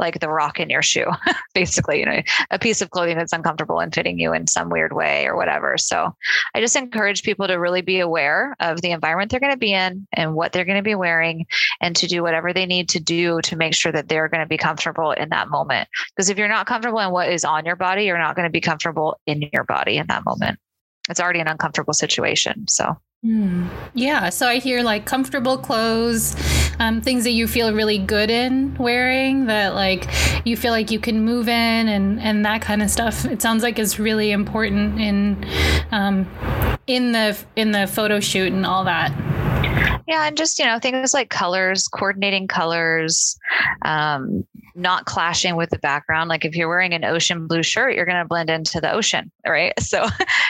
like 0.00 0.18
the 0.18 0.28
rock 0.28 0.58
in 0.58 0.70
your 0.70 0.82
shoe, 0.82 1.06
basically, 1.54 2.00
you 2.00 2.06
know, 2.06 2.22
a 2.50 2.58
piece 2.58 2.80
of 2.80 2.90
clothing 2.90 3.16
that's 3.16 3.32
uncomfortable 3.32 3.78
and 3.78 3.94
fitting 3.94 4.18
you 4.18 4.32
in 4.32 4.46
some 4.46 4.70
weird 4.70 4.92
way 4.92 5.26
or 5.26 5.36
whatever. 5.36 5.78
So 5.78 6.16
I 6.54 6.60
just 6.60 6.74
encourage 6.74 7.22
people 7.22 7.46
to 7.46 7.54
really 7.54 7.82
be 7.82 8.00
aware 8.00 8.56
of 8.60 8.80
the 8.80 8.90
environment 8.90 9.30
they're 9.30 9.40
going 9.40 9.52
to 9.52 9.58
be 9.58 9.72
in 9.72 10.06
and 10.12 10.34
what 10.34 10.52
they're 10.52 10.64
going 10.64 10.78
to 10.78 10.82
be 10.82 10.94
wearing 10.94 11.46
and 11.80 11.94
to 11.96 12.06
do 12.06 12.22
whatever 12.22 12.52
they 12.52 12.66
need 12.66 12.88
to 12.88 13.00
do 13.00 13.40
to 13.42 13.56
make 13.56 13.74
sure 13.74 13.92
that 13.92 14.08
they're 14.08 14.28
going 14.28 14.42
to 14.42 14.48
be 14.48 14.56
comfortable 14.56 15.12
in 15.12 15.28
that 15.28 15.48
moment. 15.48 15.88
Because 16.10 16.30
if 16.30 16.38
you're 16.38 16.48
not 16.48 16.66
comfortable 16.66 17.00
in 17.00 17.12
what 17.12 17.28
is 17.28 17.44
on 17.44 17.64
your 17.64 17.76
body, 17.76 18.04
you're 18.04 18.18
not 18.18 18.34
going 18.34 18.46
to 18.46 18.50
be 18.50 18.60
comfortable 18.60 19.20
in 19.26 19.48
your 19.52 19.64
body 19.64 19.98
in 19.98 20.06
that 20.08 20.24
moment. 20.24 20.58
It's 21.10 21.20
already 21.20 21.40
an 21.40 21.48
uncomfortable 21.48 21.94
situation. 21.94 22.66
So 22.68 22.96
Mm. 23.24 23.68
Yeah. 23.92 24.30
So 24.30 24.48
I 24.48 24.56
hear 24.56 24.82
like 24.82 25.04
comfortable 25.04 25.58
clothes, 25.58 26.34
um, 26.78 27.02
things 27.02 27.24
that 27.24 27.32
you 27.32 27.46
feel 27.46 27.74
really 27.74 27.98
good 27.98 28.30
in 28.30 28.74
wearing 28.76 29.44
that 29.46 29.74
like 29.74 30.08
you 30.46 30.56
feel 30.56 30.72
like 30.72 30.90
you 30.90 30.98
can 30.98 31.22
move 31.22 31.46
in 31.46 31.88
and, 31.88 32.18
and 32.20 32.46
that 32.46 32.62
kind 32.62 32.82
of 32.82 32.88
stuff. 32.90 33.26
It 33.26 33.42
sounds 33.42 33.62
like 33.62 33.78
is 33.78 33.98
really 33.98 34.30
important 34.30 34.98
in, 34.98 35.44
um, 35.90 36.26
in 36.86 37.12
the, 37.12 37.38
in 37.56 37.72
the 37.72 37.86
photo 37.86 38.20
shoot 38.20 38.54
and 38.54 38.64
all 38.64 38.84
that. 38.84 39.12
Yeah, 40.08 40.26
and 40.26 40.36
just 40.36 40.58
you 40.58 40.64
know 40.64 40.80
things 40.80 41.14
like 41.14 41.30
colors, 41.30 41.86
coordinating 41.86 42.48
colors, 42.48 43.38
um, 43.82 44.44
not 44.74 45.06
clashing 45.06 45.56
with 45.56 45.70
the 45.70 45.78
background. 45.78 46.28
Like 46.28 46.44
if 46.44 46.54
you're 46.54 46.68
wearing 46.68 46.92
an 46.92 47.04
ocean 47.04 47.46
blue 47.46 47.62
shirt, 47.62 47.94
you're 47.94 48.06
going 48.06 48.18
to 48.18 48.24
blend 48.24 48.50
into 48.50 48.80
the 48.80 48.92
ocean, 48.92 49.30
right? 49.46 49.72
So 49.80 50.06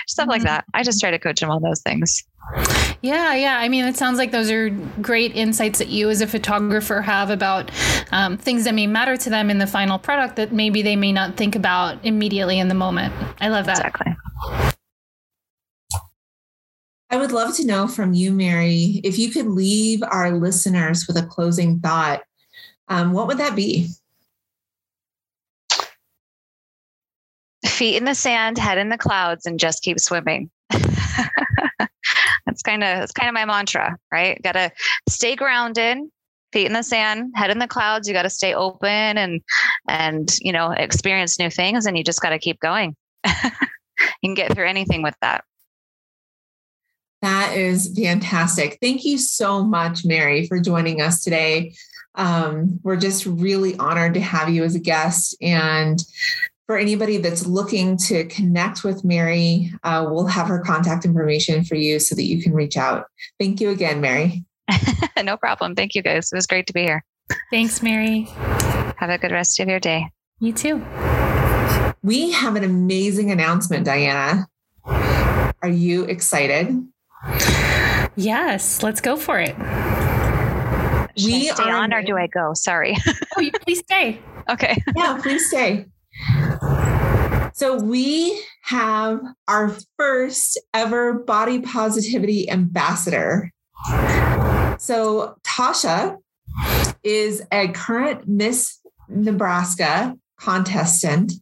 stuff 0.07 0.29
like 0.29 0.41
mm-hmm. 0.41 0.47
that. 0.49 0.65
I 0.75 0.83
just 0.83 1.01
try 1.01 1.11
to 1.11 1.19
coach 1.19 1.41
them 1.41 1.51
on 1.51 1.63
those 1.63 1.81
things. 1.81 2.23
Yeah, 3.01 3.35
yeah. 3.35 3.59
I 3.59 3.69
mean, 3.69 3.87
it 3.87 3.97
sounds 3.97 4.19
like 4.19 4.33
those 4.33 4.51
are 4.51 4.69
great 5.01 5.35
insights 5.35 5.79
that 5.79 5.89
you 5.89 6.11
as 6.11 6.21
a 6.21 6.27
photographer 6.27 7.01
have 7.01 7.31
about 7.31 7.71
um, 8.13 8.37
things 8.37 8.65
that 8.65 8.75
may 8.75 8.87
matter 8.87 9.17
to 9.17 9.31
them 9.31 9.49
in 9.49 9.59
the 9.59 9.67
final 9.67 9.99
product 9.99 10.37
that 10.37 10.53
maybe 10.53 10.83
they 10.83 10.97
may 10.97 11.13
not 11.13 11.37
think 11.37 11.57
about 11.57 12.05
immediately 12.05 12.59
in 12.59 12.69
the 12.69 12.75
moment. 12.75 13.15
I 13.41 13.49
love 13.49 13.65
that. 13.67 13.79
Exactly. 13.79 14.17
I 17.13 17.17
would 17.17 17.33
love 17.33 17.57
to 17.57 17.67
know 17.67 17.89
from 17.89 18.13
you, 18.13 18.33
Mary, 18.33 19.01
if 19.03 19.19
you 19.19 19.31
could 19.31 19.47
leave 19.47 20.01
our 20.03 20.31
listeners 20.31 21.07
with 21.09 21.17
a 21.17 21.27
closing 21.27 21.81
thought, 21.81 22.23
um, 22.89 23.13
what 23.13 23.27
would 23.27 23.39
that 23.39 23.57
be? 23.57 23.89
Feet 27.81 27.97
in 27.97 28.05
the 28.05 28.15
sand, 28.15 28.59
head 28.59 28.77
in 28.77 28.91
the 28.91 28.99
clouds, 28.99 29.47
and 29.47 29.59
just 29.59 29.83
keep 29.83 29.99
swimming. 29.99 30.51
that's 30.69 32.61
kind 32.63 32.85
of 32.85 32.99
that's 32.99 33.13
kind 33.13 33.27
of 33.27 33.33
my 33.33 33.47
mantra, 33.47 33.97
right? 34.13 34.39
Got 34.43 34.53
to 34.53 34.71
stay 35.09 35.35
grounded, 35.35 35.97
feet 36.53 36.67
in 36.67 36.75
the 36.75 36.83
sand, 36.83 37.33
head 37.35 37.51
in 37.51 37.59
the 37.59 37.67
clouds. 37.67 38.07
You 38.07 38.13
got 38.13 38.25
to 38.25 38.29
stay 38.29 38.53
open 38.53 39.17
and 39.17 39.41
and 39.89 40.31
you 40.43 40.53
know 40.53 40.73
experience 40.73 41.39
new 41.39 41.49
things, 41.49 41.87
and 41.87 41.97
you 41.97 42.05
just 42.05 42.21
got 42.21 42.31
to 42.31 42.39
keep 42.39 42.61
going. 42.61 42.95
you 43.27 43.33
can 44.23 44.35
get 44.35 44.53
through 44.53 44.69
anything 44.69 45.03
with 45.03 45.15
that. 45.23 45.43
That 47.23 47.57
is 47.57 47.99
fantastic. 47.99 48.77
Thank 48.83 49.07
you 49.07 49.17
so 49.17 49.65
much, 49.65 50.05
Mary, 50.05 50.47
for 50.47 50.61
joining 50.61 51.01
us 51.01 51.25
today. 51.25 51.73
Um, 52.15 52.79
we're 52.83 52.97
just 52.97 53.25
really 53.25 53.77
honored 53.79 54.15
to 54.15 54.21
have 54.21 54.51
you 54.51 54.65
as 54.65 54.75
a 54.75 54.81
guest. 54.81 55.35
And 55.41 55.99
for 56.71 56.79
anybody 56.79 57.17
that's 57.17 57.49
looking 57.49 57.97
to 57.97 58.25
connect 58.27 58.85
with 58.85 59.03
Mary, 59.03 59.73
uh, 59.83 60.07
we'll 60.09 60.27
have 60.29 60.47
her 60.47 60.61
contact 60.61 61.05
information 61.05 61.65
for 61.65 61.75
you 61.75 61.99
so 61.99 62.15
that 62.15 62.23
you 62.23 62.41
can 62.41 62.53
reach 62.53 62.77
out. 62.77 63.07
Thank 63.41 63.61
you 63.61 63.71
again, 63.71 64.01
Mary. 64.01 64.45
no 65.25 65.37
problem. 65.37 65.75
Thank 65.75 65.97
you, 65.97 66.03
guys. 66.03 66.31
It 66.33 66.37
was 66.37 66.47
great 66.47 66.69
to 66.69 66.73
be 66.73 66.83
here. 66.83 67.05
Thanks, 67.51 67.83
Mary. 67.83 68.29
Have 68.99 69.11
a 69.11 69.19
good 69.19 69.33
rest 69.33 69.59
of 69.59 69.69
your 69.69 69.81
day. 69.81 70.11
You 70.39 70.53
too. 70.53 70.77
We 72.05 72.31
have 72.31 72.55
an 72.55 72.63
amazing 72.63 73.33
announcement, 73.33 73.85
Diana. 73.85 74.47
Are 74.85 75.69
you 75.69 76.05
excited? 76.05 76.87
Yes, 78.15 78.85
let's 78.85 79.01
go 79.01 79.17
for 79.17 79.41
it. 79.41 79.57
Should 81.19 81.27
we 81.27 81.51
I 81.51 81.53
stay 81.53 81.69
on 81.69 81.93
or 81.93 82.05
do 82.05 82.17
I 82.17 82.29
go? 82.29 82.55
Sorry. 82.55 82.97
oh, 83.37 83.51
please 83.63 83.81
stay. 83.81 84.21
Okay. 84.49 84.81
Yeah, 84.95 85.19
please 85.21 85.49
stay. 85.49 85.87
So 87.61 87.77
we 87.77 88.43
have 88.63 89.21
our 89.47 89.77
first 89.99 90.59
ever 90.73 91.13
body 91.13 91.61
positivity 91.61 92.51
ambassador. 92.51 93.53
So 94.79 95.37
Tasha 95.43 96.17
is 97.05 97.43
a 97.53 97.69
current 97.69 98.27
Miss 98.27 98.79
Nebraska 99.11 100.17
contestant. 100.41 101.35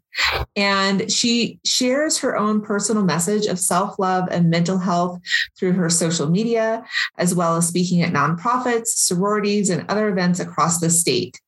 And 0.57 1.11
she 1.11 1.61
shares 1.65 2.19
her 2.19 2.37
own 2.37 2.61
personal 2.61 3.05
message 3.05 3.47
of 3.47 3.59
self 3.59 3.99
love 3.99 4.29
and 4.31 4.51
mental 4.51 4.79
health 4.79 5.21
through 5.57 5.73
her 5.73 5.89
social 5.89 6.29
media, 6.29 6.85
as 7.19 7.35
well 7.35 7.57
as 7.57 7.69
speaking 7.69 8.03
at 8.03 8.13
nonprofits, 8.13 8.89
sororities, 8.89 9.71
and 9.71 9.89
other 9.89 10.09
events 10.09 10.41
across 10.41 10.81
the 10.81 10.91
state. 10.91 11.41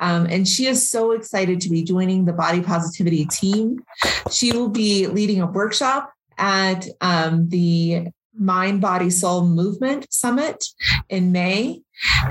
Um, 0.00 0.26
and 0.26 0.46
she 0.46 0.66
is 0.66 0.90
so 0.90 1.12
excited 1.12 1.60
to 1.62 1.70
be 1.70 1.82
joining 1.82 2.24
the 2.24 2.32
body 2.32 2.60
positivity 2.60 3.26
team. 3.26 3.82
She 4.30 4.52
will 4.52 4.68
be 4.68 5.06
leading 5.06 5.40
a 5.40 5.46
workshop 5.46 6.12
at 6.38 6.86
um, 7.00 7.48
the 7.48 8.08
Mind, 8.38 8.80
Body, 8.80 9.10
Soul 9.10 9.46
Movement 9.46 10.12
Summit 10.12 10.64
in 11.08 11.32
May. 11.32 11.82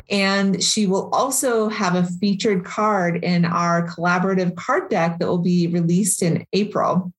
And 0.09 0.63
she 0.63 0.87
will 0.87 1.09
also 1.13 1.69
have 1.69 1.95
a 1.95 2.03
featured 2.03 2.65
card 2.65 3.23
in 3.23 3.45
our 3.45 3.87
collaborative 3.87 4.55
card 4.55 4.89
deck 4.89 5.19
that 5.19 5.27
will 5.27 5.37
be 5.37 5.67
released 5.67 6.23
in 6.23 6.45
April. 6.53 7.13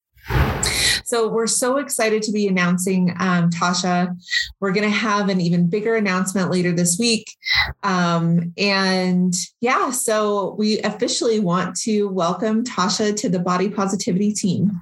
So 1.04 1.28
we're 1.28 1.48
so 1.48 1.78
excited 1.78 2.22
to 2.22 2.32
be 2.32 2.46
announcing 2.46 3.10
um, 3.18 3.50
Tasha. 3.50 4.16
We're 4.60 4.70
going 4.70 4.88
to 4.88 4.96
have 4.96 5.28
an 5.28 5.40
even 5.40 5.68
bigger 5.68 5.96
announcement 5.96 6.52
later 6.52 6.70
this 6.70 7.00
week. 7.00 7.36
Um, 7.82 8.52
and 8.56 9.34
yeah, 9.60 9.90
so 9.90 10.54
we 10.56 10.80
officially 10.82 11.40
want 11.40 11.74
to 11.80 12.04
welcome 12.04 12.62
Tasha 12.62 13.16
to 13.16 13.28
the 13.28 13.40
Body 13.40 13.68
Positivity 13.68 14.32
team. 14.32 14.80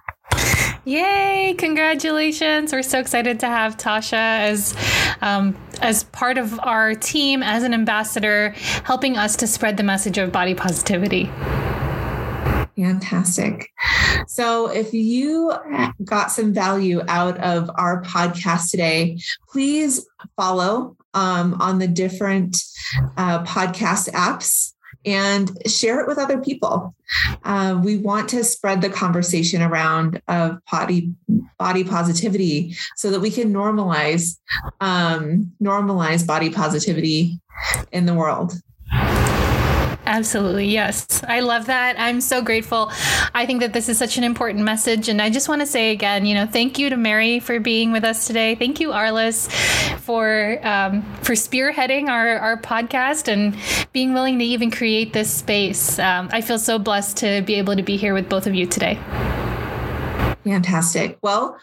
Yay! 0.89 1.55
Congratulations! 1.59 2.73
We're 2.73 2.81
so 2.81 2.99
excited 2.99 3.41
to 3.41 3.47
have 3.47 3.77
Tasha 3.77 4.15
as 4.15 4.75
um, 5.21 5.55
as 5.83 6.05
part 6.05 6.39
of 6.39 6.59
our 6.61 6.95
team 6.95 7.43
as 7.43 7.63
an 7.63 7.75
ambassador, 7.75 8.55
helping 8.85 9.19
us 9.19 9.37
to 9.37 9.47
spread 9.47 9.77
the 9.77 9.83
message 9.83 10.17
of 10.17 10.33
body 10.33 10.55
positivity. 10.55 11.27
Fantastic. 12.75 13.71
So, 14.29 14.71
if 14.71 14.95
you 14.95 15.53
got 16.05 16.31
some 16.31 16.55
value 16.55 17.03
out 17.07 17.37
of 17.37 17.71
our 17.75 18.03
podcast 18.03 18.71
today, 18.71 19.19
please 19.51 20.07
follow 20.39 20.97
um, 21.13 21.61
on 21.61 21.81
the 21.81 21.89
different 21.89 22.57
uh, 23.19 23.45
podcast 23.45 24.09
apps 24.13 24.73
and 25.09 25.51
share 25.67 26.01
it 26.01 26.07
with 26.07 26.19
other 26.19 26.39
people. 26.39 26.95
Uh, 27.45 27.81
we 27.83 27.97
want 27.97 28.29
to 28.31 28.45
spread 28.45 28.81
the 28.81 28.91
conversation 28.91 29.63
around 29.63 30.21
of 30.29 30.59
body 30.71 31.13
body 31.59 31.85
positivity 31.85 32.77
so 32.97 33.11
that 33.11 33.21
we 33.21 33.31
can 33.31 33.53
normalize 33.53 34.39
um, 34.81 35.53
normalize 35.63 36.27
body 36.27 36.51
positivity 36.51 37.41
in 37.93 38.07
the 38.07 38.15
world. 38.15 38.55
Absolutely. 40.09 40.67
Yes. 40.67 41.23
I 41.29 41.41
love 41.41 41.67
that. 41.67 41.97
I'm 42.01 42.23
so 42.23 42.41
grateful. 42.41 42.91
I 43.35 43.45
think 43.45 43.61
that 43.61 43.75
this 43.75 43.91
is 43.91 43.99
such 43.99 44.17
an 44.17 44.25
important 44.25 44.65
message. 44.65 45.11
And 45.11 45.21
I 45.21 45.29
just 45.29 45.51
want 45.51 45.61
to 45.61 45.67
say 45.67 45.93
again, 45.93 46.25
you 46.25 46.35
know, 46.35 46.47
thank 46.47 46.79
you 46.79 46.89
to 46.89 46.97
Mary 46.97 47.41
for 47.41 47.61
being 47.61 47.93
with 47.93 48.05
us 48.05 48.27
today. 48.27 48.55
Thank 48.55 48.81
you, 48.81 48.89
Arliss, 48.89 49.53
for 49.99 50.67
um, 50.67 51.03
for 51.17 51.35
spearheading 51.35 52.09
our, 52.09 52.39
our 52.39 52.57
podcast 52.57 53.29
and 53.29 53.55
being 53.93 54.15
willing 54.15 54.39
to 54.39 54.45
even 54.47 54.71
create 54.71 55.13
this 55.13 55.31
space. 55.31 55.99
Um, 55.99 56.31
I 56.33 56.41
feel 56.41 56.59
so 56.59 56.79
blessed 56.79 57.19
to 57.19 57.43
be 57.43 57.57
able 57.57 57.77
to 57.77 57.83
be 57.83 57.99
here 57.99 58.15
with 58.15 58.31
both 58.31 58.47
of 58.47 58.55
you 58.55 58.65
today. 58.65 58.99
Fantastic. 60.45 61.19
Well, 61.21 61.59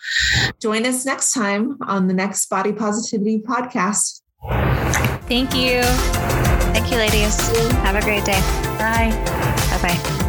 join 0.62 0.86
us 0.86 1.04
next 1.04 1.34
time 1.34 1.80
on 1.82 2.08
the 2.08 2.14
next 2.14 2.48
Body 2.48 2.74
Positivity 2.74 3.42
podcast. 3.42 4.22
Thank 5.28 5.56
you. 5.56 5.82
Thank 6.76 6.92
you, 6.92 6.98
ladies. 6.98 7.38
Have 7.86 7.96
a 7.96 8.02
great 8.02 8.26
day. 8.26 8.38
Bye. 8.78 9.10
Bye 9.72 9.82
bye. 9.82 10.25